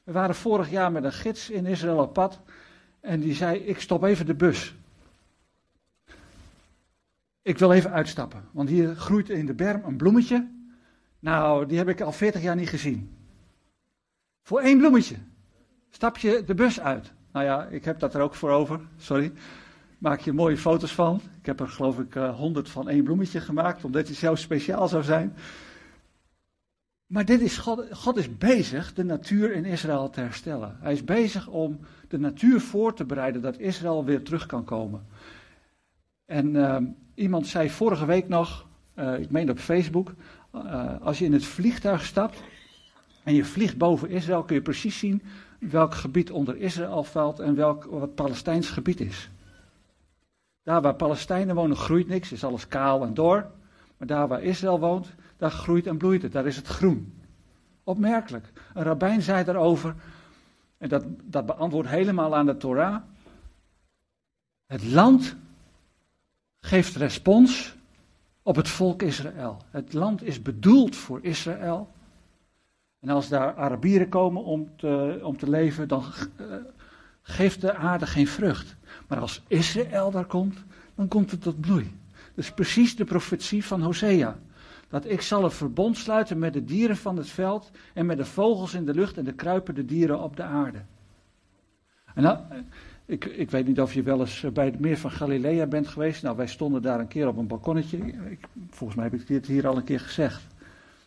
We 0.04 0.12
waren 0.12 0.34
vorig 0.34 0.70
jaar 0.70 0.92
met 0.92 1.04
een 1.04 1.12
gids 1.12 1.50
in 1.50 1.66
Israël 1.66 1.98
op 1.98 2.12
pad. 2.12 2.40
En 3.00 3.20
die 3.20 3.34
zei: 3.34 3.58
Ik 3.58 3.80
stop 3.80 4.02
even 4.02 4.26
de 4.26 4.34
bus. 4.34 4.74
Ik 7.42 7.58
wil 7.58 7.72
even 7.72 7.92
uitstappen. 7.92 8.48
Want 8.52 8.68
hier 8.68 8.94
groeit 8.94 9.30
in 9.30 9.46
de 9.46 9.54
berm 9.54 9.84
een 9.84 9.96
bloemetje. 9.96 10.57
Nou, 11.20 11.66
die 11.66 11.78
heb 11.78 11.88
ik 11.88 12.00
al 12.00 12.12
40 12.12 12.42
jaar 12.42 12.56
niet 12.56 12.68
gezien. 12.68 13.16
Voor 14.42 14.60
één 14.60 14.78
bloemetje. 14.78 15.16
Stap 15.90 16.18
je 16.18 16.42
de 16.46 16.54
bus 16.54 16.80
uit. 16.80 17.12
Nou 17.32 17.44
ja, 17.44 17.64
ik 17.64 17.84
heb 17.84 17.98
dat 17.98 18.14
er 18.14 18.20
ook 18.20 18.34
voor 18.34 18.50
over. 18.50 18.80
Sorry. 18.96 19.32
Maak 19.98 20.20
je 20.20 20.32
mooie 20.32 20.56
foto's 20.56 20.94
van. 20.94 21.20
Ik 21.40 21.46
heb 21.46 21.60
er 21.60 21.68
geloof 21.68 21.98
ik 21.98 22.14
eh, 22.14 22.36
honderd 22.36 22.68
van 22.68 22.88
één 22.88 23.04
bloemetje 23.04 23.40
gemaakt. 23.40 23.84
Omdat 23.84 24.06
hij 24.06 24.16
zo 24.16 24.34
speciaal 24.34 24.88
zou 24.88 25.02
zijn. 25.02 25.34
Maar 27.06 27.24
dit 27.24 27.40
is 27.40 27.58
God, 27.58 27.86
God 27.92 28.16
is 28.16 28.36
bezig 28.38 28.92
de 28.92 29.04
natuur 29.04 29.52
in 29.52 29.64
Israël 29.64 30.10
te 30.10 30.20
herstellen. 30.20 30.76
Hij 30.80 30.92
is 30.92 31.04
bezig 31.04 31.48
om 31.48 31.78
de 32.08 32.18
natuur 32.18 32.60
voor 32.60 32.94
te 32.94 33.04
bereiden 33.04 33.42
dat 33.42 33.58
Israël 33.58 34.04
weer 34.04 34.22
terug 34.22 34.46
kan 34.46 34.64
komen. 34.64 35.06
En 36.24 36.54
uh, 36.54 36.76
iemand 37.14 37.46
zei 37.46 37.70
vorige 37.70 38.06
week 38.06 38.28
nog, 38.28 38.66
uh, 38.94 39.18
ik 39.18 39.30
meen 39.30 39.50
op 39.50 39.58
Facebook, 39.58 40.14
uh, 40.64 41.00
als 41.00 41.18
je 41.18 41.24
in 41.24 41.32
het 41.32 41.44
vliegtuig 41.44 42.04
stapt 42.04 42.42
en 43.24 43.34
je 43.34 43.44
vliegt 43.44 43.76
boven 43.76 44.10
Israël, 44.10 44.42
kun 44.42 44.54
je 44.54 44.62
precies 44.62 44.98
zien 44.98 45.22
welk 45.58 45.94
gebied 45.94 46.30
onder 46.30 46.56
Israël 46.56 47.04
valt 47.04 47.40
en 47.40 47.54
welk 47.54 47.84
wat 47.84 48.14
Palestijns 48.14 48.70
gebied 48.70 49.00
is. 49.00 49.30
Daar 50.62 50.82
waar 50.82 50.94
Palestijnen 50.94 51.54
wonen 51.54 51.76
groeit 51.76 52.08
niks, 52.08 52.32
is 52.32 52.44
alles 52.44 52.68
kaal 52.68 53.04
en 53.04 53.14
door. 53.14 53.50
Maar 53.96 54.06
daar 54.08 54.28
waar 54.28 54.42
Israël 54.42 54.80
woont, 54.80 55.14
daar 55.36 55.50
groeit 55.50 55.86
en 55.86 55.96
bloeit 55.96 56.22
het, 56.22 56.32
daar 56.32 56.46
is 56.46 56.56
het 56.56 56.66
groen. 56.66 57.22
Opmerkelijk. 57.84 58.52
Een 58.74 58.82
rabbijn 58.82 59.22
zei 59.22 59.44
daarover, 59.44 59.94
en 60.78 60.88
dat, 60.88 61.04
dat 61.22 61.46
beantwoordt 61.46 61.88
helemaal 61.88 62.36
aan 62.36 62.46
de 62.46 62.56
Torah. 62.56 62.96
Het 64.66 64.84
land 64.84 65.36
geeft 66.60 66.96
respons 66.96 67.76
op 68.48 68.56
het 68.56 68.68
volk 68.68 69.02
Israël. 69.02 69.56
Het 69.70 69.92
land 69.92 70.22
is 70.22 70.42
bedoeld 70.42 70.96
voor 70.96 71.18
Israël. 71.22 71.88
En 73.00 73.08
als 73.08 73.28
daar 73.28 73.54
Arabieren 73.54 74.08
komen 74.08 74.44
om 74.44 74.76
te, 74.76 75.20
om 75.22 75.36
te 75.36 75.50
leven, 75.50 75.88
dan 75.88 76.04
uh, 76.40 76.54
geeft 77.22 77.60
de 77.60 77.74
aarde 77.74 78.06
geen 78.06 78.26
vrucht. 78.26 78.76
Maar 79.08 79.18
als 79.18 79.42
Israël 79.46 80.10
daar 80.10 80.24
komt, 80.24 80.64
dan 80.94 81.08
komt 81.08 81.30
het 81.30 81.42
tot 81.42 81.60
bloei. 81.60 81.96
Dat 82.12 82.44
is 82.44 82.52
precies 82.52 82.96
de 82.96 83.04
profetie 83.04 83.64
van 83.64 83.82
Hosea. 83.82 84.38
Dat 84.88 85.06
ik 85.06 85.20
zal 85.20 85.44
een 85.44 85.50
verbond 85.50 85.96
sluiten 85.96 86.38
met 86.38 86.52
de 86.52 86.64
dieren 86.64 86.96
van 86.96 87.16
het 87.16 87.28
veld 87.28 87.70
en 87.94 88.06
met 88.06 88.16
de 88.16 88.24
vogels 88.24 88.74
in 88.74 88.84
de 88.84 88.94
lucht 88.94 89.16
en 89.16 89.24
de 89.24 89.34
kruipende 89.34 89.84
dieren 89.84 90.20
op 90.20 90.36
de 90.36 90.42
aarde. 90.42 90.82
En 92.14 92.22
nou, 92.22 92.38
ik, 93.08 93.24
ik 93.24 93.50
weet 93.50 93.66
niet 93.66 93.80
of 93.80 93.94
je 93.94 94.02
wel 94.02 94.20
eens 94.20 94.44
bij 94.52 94.64
het 94.64 94.80
meer 94.80 94.98
van 94.98 95.10
Galilea 95.10 95.66
bent 95.66 95.88
geweest. 95.88 96.22
Nou, 96.22 96.36
wij 96.36 96.46
stonden 96.46 96.82
daar 96.82 97.00
een 97.00 97.08
keer 97.08 97.28
op 97.28 97.36
een 97.36 97.46
balkonnetje. 97.46 97.96
Ik, 98.30 98.46
volgens 98.70 98.98
mij 98.98 99.08
heb 99.08 99.20
ik 99.20 99.26
dit 99.26 99.46
hier 99.46 99.68
al 99.68 99.76
een 99.76 99.84
keer 99.84 100.00
gezegd. 100.00 100.42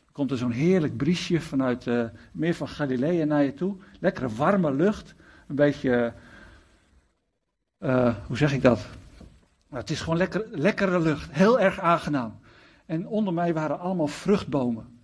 Er 0.06 0.12
komt 0.12 0.32
er 0.32 0.38
zo'n 0.38 0.52
heerlijk 0.52 0.98
briesje 0.98 1.42
vanuit 1.42 1.86
het 1.86 2.14
uh, 2.14 2.20
meer 2.32 2.54
van 2.54 2.68
Galilea 2.68 3.26
naar 3.26 3.44
je 3.44 3.54
toe. 3.54 3.76
Lekkere 4.00 4.30
warme 4.30 4.74
lucht. 4.74 5.16
Een 5.48 5.56
beetje, 5.56 6.14
uh, 7.80 8.16
hoe 8.28 8.38
zeg 8.38 8.54
ik 8.54 8.62
dat? 8.62 8.88
Nou, 9.68 9.82
het 9.82 9.90
is 9.90 10.02
gewoon 10.02 10.18
lekker, 10.18 10.46
lekkere 10.52 11.00
lucht. 11.00 11.32
Heel 11.32 11.60
erg 11.60 11.80
aangenaam. 11.80 12.40
En 12.86 13.08
onder 13.08 13.34
mij 13.34 13.54
waren 13.54 13.80
allemaal 13.80 14.08
vruchtbomen. 14.08 15.04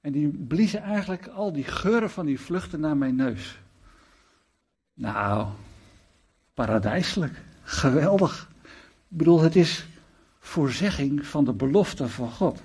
En 0.00 0.12
die 0.12 0.28
bliezen 0.28 0.82
eigenlijk 0.82 1.26
al 1.26 1.52
die 1.52 1.64
geuren 1.64 2.10
van 2.10 2.26
die 2.26 2.40
vluchten 2.40 2.80
naar 2.80 2.96
mijn 2.96 3.16
neus. 3.16 3.60
Nou, 4.94 5.46
paradijselijk. 6.58 7.42
Geweldig. 7.62 8.50
Ik 9.08 9.16
bedoel, 9.16 9.40
het 9.40 9.56
is 9.56 9.86
voorzegging 10.38 11.26
van 11.26 11.44
de 11.44 11.52
belofte 11.52 12.08
van 12.08 12.30
God. 12.30 12.62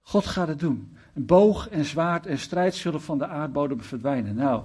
God 0.00 0.26
gaat 0.26 0.48
het 0.48 0.58
doen. 0.58 0.96
Boog 1.12 1.68
en 1.68 1.84
zwaard 1.84 2.26
en 2.26 2.38
strijd 2.38 2.74
zullen 2.74 3.00
van 3.02 3.18
de 3.18 3.26
aardbodem 3.26 3.82
verdwijnen. 3.82 4.34
Nou, 4.34 4.62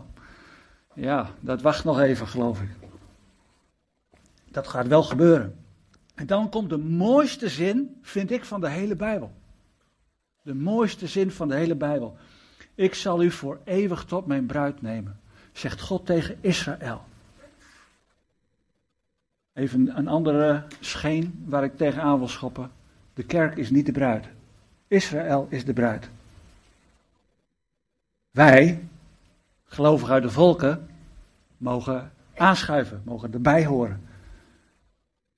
ja, 0.93 1.29
dat 1.39 1.61
wacht 1.61 1.83
nog 1.83 1.99
even, 1.99 2.27
geloof 2.27 2.61
ik. 2.61 2.69
Dat 4.51 4.67
gaat 4.67 4.87
wel 4.87 5.03
gebeuren. 5.03 5.55
En 6.15 6.27
dan 6.27 6.49
komt 6.49 6.69
de 6.69 6.77
mooiste 6.77 7.49
zin, 7.49 7.97
vind 8.01 8.31
ik, 8.31 8.45
van 8.45 8.61
de 8.61 8.69
hele 8.69 8.95
Bijbel. 8.95 9.31
De 10.41 10.55
mooiste 10.55 11.07
zin 11.07 11.31
van 11.31 11.47
de 11.47 11.55
hele 11.55 11.75
Bijbel. 11.75 12.17
Ik 12.75 12.93
zal 12.93 13.23
u 13.23 13.31
voor 13.31 13.59
eeuwig 13.63 14.03
tot 14.03 14.25
mijn 14.25 14.45
bruid 14.45 14.81
nemen, 14.81 15.19
zegt 15.51 15.81
God 15.81 16.05
tegen 16.05 16.37
Israël. 16.41 17.07
Even 19.59 19.97
een 19.97 20.07
andere 20.07 20.63
scheen 20.79 21.43
waar 21.45 21.63
ik 21.63 21.77
tegenaan 21.77 22.17
wil 22.17 22.27
schoppen. 22.27 22.71
De 23.13 23.23
kerk 23.23 23.57
is 23.57 23.69
niet 23.69 23.85
de 23.85 23.91
bruid. 23.91 24.25
Israël 24.87 25.47
is 25.49 25.65
de 25.65 25.73
bruid. 25.73 26.09
Wij, 28.31 28.87
gelovigen 29.65 30.13
uit 30.13 30.23
de 30.23 30.29
volken, 30.29 30.87
mogen 31.57 32.11
aanschuiven, 32.35 33.01
mogen 33.05 33.33
erbij 33.33 33.65
horen. 33.65 34.01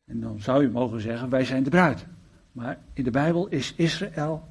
En 0.05 0.19
dan 0.19 0.39
zou 0.39 0.61
je 0.61 0.69
mogen 0.69 1.01
zeggen, 1.01 1.29
wij 1.29 1.45
zijn 1.45 1.63
de 1.63 1.69
bruid. 1.69 2.05
Maar 2.51 2.77
in 2.93 3.03
de 3.03 3.11
Bijbel 3.11 3.47
is 3.47 3.73
Israël 3.75 4.47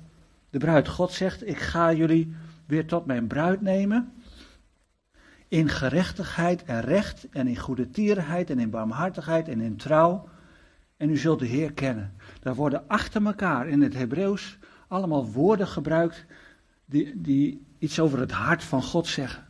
de 0.51 0.59
bruid. 0.59 0.89
God 0.89 1.13
zegt, 1.13 1.47
ik 1.47 1.59
ga 1.59 1.93
jullie 1.93 2.35
weer 2.67 2.87
tot 2.87 3.07
mijn 3.07 3.27
bruid 3.27 3.61
nemen. 3.61 4.13
In 5.51 5.69
gerechtigheid 5.69 6.65
en 6.65 6.81
recht 6.81 7.29
en 7.29 7.47
in 7.47 7.57
goede 7.57 7.91
tierenheid 7.91 8.51
en 8.51 8.59
in 8.59 8.71
barmhartigheid 8.71 9.49
en 9.49 9.61
in 9.61 9.77
trouw. 9.77 10.29
En 10.97 11.11
u 11.11 11.17
zult 11.17 11.39
de 11.39 11.47
Heer 11.47 11.73
kennen. 11.73 12.13
Daar 12.41 12.55
worden 12.55 12.89
achter 12.89 13.27
elkaar 13.27 13.69
in 13.69 13.83
het 13.83 13.95
Hebreeuws 13.95 14.59
allemaal 14.89 15.31
woorden 15.31 15.67
gebruikt 15.67 16.25
die, 16.85 17.21
die 17.21 17.67
iets 17.79 18.01
over 18.01 18.19
het 18.19 18.31
hart 18.31 18.65
van 18.65 18.83
God 18.83 19.07
zeggen. 19.07 19.47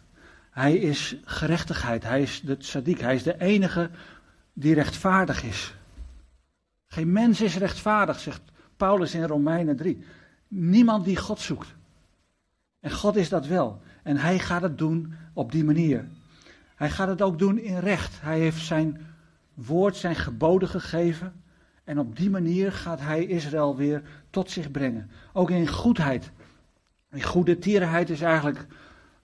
Hij 0.50 0.76
is 0.76 1.16
gerechtigheid, 1.24 2.02
hij 2.02 2.22
is 2.22 2.40
de 2.40 2.56
tzaddik, 2.56 3.00
hij 3.00 3.14
is 3.14 3.22
de 3.22 3.40
enige 3.40 3.90
die 4.52 4.74
rechtvaardig 4.74 5.42
is. 5.42 5.74
Geen 6.86 7.12
mens 7.12 7.40
is 7.40 7.56
rechtvaardig, 7.56 8.20
zegt 8.20 8.42
Paulus 8.76 9.14
in 9.14 9.24
Romeinen 9.24 9.76
3. 9.76 10.04
Niemand 10.48 11.04
die 11.04 11.16
God 11.16 11.40
zoekt. 11.40 11.74
En 12.80 12.90
God 12.90 13.16
is 13.16 13.28
dat 13.28 13.46
wel. 13.46 13.82
En 14.02 14.16
hij 14.16 14.38
gaat 14.38 14.62
het 14.62 14.78
doen 14.78 15.14
op 15.32 15.52
die 15.52 15.64
manier. 15.64 16.08
Hij 16.74 16.90
gaat 16.90 17.08
het 17.08 17.22
ook 17.22 17.38
doen 17.38 17.58
in 17.58 17.78
recht. 17.78 18.20
Hij 18.20 18.38
heeft 18.38 18.64
zijn 18.64 19.06
woord, 19.54 19.96
zijn 19.96 20.16
geboden 20.16 20.68
gegeven. 20.68 21.42
En 21.84 21.98
op 21.98 22.16
die 22.16 22.30
manier 22.30 22.72
gaat 22.72 23.00
hij 23.00 23.24
Israël 23.24 23.76
weer 23.76 24.02
tot 24.30 24.50
zich 24.50 24.70
brengen. 24.70 25.10
Ook 25.32 25.50
in 25.50 25.68
goedheid. 25.68 26.30
In 27.10 27.22
goede 27.22 27.58
tierenheid 27.58 28.10
is 28.10 28.20
eigenlijk 28.20 28.66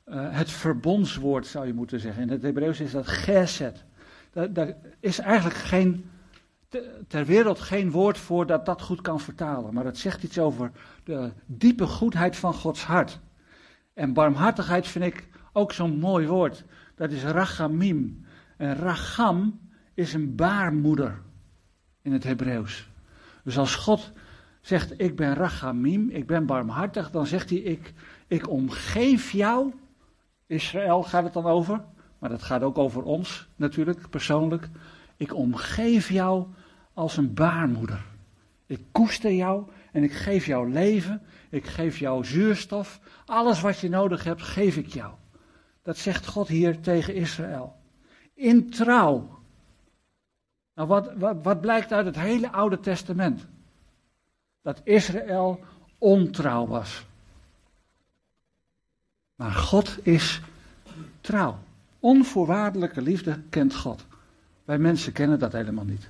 uh, 0.07 0.26
het 0.30 0.50
verbondswoord, 0.50 1.46
zou 1.46 1.66
je 1.66 1.74
moeten 1.74 2.00
zeggen. 2.00 2.22
In 2.22 2.28
het 2.28 2.42
Hebreeuws 2.42 2.80
is 2.80 2.90
dat 2.90 3.07
geset. 3.07 3.84
Daar, 4.50 4.74
is 5.00 5.18
eigenlijk 5.18 5.57
geen, 5.57 6.11
ter 7.09 7.24
wereld 7.24 7.61
geen 7.61 7.90
woord 7.90 8.18
voor 8.18 8.46
dat 8.46 8.66
dat 8.66 8.82
goed 8.82 9.00
kan 9.00 9.20
vertalen. 9.20 9.74
Maar 9.74 9.84
het 9.84 9.98
zegt 9.98 10.22
iets 10.22 10.38
over 10.38 10.70
de 11.04 11.30
diepe 11.46 11.86
goedheid 11.86 12.36
van 12.36 12.54
Gods 12.54 12.84
hart. 12.84 13.20
En 13.94 14.12
barmhartigheid 14.12 14.86
vind 14.86 15.04
ik 15.04 15.28
ook 15.57 15.72
zo'n 15.72 15.98
mooi 15.98 16.26
woord. 16.26 16.64
Dat 16.94 17.11
is 17.11 17.22
rachamim. 17.22 18.24
En 18.57 18.74
racham 18.74 19.61
is 19.94 20.12
een 20.12 20.34
baarmoeder 20.34 21.22
in 22.02 22.12
het 22.12 22.24
Hebreeuws. 22.24 22.88
Dus 23.44 23.59
als 23.59 23.74
God 23.74 24.12
zegt, 24.61 25.00
ik 25.00 25.16
ben 25.16 25.34
rachamim, 25.34 26.11
ik 26.11 26.26
ben 26.26 26.46
barmhartig, 26.46 27.11
dan 27.11 27.26
zegt 27.26 27.50
hij, 27.50 27.59
ik, 27.59 27.92
ik 28.26 28.48
omgeef 28.48 29.30
jou. 29.30 29.72
Israël 30.46 31.02
gaat 31.02 31.24
het 31.24 31.32
dan 31.32 31.46
over, 31.46 31.84
maar 32.18 32.30
dat 32.30 32.42
gaat 32.42 32.62
ook 32.62 32.78
over 32.78 33.02
ons 33.02 33.48
natuurlijk, 33.57 34.11
persoonlijk. 34.11 34.68
Ik 35.16 35.34
omgeef 35.34 36.11
jou 36.11 36.46
als 36.92 37.16
een 37.16 37.34
baarmoeder. 37.34 38.04
Ik 38.66 38.80
koester 38.92 39.32
jou 39.32 39.68
en 39.92 40.02
ik 40.02 40.12
geef 40.12 40.46
jou 40.46 40.72
leven, 40.72 41.22
ik 41.50 41.66
geef 41.66 41.98
jou 41.98 42.24
zuurstof. 42.24 43.00
Alles 43.24 43.61
wat 43.61 43.78
je 43.78 43.88
nodig 43.88 44.24
hebt, 44.24 44.42
geef 44.42 44.76
ik 44.76 44.86
jou. 44.86 45.12
Dat 45.87 45.97
zegt 45.97 46.26
God 46.26 46.49
hier 46.49 46.80
tegen 46.80 47.14
Israël. 47.14 47.76
In 48.34 48.70
trouw. 48.70 49.39
Nou, 50.74 50.89
wat, 50.89 51.12
wat, 51.43 51.61
blijkt 51.61 51.93
uit 51.93 52.07
het 52.07 52.16
hele 52.16 52.53
Oude 52.53 52.80
Testament? 52.80 53.47
Dat 54.62 54.80
Israël 54.84 55.61
ontrouw 55.99 56.66
was. 56.66 57.07
Maar 59.34 59.53
God 59.53 59.99
is 60.03 60.41
trouw. 61.20 61.59
Onvoorwaardelijke 62.01 63.03
liefde 63.03 63.41
kent 63.49 63.74
God. 63.74 64.05
Wij 64.64 64.78
mensen 64.78 65.12
kennen 65.12 65.39
dat 65.39 65.53
helemaal 65.53 65.84
niet. 65.84 66.09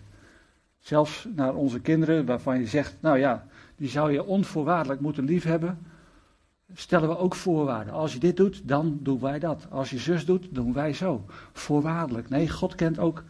Zelfs 0.79 1.27
naar 1.35 1.55
onze 1.55 1.81
kinderen, 1.81 2.27
waarvan 2.27 2.59
je 2.59 2.67
zegt, 2.67 2.97
nou 3.01 3.19
ja, 3.19 3.47
die 3.77 3.89
zou 3.89 4.13
je 4.13 4.25
onvoorwaardelijk 4.25 5.01
moeten 5.01 5.25
liefhebben, 5.25 5.79
stellen 6.75 7.09
we 7.09 7.19
ook 7.19 7.35
voorwaarden. 7.35 7.93
Als 7.93 8.13
je 8.13 8.19
dit 8.19 8.37
doet, 8.37 8.69
dan 8.69 8.99
doen 9.03 9.21
wij 9.21 9.39
dat. 9.39 9.67
Als 9.71 9.91
je 9.91 9.99
zus 9.99 10.25
doet, 10.25 10.55
doen 10.55 10.73
wij 10.73 10.93
zo. 10.93 11.25
Voorwaardelijk. 11.53 12.29
Nee, 12.29 12.49
God 12.49 12.75
kent 12.75 12.99
ook 12.99 13.25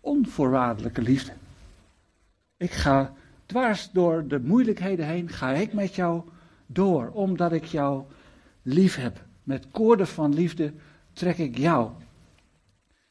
onvoorwaardelijke 0.00 1.02
liefde. 1.02 1.32
Ik 2.56 2.70
ga 2.70 3.12
dwars 3.46 3.90
door 3.92 4.26
de 4.26 4.40
moeilijkheden 4.40 5.06
heen, 5.06 5.28
ga 5.28 5.50
ik 5.50 5.72
met 5.72 5.94
jou 5.94 6.22
door, 6.66 7.10
omdat 7.12 7.52
ik 7.52 7.64
jou 7.64 8.02
lief 8.62 8.96
heb. 8.96 9.22
Met 9.42 9.66
koorden 9.70 10.06
van 10.06 10.34
liefde 10.34 10.72
trek 11.12 11.38
ik 11.38 11.58
jou. 11.58 11.90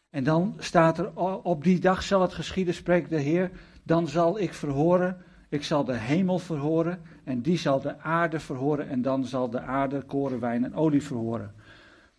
En 0.10 0.24
dan 0.24 0.56
staat 0.58 0.98
er, 0.98 1.16
op 1.44 1.64
die 1.64 1.80
dag 1.80 2.04
zal 2.04 2.22
het 2.22 2.34
geschieden, 2.34 2.74
spreekt 2.74 3.10
de 3.10 3.20
Heer, 3.20 3.52
dan 3.84 4.08
zal 4.08 4.40
ik 4.40 4.54
verhoren, 4.54 5.24
ik 5.50 5.64
zal 5.64 5.84
de 5.84 5.96
hemel 5.96 6.40
verhoren 6.40 7.02
en 7.24 7.42
die 7.42 7.58
zal 7.58 7.82
de 7.82 8.00
aarde 8.00 8.40
verhoren 8.40 8.90
en 8.90 9.02
dan 9.02 9.26
zal 9.26 9.50
de 9.50 9.60
aarde 9.60 10.02
koren, 10.02 10.40
wijn 10.40 10.64
en 10.64 10.76
olie 10.76 11.04
verhoren. 11.04 11.54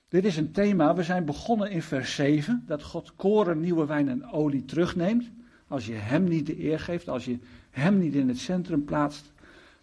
Dit 0.09 0.25
is 0.25 0.37
een 0.37 0.53
thema, 0.53 0.95
we 0.95 1.03
zijn 1.03 1.25
begonnen 1.25 1.71
in 1.71 1.83
vers 1.83 2.15
7, 2.15 2.65
dat 2.67 2.83
God 2.83 3.13
koren, 3.17 3.61
nieuwe 3.61 3.87
wijn 3.87 4.09
en 4.09 4.31
olie 4.31 4.65
terugneemt. 4.65 5.31
Als 5.69 5.87
je 5.87 5.95
hem 5.95 6.25
niet 6.25 6.47
de 6.47 6.65
eer 6.65 6.81
geeft, 6.81 7.09
als 7.09 7.25
je 7.25 7.39
hem 7.71 7.99
niet 7.99 8.15
in 8.15 8.29
het 8.29 8.39
centrum 8.39 8.85
plaatst. 8.85 9.33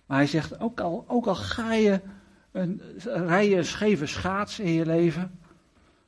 Maar 0.06 0.18
hij 0.18 0.28
zegt, 0.28 0.60
ook 0.60 0.80
al, 0.80 1.06
ook 1.08 1.28
al 1.28 1.36
ga 1.36 1.74
je 1.74 2.00
een, 2.52 2.82
rij 3.04 3.50
je 3.50 3.56
een 3.56 3.66
scheve 3.66 4.06
schaats 4.06 4.60
in 4.60 4.72
je 4.72 4.86
leven, 4.86 5.32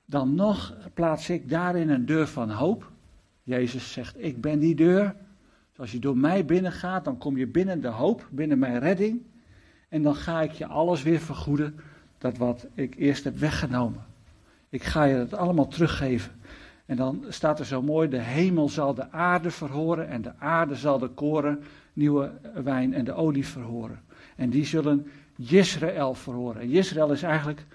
dan 0.06 0.36
nog 0.36 0.78
plaats 0.94 1.30
ik 1.30 1.50
daarin 1.50 1.90
een 1.90 2.06
deur 2.06 2.28
van 2.28 2.50
hoop. 2.50 2.92
Jezus 3.44 3.92
zegt, 3.92 4.24
ik 4.24 4.42
ben 4.42 4.60
die 4.60 4.76
deur. 4.76 5.16
Als 5.80 5.92
je 5.92 6.00
door 6.00 6.18
mij 6.18 6.46
binnen 6.46 6.72
gaat, 6.72 7.06
dan 7.06 7.18
kom 7.18 7.38
je 7.38 7.48
binnen 7.48 7.82
de 7.82 7.88
hoop, 7.88 8.28
binnen 8.32 8.60
mijn 8.60 8.80
redding. 8.80 9.22
En 9.90 10.02
dan 10.02 10.16
ga 10.16 10.42
ik 10.42 10.52
je 10.52 10.66
alles 10.66 11.04
weer 11.04 11.20
vergoeden, 11.20 11.80
dat 12.18 12.38
wat 12.38 12.68
ik 12.74 12.96
eerst 12.98 13.24
heb 13.24 13.38
weggenomen. 13.38 14.06
Ik 14.70 14.84
ga 14.84 15.04
je 15.04 15.18
dat 15.18 15.34
allemaal 15.34 15.68
teruggeven. 15.68 16.32
En 16.86 16.96
dan 16.96 17.26
staat 17.28 17.60
er 17.60 17.66
zo 17.66 17.82
mooi, 17.82 18.10
de 18.10 18.20
hemel 18.20 18.70
zal 18.70 18.94
de 18.94 19.12
aarde 19.12 19.52
verhoren 19.52 20.08
en 20.08 20.22
de 20.22 20.32
aarde 20.38 20.76
zal 20.76 21.00
de 21.00 21.08
koren, 21.08 21.64
nieuwe 21.94 22.32
wijn 22.64 22.94
en 22.94 23.06
de 23.06 23.14
olie 23.14 23.48
verhoren. 23.48 24.00
En 24.36 24.50
die 24.50 24.66
zullen 24.66 25.08
Israël 25.38 26.14
verhoren. 26.14 26.62
En 26.62 26.70
Israël 26.70 27.12
is 27.12 27.24
eigenlijk 27.24 27.66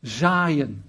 zaaien. 0.00 0.84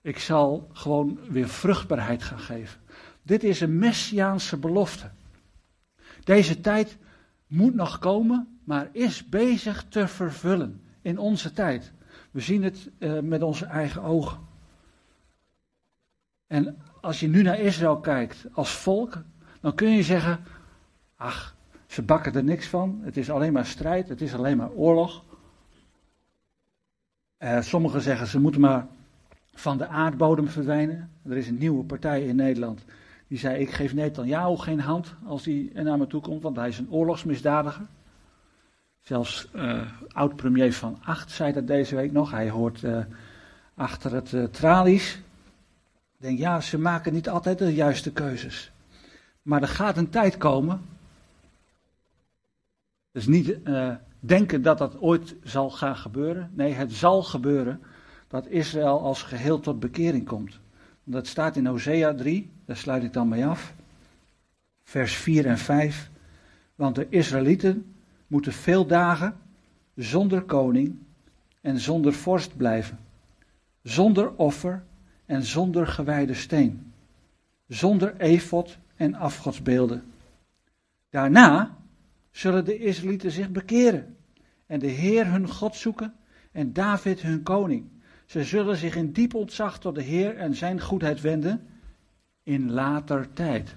Ik 0.00 0.18
zal 0.18 0.68
gewoon 0.72 1.18
weer 1.28 1.48
vruchtbaarheid 1.48 2.22
gaan 2.22 2.38
geven. 2.38 2.80
Dit 3.22 3.44
is 3.44 3.60
een 3.60 3.78
messiaanse 3.78 4.56
belofte. 4.56 5.10
Deze 6.24 6.60
tijd 6.60 6.98
moet 7.46 7.74
nog 7.74 7.98
komen, 7.98 8.58
maar 8.64 8.88
is 8.92 9.28
bezig 9.28 9.84
te 9.88 10.08
vervullen 10.08 10.82
in 11.02 11.18
onze 11.18 11.52
tijd. 11.52 11.92
We 12.30 12.40
zien 12.40 12.62
het 12.62 12.90
uh, 12.98 13.20
met 13.20 13.42
onze 13.42 13.64
eigen 13.64 14.02
ogen. 14.02 14.38
En 16.46 16.78
als 17.00 17.20
je 17.20 17.28
nu 17.28 17.42
naar 17.42 17.58
Israël 17.58 18.00
kijkt 18.00 18.46
als 18.52 18.70
volk, 18.70 19.22
dan 19.60 19.74
kun 19.74 19.90
je 19.90 20.02
zeggen: 20.02 20.40
ach, 21.16 21.56
ze 21.86 22.02
bakken 22.02 22.34
er 22.34 22.44
niks 22.44 22.66
van. 22.66 23.00
Het 23.02 23.16
is 23.16 23.30
alleen 23.30 23.52
maar 23.52 23.66
strijd, 23.66 24.08
het 24.08 24.20
is 24.20 24.34
alleen 24.34 24.56
maar 24.56 24.70
oorlog. 24.70 25.24
Uh, 27.38 27.60
sommigen 27.60 28.00
zeggen 28.00 28.26
ze 28.26 28.40
moeten 28.40 28.60
maar 28.60 28.86
van 29.52 29.78
de 29.78 29.86
aardbodem 29.86 30.48
verdwijnen. 30.48 31.10
Er 31.22 31.36
is 31.36 31.48
een 31.48 31.58
nieuwe 31.58 31.84
partij 31.84 32.24
in 32.24 32.36
Nederland 32.36 32.84
die 33.30 33.38
zei: 33.38 33.60
Ik 33.60 33.70
geef 33.70 33.94
Netanyahu 33.94 34.56
geen 34.56 34.80
hand 34.80 35.14
als 35.26 35.44
hij 35.44 35.70
naar 35.74 35.98
me 35.98 36.06
toe 36.06 36.20
komt, 36.20 36.42
want 36.42 36.56
hij 36.56 36.68
is 36.68 36.78
een 36.78 36.90
oorlogsmisdadiger. 36.90 37.86
Zelfs 39.00 39.48
uh, 39.54 39.82
oud-premier 40.08 40.72
van 40.72 40.98
Acht 41.04 41.30
zei 41.30 41.52
dat 41.52 41.66
deze 41.66 41.96
week 41.96 42.12
nog. 42.12 42.30
Hij 42.30 42.50
hoort 42.50 42.82
uh, 42.82 42.98
achter 43.74 44.14
het 44.14 44.32
uh, 44.32 44.44
tralies. 44.44 45.14
Ik 46.12 46.26
denk, 46.26 46.38
ja, 46.38 46.60
ze 46.60 46.78
maken 46.78 47.12
niet 47.12 47.28
altijd 47.28 47.58
de 47.58 47.74
juiste 47.74 48.12
keuzes. 48.12 48.72
Maar 49.42 49.62
er 49.62 49.68
gaat 49.68 49.96
een 49.96 50.10
tijd 50.10 50.36
komen. 50.36 50.80
Dus 53.12 53.26
niet 53.26 53.58
denken 54.20 54.62
dat 54.62 54.78
dat 54.78 55.00
ooit 55.00 55.36
zal 55.42 55.70
gaan 55.70 55.96
gebeuren. 55.96 56.50
Nee, 56.54 56.72
het 56.72 56.92
zal 56.92 57.22
gebeuren 57.22 57.80
dat 58.28 58.46
Israël 58.46 59.00
als 59.00 59.22
geheel 59.22 59.60
tot 59.60 59.80
bekering 59.80 60.26
komt. 60.26 60.60
Dat 61.04 61.26
staat 61.26 61.56
in 61.56 61.66
Hosea 61.66 62.14
3, 62.14 62.50
daar 62.70 62.78
sluit 62.78 63.02
ik 63.02 63.12
dan 63.12 63.28
mee 63.28 63.46
af. 63.46 63.74
Vers 64.82 65.14
4 65.14 65.46
en 65.46 65.58
5. 65.58 66.10
Want 66.74 66.94
de 66.94 67.06
Israëlieten 67.08 67.94
moeten 68.26 68.52
veel 68.52 68.86
dagen 68.86 69.36
zonder 69.94 70.42
koning 70.42 70.98
en 71.60 71.78
zonder 71.78 72.12
vorst 72.12 72.56
blijven. 72.56 72.98
Zonder 73.82 74.36
offer 74.36 74.82
en 75.26 75.42
zonder 75.42 75.86
gewijde 75.86 76.34
steen. 76.34 76.92
Zonder 77.66 78.16
efot 78.16 78.78
en 78.96 79.14
afgodsbeelden. 79.14 80.02
Daarna 81.08 81.76
zullen 82.30 82.64
de 82.64 82.78
Israëlieten 82.78 83.30
zich 83.30 83.50
bekeren 83.50 84.16
en 84.66 84.78
de 84.78 84.86
Heer 84.86 85.30
hun 85.30 85.48
God 85.48 85.76
zoeken 85.76 86.14
en 86.52 86.72
David 86.72 87.20
hun 87.20 87.42
koning. 87.42 87.84
Ze 88.26 88.44
zullen 88.44 88.76
zich 88.76 88.96
in 88.96 89.12
diep 89.12 89.34
ontzag 89.34 89.78
tot 89.78 89.94
de 89.94 90.02
Heer 90.02 90.36
en 90.36 90.54
zijn 90.54 90.80
goedheid 90.80 91.20
wenden 91.20 91.68
in 92.50 92.70
later 92.70 93.32
tijd. 93.32 93.76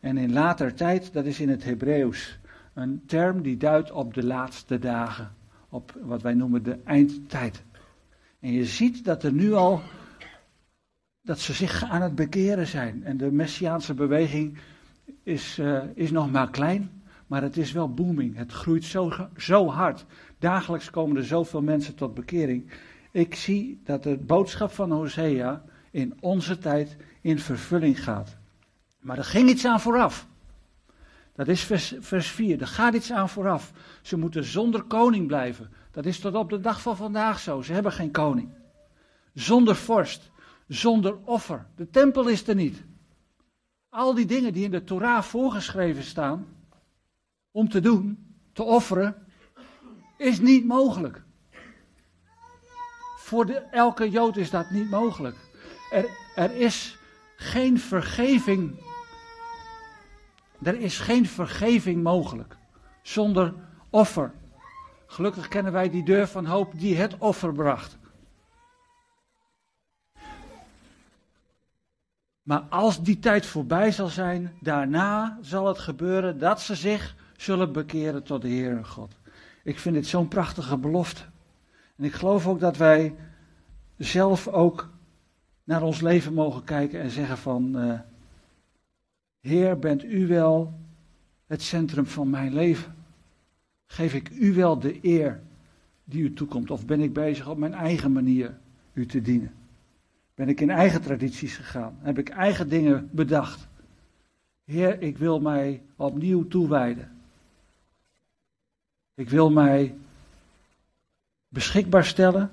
En 0.00 0.16
in 0.16 0.32
later 0.32 0.74
tijd, 0.74 1.12
dat 1.12 1.24
is 1.24 1.40
in 1.40 1.48
het 1.48 1.64
Hebreeuws 1.64 2.38
een 2.74 3.02
term 3.06 3.42
die 3.42 3.56
duidt 3.56 3.90
op 3.90 4.14
de 4.14 4.24
laatste 4.24 4.78
dagen, 4.78 5.34
op 5.68 5.98
wat 6.02 6.22
wij 6.22 6.34
noemen 6.34 6.62
de 6.62 6.78
eindtijd. 6.84 7.62
En 8.40 8.52
je 8.52 8.64
ziet 8.64 9.04
dat 9.04 9.22
er 9.22 9.32
nu 9.32 9.52
al, 9.52 9.80
dat 11.22 11.38
ze 11.38 11.52
zich 11.52 11.84
aan 11.84 12.02
het 12.02 12.14
bekeren 12.14 12.66
zijn. 12.66 13.04
En 13.04 13.16
de 13.16 13.32
Messiaanse 13.32 13.94
beweging 13.94 14.58
is, 15.22 15.58
uh, 15.58 15.82
is 15.94 16.10
nog 16.10 16.30
maar 16.30 16.50
klein, 16.50 17.02
maar 17.26 17.42
het 17.42 17.56
is 17.56 17.72
wel 17.72 17.94
booming. 17.94 18.36
Het 18.36 18.52
groeit 18.52 18.84
zo, 18.84 19.12
zo 19.36 19.68
hard. 19.68 20.04
Dagelijks 20.38 20.90
komen 20.90 21.16
er 21.16 21.24
zoveel 21.24 21.62
mensen 21.62 21.94
tot 21.94 22.14
bekering. 22.14 22.70
Ik 23.10 23.34
zie 23.34 23.80
dat 23.84 24.02
de 24.02 24.16
boodschap 24.16 24.70
van 24.70 24.90
Hosea 24.90 25.64
in 25.98 26.16
onze 26.20 26.58
tijd 26.58 26.96
in 27.20 27.38
vervulling 27.38 28.04
gaat. 28.04 28.36
Maar 29.00 29.18
er 29.18 29.24
ging 29.24 29.48
iets 29.48 29.64
aan 29.64 29.80
vooraf. 29.80 30.26
Dat 31.34 31.48
is 31.48 31.62
vers, 31.62 31.94
vers 32.00 32.28
4. 32.28 32.60
Er 32.60 32.66
gaat 32.66 32.94
iets 32.94 33.12
aan 33.12 33.28
vooraf. 33.28 33.72
Ze 34.02 34.16
moeten 34.16 34.44
zonder 34.44 34.82
koning 34.82 35.26
blijven. 35.26 35.70
Dat 35.90 36.06
is 36.06 36.18
tot 36.18 36.34
op 36.34 36.50
de 36.50 36.60
dag 36.60 36.82
van 36.82 36.96
vandaag 36.96 37.38
zo. 37.38 37.62
Ze 37.62 37.72
hebben 37.72 37.92
geen 37.92 38.10
koning. 38.10 38.48
Zonder 39.34 39.76
vorst. 39.76 40.30
Zonder 40.66 41.16
offer. 41.24 41.66
De 41.76 41.90
tempel 41.90 42.28
is 42.28 42.48
er 42.48 42.54
niet. 42.54 42.84
Al 43.88 44.14
die 44.14 44.26
dingen 44.26 44.52
die 44.52 44.64
in 44.64 44.70
de 44.70 44.84
Torah 44.84 45.22
voorgeschreven 45.22 46.02
staan. 46.02 46.46
Om 47.50 47.68
te 47.68 47.80
doen, 47.80 48.34
te 48.52 48.62
offeren. 48.62 49.26
Is 50.16 50.40
niet 50.40 50.64
mogelijk. 50.64 51.22
Voor 53.16 53.48
elke 53.70 54.10
Jood 54.10 54.36
is 54.36 54.50
dat 54.50 54.70
niet 54.70 54.90
mogelijk. 54.90 55.47
Er, 55.90 56.08
er 56.34 56.54
is 56.54 56.98
geen 57.36 57.78
vergeving. 57.80 58.80
Er 60.62 60.80
is 60.80 60.98
geen 60.98 61.26
vergeving 61.26 62.02
mogelijk 62.02 62.56
zonder 63.02 63.54
offer. 63.90 64.32
Gelukkig 65.06 65.48
kennen 65.48 65.72
wij 65.72 65.90
die 65.90 66.04
deur 66.04 66.26
van 66.26 66.46
hoop 66.46 66.72
die 66.78 66.96
het 66.96 67.18
offer 67.18 67.52
bracht. 67.52 67.98
Maar 72.42 72.60
als 72.60 73.02
die 73.02 73.18
tijd 73.18 73.46
voorbij 73.46 73.92
zal 73.92 74.08
zijn, 74.08 74.56
daarna 74.60 75.38
zal 75.40 75.66
het 75.66 75.78
gebeuren 75.78 76.38
dat 76.38 76.60
ze 76.60 76.74
zich 76.74 77.14
zullen 77.36 77.72
bekeren 77.72 78.22
tot 78.22 78.42
de 78.42 78.48
Heer 78.48 78.84
God. 78.84 79.14
Ik 79.64 79.78
vind 79.78 79.94
dit 79.94 80.06
zo'n 80.06 80.28
prachtige 80.28 80.76
belofte. 80.76 81.22
En 81.96 82.04
ik 82.04 82.12
geloof 82.12 82.46
ook 82.46 82.60
dat 82.60 82.76
wij 82.76 83.14
zelf 83.96 84.48
ook 84.48 84.88
naar 85.68 85.82
ons 85.82 86.00
leven 86.00 86.34
mogen 86.34 86.64
kijken 86.64 87.00
en 87.00 87.10
zeggen 87.10 87.38
van, 87.38 87.84
uh, 87.84 88.00
Heer, 89.40 89.78
bent 89.78 90.04
u 90.04 90.26
wel 90.26 90.78
het 91.46 91.62
centrum 91.62 92.06
van 92.06 92.30
mijn 92.30 92.54
leven? 92.54 92.94
Geef 93.86 94.14
ik 94.14 94.30
u 94.30 94.54
wel 94.54 94.78
de 94.78 94.98
eer 95.02 95.40
die 96.04 96.22
u 96.22 96.34
toekomt? 96.34 96.70
Of 96.70 96.86
ben 96.86 97.00
ik 97.00 97.12
bezig 97.12 97.48
op 97.48 97.58
mijn 97.58 97.74
eigen 97.74 98.12
manier 98.12 98.58
u 98.92 99.06
te 99.06 99.22
dienen? 99.22 99.52
Ben 100.34 100.48
ik 100.48 100.60
in 100.60 100.70
eigen 100.70 101.02
tradities 101.02 101.56
gegaan? 101.56 101.98
Heb 102.00 102.18
ik 102.18 102.28
eigen 102.28 102.68
dingen 102.68 103.08
bedacht? 103.12 103.68
Heer, 104.64 105.02
ik 105.02 105.18
wil 105.18 105.40
mij 105.40 105.82
opnieuw 105.96 106.48
toewijden. 106.48 107.10
Ik 109.14 109.28
wil 109.28 109.50
mij 109.50 109.94
beschikbaar 111.48 112.04
stellen 112.04 112.50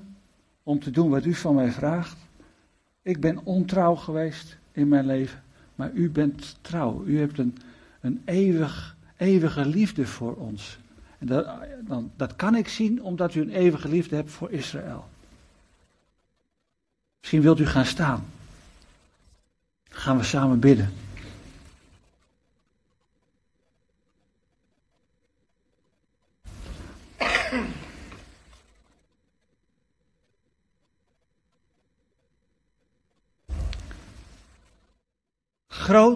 om 0.63 0.79
te 0.79 0.91
doen 0.91 1.09
wat 1.09 1.25
u 1.25 1.33
van 1.33 1.55
mij 1.55 1.71
vraagt. 1.71 2.24
Ik 3.05 3.19
ben 3.19 3.39
ontrouw 3.43 3.95
geweest 3.95 4.57
in 4.71 4.87
mijn 4.87 5.05
leven, 5.05 5.43
maar 5.75 5.91
u 5.91 6.09
bent 6.09 6.57
trouw. 6.61 7.03
U 7.05 7.19
hebt 7.19 7.37
een, 7.37 7.57
een 8.01 8.21
eeuwig, 8.25 8.95
eeuwige 9.17 9.65
liefde 9.65 10.07
voor 10.07 10.35
ons. 10.35 10.77
En 11.17 11.27
dat, 11.27 11.47
dan, 11.87 12.11
dat 12.15 12.35
kan 12.35 12.55
ik 12.55 12.67
zien 12.67 13.03
omdat 13.03 13.35
u 13.35 13.41
een 13.41 13.49
eeuwige 13.49 13.89
liefde 13.89 14.15
hebt 14.15 14.31
voor 14.31 14.51
Israël. 14.51 15.07
Misschien 17.19 17.41
wilt 17.41 17.59
u 17.59 17.65
gaan 17.65 17.85
staan. 17.85 18.25
Gaan 19.89 20.17
we 20.17 20.23
samen 20.23 20.59
bidden. 20.59 20.93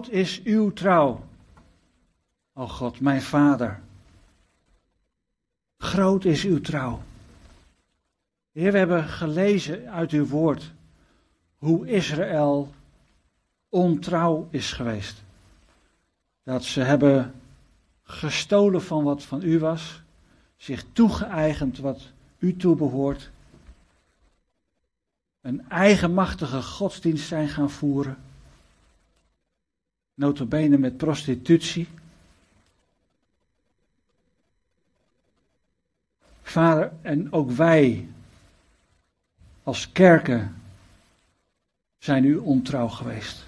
Groot 0.00 0.12
is 0.12 0.42
uw 0.42 0.72
trouw, 0.72 1.24
o 2.52 2.68
God, 2.68 3.00
mijn 3.00 3.22
Vader. 3.22 3.80
Groot 5.78 6.24
is 6.24 6.44
uw 6.44 6.60
trouw. 6.60 7.02
Heer, 8.52 8.72
we 8.72 8.78
hebben 8.78 9.04
gelezen 9.04 9.90
uit 9.90 10.10
uw 10.10 10.26
woord 10.26 10.72
hoe 11.56 11.88
Israël 11.88 12.74
ontrouw 13.68 14.48
is 14.50 14.72
geweest. 14.72 15.22
Dat 16.42 16.64
ze 16.64 16.80
hebben 16.80 17.34
gestolen 18.02 18.82
van 18.82 19.04
wat 19.04 19.22
van 19.22 19.42
u 19.42 19.58
was, 19.58 20.02
zich 20.56 20.84
toegeëigend 20.92 21.78
wat 21.78 22.12
u 22.38 22.56
toebehoort, 22.56 23.30
een 25.40 25.68
eigenmachtige 25.68 26.62
godsdienst 26.62 27.26
zijn 27.26 27.48
gaan 27.48 27.70
voeren, 27.70 28.16
notabene 30.14 30.78
met 30.78 30.96
prostitutie. 30.96 31.88
Vader, 36.42 36.92
en 37.02 37.32
ook 37.32 37.50
wij 37.50 38.08
als 39.62 39.92
kerken 39.92 40.56
zijn 41.98 42.24
u 42.24 42.36
ontrouw 42.36 42.88
geweest. 42.88 43.46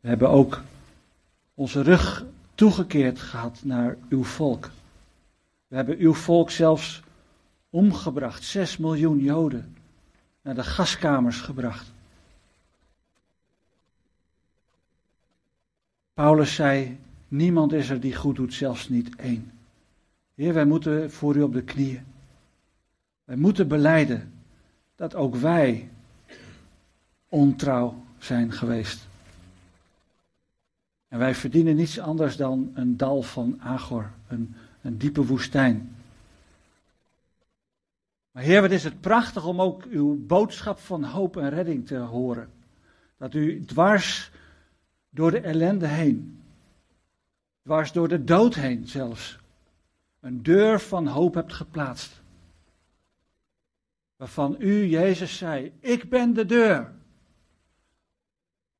We 0.00 0.08
hebben 0.08 0.28
ook 0.28 0.62
onze 1.54 1.82
rug 1.82 2.24
toegekeerd 2.54 3.20
gehad 3.20 3.60
naar 3.64 3.96
uw 4.08 4.24
volk. 4.24 4.70
We 5.68 5.76
hebben 5.76 5.98
uw 5.98 6.14
volk 6.14 6.50
zelfs 6.50 7.02
omgebracht, 7.70 8.44
zes 8.44 8.76
miljoen 8.76 9.18
Joden, 9.18 9.76
naar 10.42 10.54
de 10.54 10.64
gaskamers 10.64 11.40
gebracht. 11.40 11.92
Paulus 16.14 16.54
zei, 16.54 16.98
niemand 17.28 17.72
is 17.72 17.90
er 17.90 18.00
die 18.00 18.14
goed 18.14 18.36
doet, 18.36 18.54
zelfs 18.54 18.88
niet 18.88 19.16
één. 19.16 19.52
Heer, 20.34 20.54
wij 20.54 20.64
moeten 20.64 21.10
voor 21.10 21.36
u 21.36 21.42
op 21.42 21.52
de 21.52 21.62
knieën. 21.62 22.04
Wij 23.24 23.36
moeten 23.36 23.68
beleiden 23.68 24.32
dat 24.96 25.14
ook 25.14 25.36
wij 25.36 25.88
ontrouw 27.28 28.04
zijn 28.18 28.52
geweest. 28.52 29.08
En 31.08 31.18
wij 31.18 31.34
verdienen 31.34 31.76
niets 31.76 31.98
anders 31.98 32.36
dan 32.36 32.70
een 32.74 32.96
dal 32.96 33.22
van 33.22 33.60
Agor, 33.60 34.10
een, 34.28 34.54
een 34.82 34.98
diepe 34.98 35.26
woestijn. 35.26 35.94
Maar 38.30 38.42
Heer, 38.42 38.60
wat 38.60 38.70
is 38.70 38.84
het 38.84 39.00
prachtig 39.00 39.46
om 39.46 39.60
ook 39.60 39.84
uw 39.84 40.26
boodschap 40.26 40.78
van 40.78 41.04
hoop 41.04 41.36
en 41.36 41.50
redding 41.50 41.86
te 41.86 41.96
horen. 41.96 42.48
Dat 43.16 43.34
u 43.34 43.64
dwars 43.64 44.30
door 45.10 45.30
de 45.30 45.40
ellende 45.40 45.86
heen, 45.86 46.42
dwars 47.62 47.92
door 47.92 48.08
de 48.08 48.24
dood 48.24 48.54
heen 48.54 48.86
zelfs, 48.86 49.38
een 50.20 50.42
deur 50.42 50.80
van 50.80 51.06
hoop 51.06 51.34
hebt 51.34 51.52
geplaatst. 51.52 52.22
Waarvan 54.16 54.56
u, 54.58 54.86
Jezus, 54.86 55.36
zei: 55.36 55.72
Ik 55.80 56.08
ben 56.08 56.32
de 56.32 56.46
deur. 56.46 56.92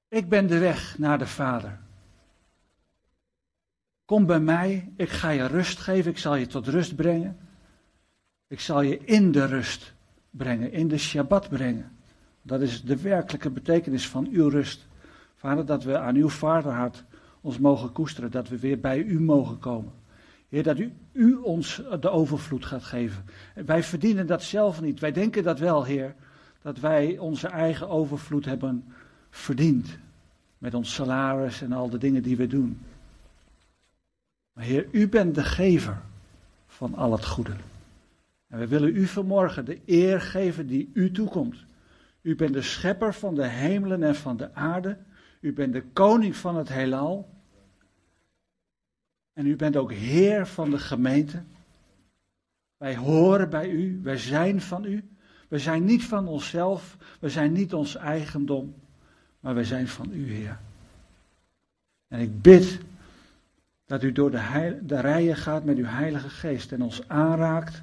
Ik 0.08 0.28
ben 0.28 0.46
de 0.46 0.58
weg 0.58 0.98
naar 0.98 1.18
de 1.18 1.26
Vader. 1.26 1.78
Kom 4.04 4.26
bij 4.26 4.40
mij, 4.40 4.92
ik 4.96 5.08
ga 5.08 5.30
je 5.30 5.46
rust 5.46 5.78
geven, 5.78 6.10
ik 6.10 6.18
zal 6.18 6.34
je 6.34 6.46
tot 6.46 6.66
rust 6.66 6.96
brengen. 6.96 7.38
Ik 8.46 8.60
zal 8.60 8.80
je 8.80 8.98
in 8.98 9.32
de 9.32 9.44
rust 9.44 9.94
brengen, 10.30 10.72
in 10.72 10.88
de 10.88 10.98
Shabbat 10.98 11.48
brengen. 11.48 11.96
Dat 12.42 12.60
is 12.60 12.82
de 12.82 12.96
werkelijke 12.96 13.50
betekenis 13.50 14.08
van 14.08 14.28
uw 14.30 14.48
rust. 14.48 14.86
Vader, 15.40 15.66
dat 15.66 15.84
we 15.84 15.98
aan 15.98 16.14
uw 16.14 16.28
vaderhart 16.28 17.04
ons 17.40 17.58
mogen 17.58 17.92
koesteren, 17.92 18.30
dat 18.30 18.48
we 18.48 18.58
weer 18.58 18.80
bij 18.80 19.02
u 19.02 19.20
mogen 19.20 19.58
komen. 19.58 19.92
Heer, 20.48 20.62
dat 20.62 20.78
u, 20.78 20.92
u 21.12 21.34
ons 21.34 21.82
de 22.00 22.10
overvloed 22.10 22.64
gaat 22.64 22.82
geven. 22.82 23.24
Wij 23.54 23.82
verdienen 23.82 24.26
dat 24.26 24.42
zelf 24.42 24.80
niet. 24.80 25.00
Wij 25.00 25.12
denken 25.12 25.42
dat 25.42 25.58
wel, 25.58 25.84
Heer, 25.84 26.14
dat 26.62 26.78
wij 26.78 27.18
onze 27.18 27.48
eigen 27.48 27.88
overvloed 27.88 28.44
hebben 28.44 28.84
verdiend. 29.30 29.98
Met 30.58 30.74
ons 30.74 30.94
salaris 30.94 31.62
en 31.62 31.72
al 31.72 31.90
de 31.90 31.98
dingen 31.98 32.22
die 32.22 32.36
we 32.36 32.46
doen. 32.46 32.80
Maar 34.52 34.64
Heer, 34.64 34.86
u 34.90 35.08
bent 35.08 35.34
de 35.34 35.44
gever 35.44 36.00
van 36.66 36.94
al 36.94 37.12
het 37.12 37.26
goede. 37.26 37.54
En 38.48 38.58
we 38.58 38.66
willen 38.66 38.96
u 38.96 39.06
vanmorgen 39.06 39.64
de 39.64 39.80
eer 39.86 40.20
geven 40.20 40.66
die 40.66 40.90
u 40.94 41.10
toekomt. 41.10 41.56
U 42.22 42.36
bent 42.36 42.52
de 42.52 42.62
schepper 42.62 43.14
van 43.14 43.34
de 43.34 43.46
hemelen 43.46 44.02
en 44.02 44.14
van 44.14 44.36
de 44.36 44.54
aarde. 44.54 44.96
U 45.40 45.52
bent 45.52 45.72
de 45.72 45.82
koning 45.92 46.36
van 46.36 46.56
het 46.56 46.68
heelal. 46.68 47.28
En 49.32 49.46
u 49.46 49.56
bent 49.56 49.76
ook 49.76 49.92
heer 49.92 50.46
van 50.46 50.70
de 50.70 50.78
gemeente. 50.78 51.42
Wij 52.76 52.96
horen 52.96 53.50
bij 53.50 53.70
u, 53.70 54.00
wij 54.02 54.18
zijn 54.18 54.60
van 54.60 54.84
u. 54.84 55.10
We 55.50 55.58
zijn 55.58 55.84
niet 55.84 56.04
van 56.04 56.28
onszelf, 56.28 56.96
we 57.20 57.28
zijn 57.28 57.52
niet 57.52 57.74
ons 57.74 57.96
eigendom, 57.96 58.74
maar 59.40 59.54
wij 59.54 59.64
zijn 59.64 59.88
van 59.88 60.12
u, 60.12 60.32
Heer. 60.32 60.58
En 62.08 62.20
ik 62.20 62.42
bid 62.42 62.78
dat 63.86 64.02
u 64.02 64.12
door 64.12 64.30
de, 64.30 64.78
de 64.82 65.00
rijen 65.00 65.36
gaat 65.36 65.64
met 65.64 65.76
uw 65.76 65.84
Heilige 65.84 66.28
Geest 66.28 66.72
en 66.72 66.82
ons 66.82 67.08
aanraakt 67.08 67.82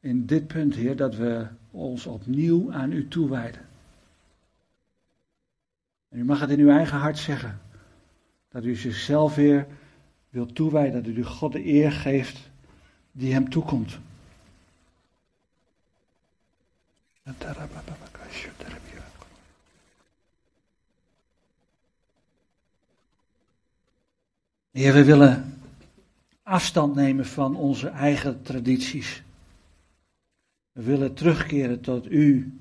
in 0.00 0.26
dit 0.26 0.46
punt, 0.46 0.74
Heer, 0.74 0.96
dat 0.96 1.16
we 1.16 1.46
ons 1.70 2.06
opnieuw 2.06 2.72
aan 2.72 2.92
u 2.92 3.08
toewijden. 3.08 3.68
En 6.10 6.18
u 6.18 6.24
mag 6.24 6.40
het 6.40 6.50
in 6.50 6.58
uw 6.58 6.70
eigen 6.70 6.98
hart 6.98 7.18
zeggen, 7.18 7.60
dat 8.48 8.64
u 8.64 8.74
zichzelf 8.74 9.34
weer 9.34 9.66
wilt 10.28 10.54
toewijden, 10.54 11.04
dat 11.04 11.16
u 11.16 11.24
God 11.24 11.52
de 11.52 11.66
eer 11.66 11.92
geeft 11.92 12.50
die 13.12 13.32
hem 13.32 13.50
toekomt. 13.50 13.98
Heer, 24.70 24.92
we 24.92 25.04
willen 25.04 25.60
afstand 26.42 26.94
nemen 26.94 27.26
van 27.26 27.56
onze 27.56 27.88
eigen 27.88 28.42
tradities. 28.42 29.22
We 30.72 30.82
willen 30.82 31.14
terugkeren 31.14 31.80
tot 31.80 32.10
U 32.10 32.58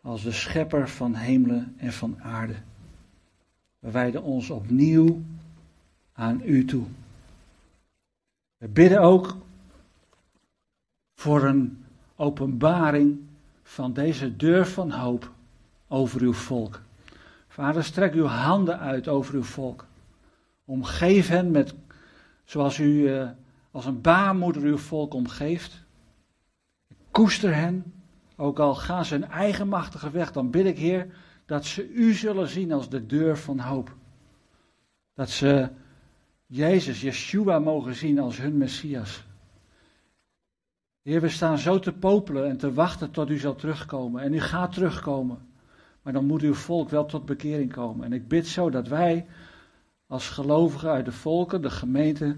als 0.00 0.22
de 0.22 0.32
schepper 0.32 0.88
van 0.88 1.14
hemelen 1.14 1.74
en 1.76 1.92
van 1.92 2.22
aarde. 2.22 2.54
We 3.80 3.90
wijden 3.90 4.22
ons 4.22 4.50
opnieuw 4.50 5.22
aan 6.12 6.40
U 6.44 6.64
toe. 6.64 6.84
We 8.56 8.68
bidden 8.68 9.00
ook 9.00 9.36
voor 11.14 11.42
een 11.42 11.84
openbaring 12.16 13.20
van 13.62 13.92
deze 13.92 14.36
deur 14.36 14.66
van 14.66 14.90
hoop 14.90 15.32
over 15.88 16.20
uw 16.20 16.32
volk. 16.32 16.80
Vader, 17.48 17.84
strek 17.84 18.14
uw 18.14 18.24
handen 18.24 18.78
uit 18.78 19.08
over 19.08 19.34
uw 19.34 19.42
volk. 19.42 19.86
Omgeef 20.64 21.28
hen 21.28 21.50
met, 21.50 21.74
zoals 22.44 22.78
u 22.78 22.84
uh, 22.84 23.30
als 23.70 23.84
een 23.84 24.00
baarmoeder 24.00 24.62
uw 24.62 24.78
volk 24.78 25.14
omgeeft. 25.14 25.82
Koester 27.10 27.54
hen, 27.54 27.92
ook 28.36 28.58
al 28.58 28.74
gaan 28.74 29.04
ze 29.04 29.14
een 29.14 29.28
eigenmachtige 29.28 30.10
weg, 30.10 30.32
dan 30.32 30.50
bid 30.50 30.66
ik, 30.66 30.78
Heer, 30.78 31.14
dat 31.50 31.64
ze 31.64 31.92
u 31.92 32.12
zullen 32.12 32.48
zien 32.48 32.72
als 32.72 32.88
de 32.88 33.06
deur 33.06 33.38
van 33.38 33.58
hoop. 33.58 33.94
Dat 35.14 35.30
ze 35.30 35.68
Jezus, 36.46 37.00
Yeshua 37.00 37.58
mogen 37.58 37.94
zien 37.94 38.18
als 38.18 38.38
hun 38.38 38.56
Messias. 38.56 39.24
Heer, 41.02 41.20
we 41.20 41.28
staan 41.28 41.58
zo 41.58 41.78
te 41.78 41.92
popelen 41.92 42.48
en 42.48 42.56
te 42.56 42.72
wachten 42.72 43.10
tot 43.10 43.30
u 43.30 43.38
zal 43.38 43.54
terugkomen. 43.54 44.22
En 44.22 44.34
u 44.34 44.40
gaat 44.40 44.72
terugkomen. 44.72 45.38
Maar 46.02 46.12
dan 46.12 46.26
moet 46.26 46.42
uw 46.42 46.54
volk 46.54 46.88
wel 46.88 47.06
tot 47.06 47.24
bekering 47.24 47.72
komen. 47.72 48.04
En 48.04 48.12
ik 48.12 48.28
bid 48.28 48.46
zo 48.46 48.70
dat 48.70 48.88
wij 48.88 49.26
als 50.06 50.28
gelovigen 50.28 50.90
uit 50.90 51.04
de 51.04 51.12
volken, 51.12 51.62
de 51.62 51.70
gemeente, 51.70 52.36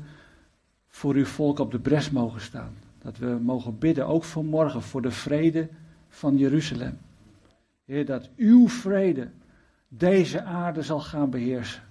voor 0.89 1.15
uw 1.15 1.27
volk 1.27 1.59
op 1.59 1.71
de 1.71 1.81
bres 1.81 2.11
mogen 2.11 2.41
staan. 2.41 2.75
Dat 2.99 3.19
we 3.19 3.39
mogen 3.43 3.79
bidden, 3.79 4.07
ook 4.07 4.25
voor 4.25 4.45
morgen, 4.45 4.83
voor 4.83 5.03
de 5.03 5.11
vrede 5.11 5.69
van 6.09 6.37
Jeruzalem. 6.37 6.99
Heer, 7.85 8.07
dat 8.07 8.29
uw 8.37 8.69
vrede 8.69 9.31
deze 9.89 10.43
aarde 10.43 10.83
zal 10.83 11.01
gaan 11.01 11.31
beheersen. 11.31 11.83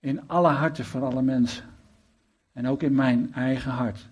In 0.00 0.28
alle 0.28 0.48
harten 0.48 0.84
van 0.84 1.02
alle 1.02 1.22
mensen. 1.22 1.64
En 2.52 2.68
ook 2.68 2.82
in 2.82 2.94
mijn 2.94 3.34
eigen 3.34 3.70
hart. 3.70 4.08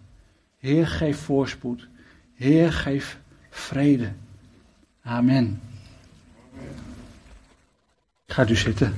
Heer, 0.58 0.86
geef 0.86 1.18
voorspoed. 1.18 1.88
Heer, 2.34 2.72
geef 2.72 3.18
vrede. 3.50 4.12
Amen. 5.02 5.60
Gaat 8.26 8.50
u 8.50 8.56
zitten. 8.56 8.94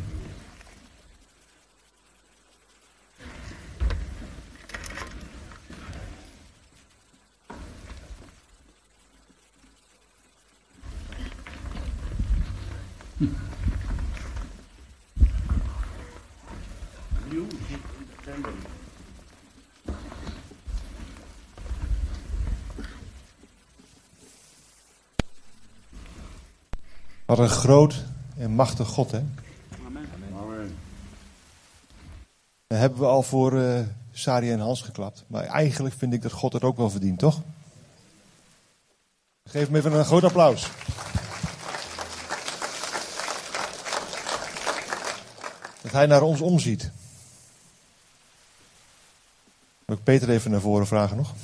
Wat 27.30 27.38
een 27.38 27.48
groot 27.48 28.04
en 28.36 28.50
machtig 28.50 28.88
God, 28.88 29.10
hè? 29.10 29.22
Amen. 29.86 30.08
Amen. 30.34 30.76
hebben 32.66 32.98
we 32.98 33.06
al 33.06 33.22
voor 33.22 33.52
uh, 33.52 33.80
Sari 34.12 34.50
en 34.50 34.60
Hans 34.60 34.82
geklapt. 34.82 35.24
Maar 35.26 35.44
eigenlijk 35.44 35.94
vind 35.98 36.12
ik 36.12 36.22
dat 36.22 36.32
God 36.32 36.52
het 36.52 36.62
ook 36.62 36.76
wel 36.76 36.90
verdient, 36.90 37.18
toch? 37.18 37.40
Geef 39.44 39.66
hem 39.66 39.76
even 39.76 39.92
een 39.92 40.04
groot 40.04 40.24
applaus. 40.24 40.70
Dat 45.82 45.92
hij 45.92 46.06
naar 46.06 46.22
ons 46.22 46.40
omziet. 46.40 46.90
Moet 49.86 49.98
ik 49.98 50.04
Peter 50.04 50.30
even 50.30 50.50
naar 50.50 50.60
voren 50.60 50.86
vragen 50.86 51.16
nog? 51.16 51.34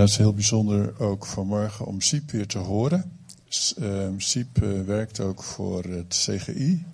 Ja, 0.00 0.06
het 0.06 0.14
is 0.14 0.20
heel 0.20 0.34
bijzonder 0.34 1.00
ook 1.00 1.26
vanmorgen 1.26 1.86
om 1.86 2.00
Siep 2.00 2.30
weer 2.30 2.46
te 2.46 2.58
horen. 2.58 3.18
Uh, 3.78 4.08
Siep 4.16 4.62
uh, 4.62 4.82
werkt 4.82 5.20
ook 5.20 5.42
voor 5.42 5.84
het 5.84 6.06
CGI, 6.26 6.84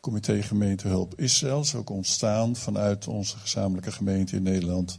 Comité 0.00 0.42
Gemeentehulp 0.42 1.20
Israël. 1.20 1.60
is 1.60 1.74
ook 1.74 1.90
ontstaan 1.90 2.56
vanuit 2.56 3.08
onze 3.08 3.38
gezamenlijke 3.38 3.92
gemeente 3.92 4.36
in 4.36 4.42
Nederland, 4.42 4.98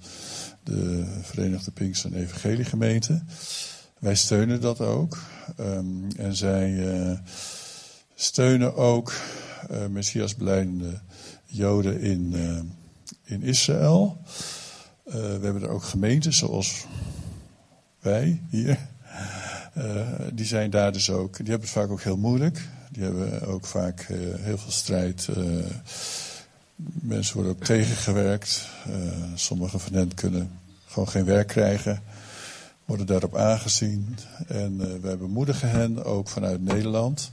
de 0.63 1.05
Verenigde 1.21 1.71
Pinkster 1.71 2.13
en 2.13 2.19
Evangelie 2.19 2.65
Gemeente. 2.65 3.23
Wij 3.99 4.15
steunen 4.15 4.61
dat 4.61 4.81
ook. 4.81 5.17
Um, 5.59 6.07
en 6.17 6.35
zij 6.35 6.71
uh, 6.71 7.19
steunen 8.15 8.75
ook 8.75 9.13
uh, 9.71 9.85
Messias 9.85 10.35
Joden 11.45 12.01
in, 12.01 12.35
in 13.23 13.41
Israël. 13.41 14.17
we 15.03 15.39
hebben 15.41 15.61
er 15.61 15.69
ook 15.69 15.83
gemeenten 15.83 16.33
zoals 16.33 16.85
hier. 18.49 18.77
die 20.33 20.45
zijn 20.45 20.69
daar 20.69 20.91
dus 20.91 21.09
ook. 21.09 21.37
Die 21.37 21.49
hebben 21.49 21.67
het 21.67 21.77
vaak 21.77 21.89
ook 21.89 22.01
heel 22.01 22.17
moeilijk. 22.17 22.67
Die 22.91 23.03
hebben 23.03 23.41
ook 23.41 23.65
vaak 23.65 24.07
heel 24.39 24.57
veel 24.57 24.71
strijd. 24.71 25.27
mensen 27.01 27.35
worden 27.35 27.51
ook 27.51 27.63
tegengewerkt. 27.63 28.69
sommige 29.35 29.79
van 29.79 29.93
hen 29.93 30.13
kunnen 30.13 30.51
gewoon 30.85 31.09
geen 31.09 31.25
werk 31.25 31.47
krijgen 31.47 32.01
worden 32.87 33.05
daarop 33.05 33.35
aangezien. 33.35 34.17
En 34.47 34.73
uh, 34.81 34.87
wij 35.01 35.17
bemoedigen 35.17 35.69
hen 35.69 36.03
ook 36.05 36.29
vanuit 36.29 36.63
Nederland. 36.63 37.31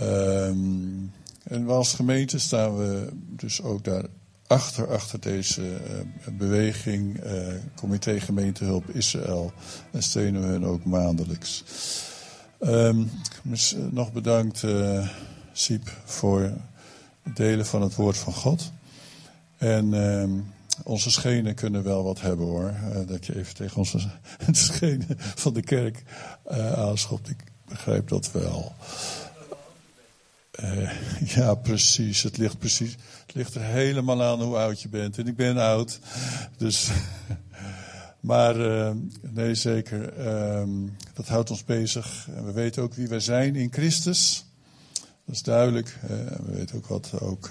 Um, 0.00 1.12
en 1.42 1.68
als 1.68 1.94
gemeente 1.94 2.38
staan 2.38 2.76
we 2.76 3.08
dus 3.12 3.62
ook 3.62 3.84
daar 3.84 4.04
achter, 4.46 4.88
achter 4.88 5.20
deze 5.20 5.62
uh, 5.62 6.38
beweging, 6.38 7.24
uh, 7.24 7.32
Comité 7.74 8.20
Gemeentehulp 8.20 8.90
Israël. 8.90 9.52
En 9.90 10.02
steunen 10.02 10.40
we 10.42 10.46
hen 10.46 10.64
ook 10.64 10.84
maandelijks. 10.84 11.64
Um, 12.60 13.10
nog 13.90 14.12
bedankt, 14.12 14.64
Siep, 15.52 15.92
voor 16.04 16.52
het 17.22 17.36
delen 17.36 17.66
van 17.66 17.82
het 17.82 17.94
woord 17.94 18.16
van 18.16 18.32
God. 18.32 18.72
En 19.56 19.92
um, 19.92 20.52
onze 20.84 21.10
schenen 21.10 21.54
kunnen 21.54 21.82
wel 21.82 22.04
wat 22.04 22.20
hebben 22.20 22.46
hoor. 22.46 22.74
Dat 23.06 23.26
je 23.26 23.36
even 23.36 23.54
tegen 23.54 23.76
onze 23.76 23.98
schenen 24.50 25.16
van 25.18 25.54
de 25.54 25.62
kerk 25.62 26.02
aanschopt. 26.74 27.28
Ik 27.28 27.44
begrijp 27.68 28.08
dat 28.08 28.32
wel. 28.32 28.74
Uh, 30.62 30.90
ja, 31.36 31.54
precies. 31.54 32.22
Het 32.22 32.36
ligt 32.36 32.58
precies. 32.58 32.96
Het 33.26 33.34
ligt 33.34 33.54
er 33.54 33.62
helemaal 33.62 34.22
aan 34.22 34.42
hoe 34.42 34.56
oud 34.56 34.82
je 34.82 34.88
bent. 34.88 35.18
En 35.18 35.26
ik 35.26 35.36
ben 35.36 35.56
oud. 35.56 35.98
Dus. 36.56 36.90
maar 38.20 38.56
nee, 39.20 39.54
zeker. 39.54 40.26
Um, 40.58 40.96
dat 41.14 41.28
houdt 41.28 41.50
ons 41.50 41.64
bezig. 41.64 42.28
En 42.34 42.44
we 42.44 42.52
weten 42.52 42.82
ook 42.82 42.94
wie 42.94 43.08
wij 43.08 43.20
zijn 43.20 43.56
in 43.56 43.72
Christus. 43.72 44.44
Dat 45.24 45.34
is 45.34 45.42
duidelijk. 45.42 45.98
we 46.46 46.52
weten 46.52 46.76
ook 46.76 46.86
wat 46.86 47.20
ook 47.20 47.48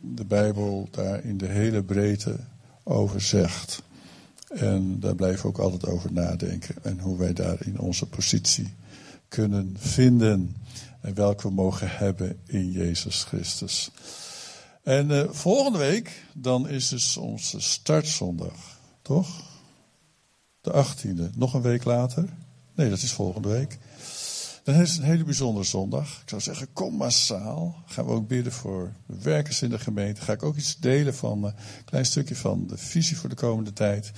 de 0.00 0.24
Bijbel 0.24 0.88
daar 0.90 1.24
in 1.24 1.38
de 1.38 1.46
hele 1.46 1.82
breedte 1.82 2.36
over 2.82 3.20
zegt. 3.20 3.82
En 4.48 5.00
daar 5.00 5.14
blijven 5.14 5.42
we 5.42 5.48
ook 5.48 5.58
altijd 5.58 5.86
over 5.86 6.12
nadenken. 6.12 6.74
En 6.82 7.00
hoe 7.00 7.18
wij 7.18 7.32
daar 7.32 7.66
in 7.66 7.78
onze 7.78 8.06
positie 8.06 8.74
kunnen 9.28 9.76
vinden. 9.78 10.56
En 11.00 11.14
welke 11.14 11.48
we 11.48 11.54
mogen 11.54 11.90
hebben 11.90 12.40
in 12.46 12.70
Jezus 12.70 13.22
Christus. 13.22 13.90
En 14.82 15.10
uh, 15.10 15.24
volgende 15.30 15.78
week, 15.78 16.24
dan 16.34 16.68
is 16.68 16.88
dus 16.88 17.16
onze 17.16 17.60
startzondag. 17.60 18.78
Toch? 19.02 19.28
De 20.60 20.84
18e. 20.84 21.36
Nog 21.36 21.54
een 21.54 21.62
week 21.62 21.84
later? 21.84 22.24
Nee, 22.74 22.90
dat 22.90 23.02
is 23.02 23.12
volgende 23.12 23.48
week. 23.48 23.78
Dan 24.62 24.74
is 24.74 24.90
het 24.90 24.98
een 24.98 25.04
hele 25.04 25.24
bijzondere 25.24 25.64
zondag. 25.64 26.20
Ik 26.22 26.28
zou 26.28 26.40
zeggen, 26.40 26.72
kom 26.72 26.94
massaal. 26.94 27.82
Gaan 27.86 28.04
we 28.04 28.10
ook 28.10 28.28
bidden 28.28 28.52
voor 28.52 28.92
werkers 29.06 29.62
in 29.62 29.70
de 29.70 29.78
gemeente. 29.78 30.20
Ga 30.20 30.32
ik 30.32 30.42
ook 30.42 30.56
iets 30.56 30.76
delen 30.76 31.14
van 31.14 31.44
een 31.44 31.54
klein 31.84 32.06
stukje 32.06 32.36
van 32.36 32.66
de 32.66 32.76
visie 32.76 33.16
voor 33.16 33.28
de 33.28 33.34
komende 33.34 33.72
tijd. 33.72 34.12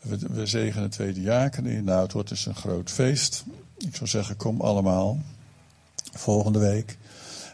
We, 0.00 0.18
we 0.18 0.46
zegenen 0.46 0.90
de 0.90 0.96
tweede 0.96 1.20
jaken 1.20 1.66
in. 1.66 1.84
Nou, 1.84 2.02
het 2.02 2.12
wordt 2.12 2.28
dus 2.28 2.46
een 2.46 2.54
groot 2.54 2.90
feest. 2.90 3.44
Ik 3.78 3.96
zou 3.96 4.08
zeggen, 4.08 4.36
kom 4.36 4.60
allemaal. 4.60 5.18
Volgende 6.12 6.58
week. 6.58 6.98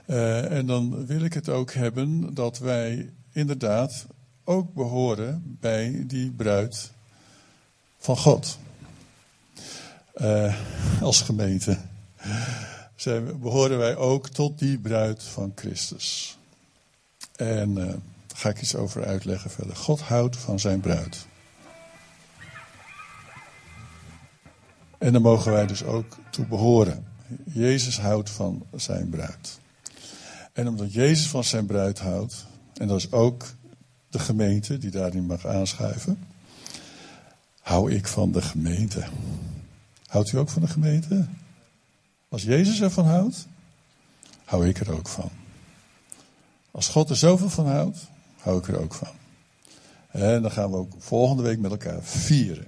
Uh, 0.07 0.51
en 0.51 0.67
dan 0.67 1.07
wil 1.07 1.21
ik 1.21 1.35
het 1.35 1.49
ook 1.49 1.73
hebben 1.73 2.35
dat 2.35 2.59
wij 2.59 3.13
inderdaad 3.33 4.07
ook 4.45 4.75
behoren 4.75 5.57
bij 5.61 6.05
die 6.07 6.31
bruid 6.31 6.91
van 7.99 8.17
God. 8.17 8.59
Uh, 10.15 10.55
als 11.01 11.23
gemeente 11.23 11.79
behoren 13.41 13.79
wij 13.79 13.97
ook 13.97 14.29
tot 14.29 14.59
die 14.59 14.79
bruid 14.79 15.23
van 15.23 15.53
Christus. 15.55 16.39
En 17.37 17.75
daar 17.75 17.97
ga 18.35 18.49
ik 18.49 18.61
iets 18.63 18.77
over 18.77 19.05
uitleggen 19.05 19.51
verder. 19.51 19.77
God 19.77 20.01
houdt 20.01 20.37
van 20.37 20.61
zijn 20.61 20.81
bruid. 20.81 21.27
En 24.99 25.13
daar 25.13 25.21
mogen 25.21 25.53
wij 25.53 25.67
dus 25.67 25.83
ook 25.83 26.17
toe 26.31 26.47
behoren. 26.47 27.07
Jezus 27.45 28.01
houdt 28.01 28.31
van 28.31 28.63
zijn 28.77 29.09
bruid. 29.09 29.59
En 30.53 30.69
omdat 30.69 30.93
Jezus 30.93 31.29
van 31.29 31.45
zijn 31.45 31.67
bruid 31.67 31.99
houdt, 31.99 32.47
en 32.75 32.89
dat 32.89 32.97
is 32.97 33.13
ook 33.13 33.47
de 34.09 34.19
gemeente 34.19 34.79
die 34.79 34.91
daarin 34.91 35.27
mag 35.27 35.47
aanschuiven, 35.47 36.19
hou 37.61 37.93
ik 37.93 38.07
van 38.07 38.33
de 38.33 38.43
gemeente. 38.43 39.05
Houdt 40.07 40.33
u 40.33 40.39
ook 40.39 40.49
van 40.49 40.63
de 40.63 40.69
gemeente? 40.69 41.27
Als 42.29 42.43
Jezus 42.43 42.81
ervan 42.81 43.07
houdt, 43.07 43.47
hou 44.45 44.69
ik 44.69 44.81
er 44.81 44.93
ook 44.93 45.09
van. 45.09 45.31
Als 46.71 46.89
God 46.89 47.11
er 47.11 47.17
zoveel 47.17 47.51
van 47.51 47.67
houdt, 47.67 48.07
hou 48.37 48.59
ik 48.59 48.69
er 48.69 48.81
ook 48.81 48.95
van. 48.95 49.17
En 50.09 50.43
dan 50.43 50.51
gaan 50.51 50.71
we 50.71 50.77
ook 50.77 50.93
volgende 50.99 51.43
week 51.43 51.59
met 51.59 51.71
elkaar 51.71 52.03
vieren. 52.03 52.67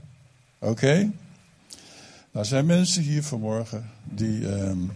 Oké? 0.58 1.10
Nou, 2.30 2.44
er 2.44 2.50
zijn 2.50 2.66
mensen 2.66 3.02
hier 3.02 3.24
vanmorgen 3.24 3.90
die 4.04 4.46
um, 4.46 4.92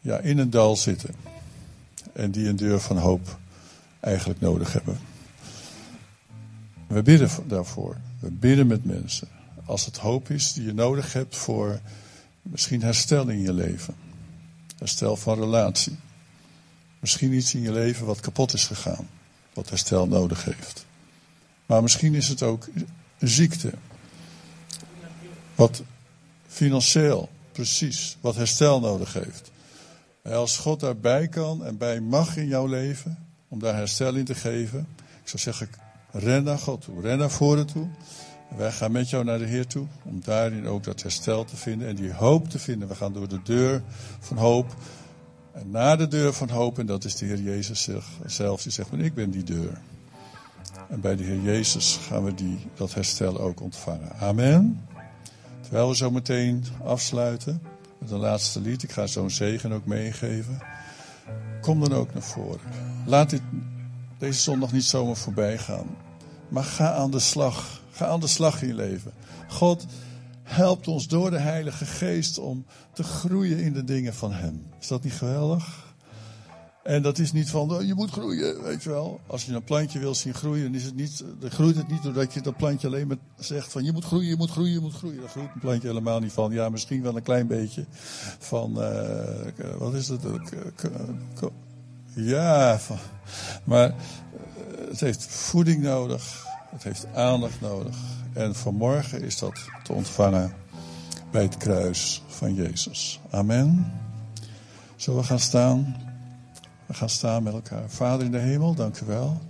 ja, 0.00 0.18
in 0.18 0.38
een 0.38 0.50
dal 0.50 0.76
zitten. 0.76 1.14
En 2.12 2.30
die 2.30 2.48
een 2.48 2.56
deur 2.56 2.80
van 2.80 2.96
hoop 2.96 3.38
eigenlijk 4.00 4.40
nodig 4.40 4.72
hebben. 4.72 4.98
We 6.86 7.02
bidden 7.02 7.30
daarvoor. 7.46 7.96
We 8.20 8.30
bidden 8.30 8.66
met 8.66 8.84
mensen. 8.84 9.28
Als 9.64 9.84
het 9.84 9.96
hoop 9.96 10.30
is 10.30 10.52
die 10.52 10.64
je 10.64 10.74
nodig 10.74 11.12
hebt 11.12 11.36
voor 11.36 11.80
Misschien 12.42 12.82
herstel 12.82 13.28
in 13.28 13.40
je 13.40 13.52
leven. 13.52 13.94
Herstel 14.78 15.16
van 15.16 15.38
relatie. 15.38 15.96
Misschien 17.00 17.32
iets 17.32 17.54
in 17.54 17.60
je 17.60 17.72
leven 17.72 18.06
wat 18.06 18.20
kapot 18.20 18.54
is 18.54 18.66
gegaan. 18.66 19.08
Wat 19.52 19.68
herstel 19.68 20.08
nodig 20.08 20.44
heeft. 20.44 20.86
Maar 21.66 21.82
misschien 21.82 22.14
is 22.14 22.28
het 22.28 22.42
ook 22.42 22.68
ziekte. 23.18 23.72
Wat 25.54 25.82
financieel, 26.52 27.28
precies, 27.52 28.16
wat 28.20 28.36
herstel 28.36 28.80
nodig 28.80 29.12
heeft. 29.12 29.50
En 30.22 30.32
als 30.32 30.58
God 30.58 30.80
daarbij 30.80 31.28
kan 31.28 31.64
en 31.64 31.78
bij 31.78 32.00
mag 32.00 32.36
in 32.36 32.46
jouw 32.46 32.66
leven, 32.66 33.18
om 33.48 33.58
daar 33.58 33.74
herstel 33.74 34.14
in 34.14 34.24
te 34.24 34.34
geven. 34.34 34.86
Ik 34.96 35.28
zou 35.28 35.42
zeggen, 35.42 35.68
ren 36.10 36.44
naar 36.44 36.58
God 36.58 36.82
toe, 36.82 37.00
ren 37.00 37.18
naar 37.18 37.30
voren 37.30 37.66
toe. 37.66 37.88
Wij 38.56 38.72
gaan 38.72 38.92
met 38.92 39.10
jou 39.10 39.24
naar 39.24 39.38
de 39.38 39.46
Heer 39.46 39.66
toe, 39.66 39.86
om 40.02 40.20
daarin 40.24 40.66
ook 40.66 40.84
dat 40.84 41.02
herstel 41.02 41.44
te 41.44 41.56
vinden 41.56 41.88
en 41.88 41.96
die 41.96 42.12
hoop 42.12 42.48
te 42.48 42.58
vinden. 42.58 42.88
We 42.88 42.94
gaan 42.94 43.12
door 43.12 43.28
de 43.28 43.42
deur 43.42 43.82
van 44.20 44.36
hoop. 44.36 44.76
En 45.52 45.70
naar 45.70 45.98
de 45.98 46.08
deur 46.08 46.32
van 46.32 46.48
hoop, 46.48 46.78
en 46.78 46.86
dat 46.86 47.04
is 47.04 47.16
de 47.16 47.26
Heer 47.26 47.40
Jezus 47.40 47.88
zelf, 48.26 48.62
die 48.62 48.72
zegt, 48.72 48.92
ik 48.92 49.14
ben 49.14 49.30
die 49.30 49.44
deur. 49.44 49.80
En 50.88 51.00
bij 51.00 51.16
de 51.16 51.22
Heer 51.22 51.40
Jezus 51.40 51.98
gaan 52.02 52.24
we 52.24 52.34
die, 52.34 52.58
dat 52.74 52.94
herstel 52.94 53.40
ook 53.40 53.60
ontvangen. 53.60 54.12
Amen. 54.18 54.90
Terwijl 55.72 55.92
we 55.92 55.98
zo 55.98 56.10
meteen 56.10 56.64
afsluiten 56.84 57.62
met 57.98 58.10
een 58.10 58.18
laatste 58.18 58.60
lied. 58.60 58.82
Ik 58.82 58.92
ga 58.92 59.06
zo'n 59.06 59.30
zegen 59.30 59.72
ook 59.72 59.86
meegeven. 59.86 60.58
Kom 61.60 61.80
dan 61.80 61.92
ook 61.92 62.12
naar 62.12 62.22
voren. 62.22 62.60
Laat 63.06 63.30
dit, 63.30 63.42
deze 64.18 64.40
zondag 64.40 64.72
niet 64.72 64.84
zomaar 64.84 65.16
voorbij 65.16 65.58
gaan. 65.58 65.86
Maar 66.48 66.64
ga 66.64 66.92
aan 66.92 67.10
de 67.10 67.18
slag. 67.18 67.80
Ga 67.90 68.06
aan 68.06 68.20
de 68.20 68.26
slag 68.26 68.62
in 68.62 68.68
je 68.68 68.74
leven. 68.74 69.12
God 69.48 69.86
helpt 70.42 70.88
ons 70.88 71.08
door 71.08 71.30
de 71.30 71.38
Heilige 71.38 71.86
Geest 71.86 72.38
om 72.38 72.66
te 72.92 73.02
groeien 73.02 73.58
in 73.58 73.72
de 73.72 73.84
dingen 73.84 74.14
van 74.14 74.32
Hem. 74.32 74.66
Is 74.80 74.88
dat 74.88 75.02
niet 75.02 75.12
geweldig? 75.12 75.91
En 76.82 77.02
dat 77.02 77.18
is 77.18 77.32
niet 77.32 77.50
van, 77.50 77.72
oh, 77.72 77.82
je 77.82 77.94
moet 77.94 78.10
groeien, 78.10 78.62
weet 78.62 78.82
je 78.82 78.90
wel. 78.90 79.20
Als 79.26 79.44
je 79.44 79.52
een 79.52 79.64
plantje 79.64 79.98
wil 79.98 80.14
zien 80.14 80.34
groeien, 80.34 80.64
dan, 80.64 80.74
is 80.74 80.84
het 80.84 80.96
niet, 80.96 81.24
groeit 81.40 81.76
het 81.76 81.88
niet 81.88 82.02
doordat 82.02 82.34
je 82.34 82.40
dat 82.40 82.56
plantje 82.56 82.86
alleen 82.86 83.06
maar 83.06 83.16
zegt 83.36 83.72
van, 83.72 83.84
je 83.84 83.92
moet 83.92 84.04
groeien, 84.04 84.28
je 84.28 84.36
moet 84.36 84.50
groeien, 84.50 84.72
je 84.72 84.80
moet 84.80 84.94
groeien. 84.94 85.20
Daar 85.20 85.28
groeit 85.28 85.50
een 85.54 85.60
plantje 85.60 85.88
helemaal 85.88 86.20
niet 86.20 86.32
van. 86.32 86.52
Ja, 86.52 86.68
misschien 86.68 87.02
wel 87.02 87.16
een 87.16 87.22
klein 87.22 87.46
beetje 87.46 87.84
van, 88.38 88.70
uh, 88.78 89.78
wat 89.78 89.94
is 89.94 90.08
het? 90.08 90.22
Ja, 92.14 92.78
van, 92.78 92.98
maar 93.64 93.88
eh, 93.88 93.94
het 94.88 95.00
heeft 95.00 95.26
voeding 95.26 95.82
nodig. 95.82 96.46
Het 96.70 96.82
heeft 96.82 97.06
aandacht 97.14 97.60
nodig. 97.60 97.96
En 98.32 98.54
vanmorgen 98.54 99.22
is 99.22 99.38
dat 99.38 99.60
te 99.82 99.92
ontvangen 99.92 100.54
bij 101.30 101.42
het 101.42 101.56
kruis 101.56 102.22
van 102.26 102.54
Jezus. 102.54 103.20
Amen. 103.30 103.92
Zullen 104.96 105.20
we 105.20 105.26
gaan 105.26 105.38
staan? 105.38 105.96
We 106.92 106.98
gaan 106.98 107.08
staan 107.08 107.42
met 107.42 107.52
elkaar. 107.52 107.90
Vader 107.90 108.26
in 108.26 108.32
de 108.32 108.38
hemel, 108.38 108.74
dank 108.74 109.00
u 109.00 109.06
wel. 109.06 109.40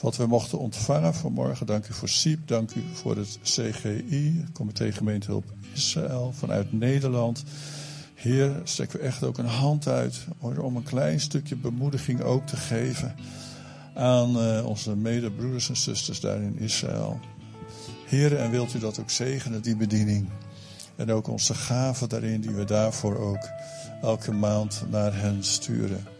Wat 0.00 0.16
we 0.16 0.26
mochten 0.26 0.58
ontvangen 0.58 1.14
vanmorgen. 1.14 1.66
Dank 1.66 1.88
u 1.88 1.92
voor 1.92 2.08
SIEP. 2.08 2.48
Dank 2.48 2.74
u 2.74 2.84
voor 2.92 3.16
het 3.16 3.38
CGI, 3.42 4.44
Comité 4.52 4.92
Gemeentehulp 4.92 5.44
Israël, 5.74 6.32
vanuit 6.36 6.72
Nederland. 6.72 7.44
Heer, 8.14 8.60
strekken 8.62 8.98
we 8.98 9.04
echt 9.04 9.22
ook 9.22 9.38
een 9.38 9.46
hand 9.46 9.88
uit 9.88 10.26
om 10.40 10.76
een 10.76 10.82
klein 10.82 11.20
stukje 11.20 11.56
bemoediging 11.56 12.20
ook 12.20 12.46
te 12.46 12.56
geven 12.56 13.14
aan 13.94 14.36
uh, 14.36 14.66
onze 14.66 14.96
medebroeders 14.96 15.68
en 15.68 15.76
zusters 15.76 16.20
daar 16.20 16.40
in 16.40 16.58
Israël. 16.58 17.20
Heer, 18.06 18.36
en 18.36 18.50
wilt 18.50 18.74
u 18.74 18.78
dat 18.78 19.00
ook 19.00 19.10
zegenen, 19.10 19.62
die 19.62 19.76
bediening. 19.76 20.28
En 20.96 21.12
ook 21.12 21.28
onze 21.28 21.54
gaven 21.54 22.08
daarin, 22.08 22.40
die 22.40 22.54
we 22.54 22.64
daarvoor 22.64 23.18
ook 23.18 23.48
elke 24.02 24.32
maand 24.32 24.82
naar 24.90 25.14
hen 25.14 25.44
sturen. 25.44 26.13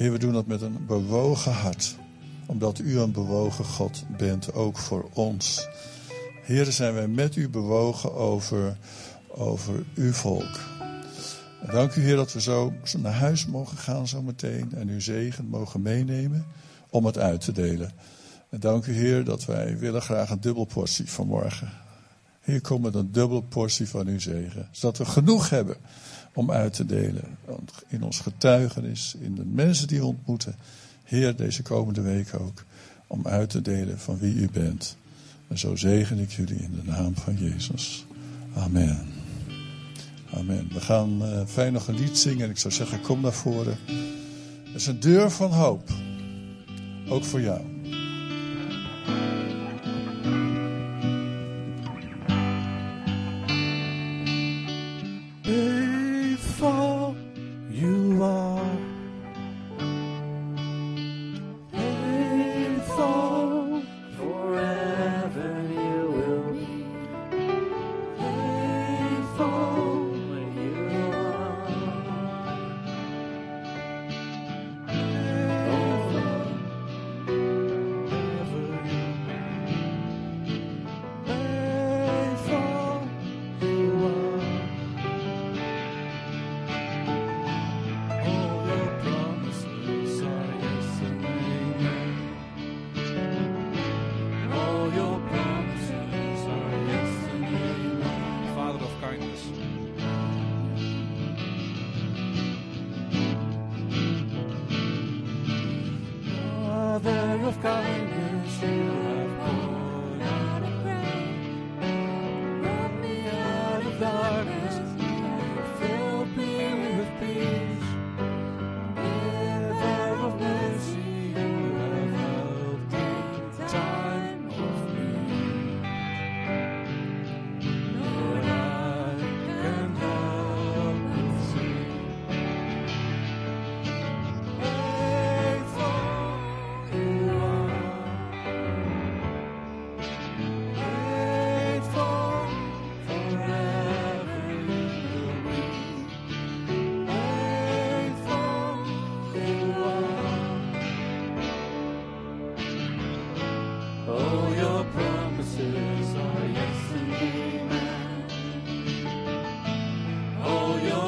Heer, 0.00 0.12
we 0.12 0.18
doen 0.18 0.32
dat 0.32 0.46
met 0.46 0.62
een 0.62 0.86
bewogen 0.86 1.52
hart. 1.52 1.96
Omdat 2.46 2.78
u 2.78 2.98
een 2.98 3.12
bewogen 3.12 3.64
God 3.64 4.04
bent, 4.16 4.54
ook 4.54 4.78
voor 4.78 5.08
ons. 5.12 5.68
Heer, 6.42 6.72
zijn 6.72 6.94
wij 6.94 7.08
met 7.08 7.36
u 7.36 7.48
bewogen 7.48 8.14
over, 8.14 8.76
over 9.28 9.84
uw 9.94 10.12
volk. 10.12 10.58
Dank 11.70 11.94
u, 11.94 12.02
Heer, 12.02 12.16
dat 12.16 12.32
we 12.32 12.40
zo 12.40 12.72
naar 12.98 13.12
huis 13.12 13.46
mogen 13.46 13.76
gaan 13.76 14.08
zo 14.08 14.22
meteen. 14.22 14.72
En 14.74 14.88
uw 14.88 15.00
zegen 15.00 15.46
mogen 15.46 15.82
meenemen 15.82 16.46
om 16.90 17.04
het 17.04 17.18
uit 17.18 17.40
te 17.40 17.52
delen. 17.52 17.92
En 18.48 18.60
dank 18.60 18.86
u, 18.86 18.92
Heer, 18.92 19.24
dat 19.24 19.44
wij 19.44 19.78
willen 19.78 20.02
graag 20.02 20.30
een 20.30 20.40
dubbel 20.40 20.64
portie 20.64 21.10
vanmorgen. 21.10 21.72
Hier 22.44 22.80
met 22.80 22.94
een 22.94 23.12
dubbel 23.12 23.40
portie 23.40 23.88
van 23.88 24.06
uw 24.06 24.20
zegen. 24.20 24.68
Zodat 24.70 24.98
we 24.98 25.04
genoeg 25.04 25.50
hebben 25.50 25.76
om 26.32 26.50
uit 26.50 26.72
te 26.72 26.86
delen. 26.86 27.38
In 27.88 28.02
ons 28.02 28.20
getuigenis, 28.20 29.16
in 29.20 29.34
de 29.34 29.44
mensen 29.44 29.88
die 29.88 29.98
we 29.98 30.06
ontmoeten. 30.06 30.54
Heer, 31.04 31.36
deze 31.36 31.62
komende 31.62 32.00
week 32.00 32.40
ook. 32.40 32.64
Om 33.06 33.26
uit 33.26 33.50
te 33.50 33.62
delen 33.62 33.98
van 33.98 34.18
wie 34.18 34.34
u 34.34 34.48
bent. 34.52 34.96
En 35.48 35.58
zo 35.58 35.76
zegen 35.76 36.18
ik 36.18 36.30
jullie 36.30 36.58
in 36.58 36.72
de 36.74 36.90
naam 36.90 37.16
van 37.16 37.36
Jezus. 37.36 38.06
Amen. 38.54 39.06
Amen. 40.34 40.68
We 40.72 40.80
gaan 40.80 41.22
uh, 41.22 41.46
fijn 41.46 41.72
nog 41.72 41.88
een 41.88 41.98
lied 41.98 42.18
zingen. 42.18 42.44
En 42.44 42.50
ik 42.50 42.58
zou 42.58 42.74
zeggen, 42.74 43.00
kom 43.00 43.20
naar 43.20 43.32
voren. 43.32 43.78
Het 44.64 44.74
is 44.74 44.86
een 44.86 45.00
deur 45.00 45.30
van 45.30 45.50
hoop. 45.50 45.90
Ook 47.08 47.24
voor 47.24 47.40
jou. 47.40 47.60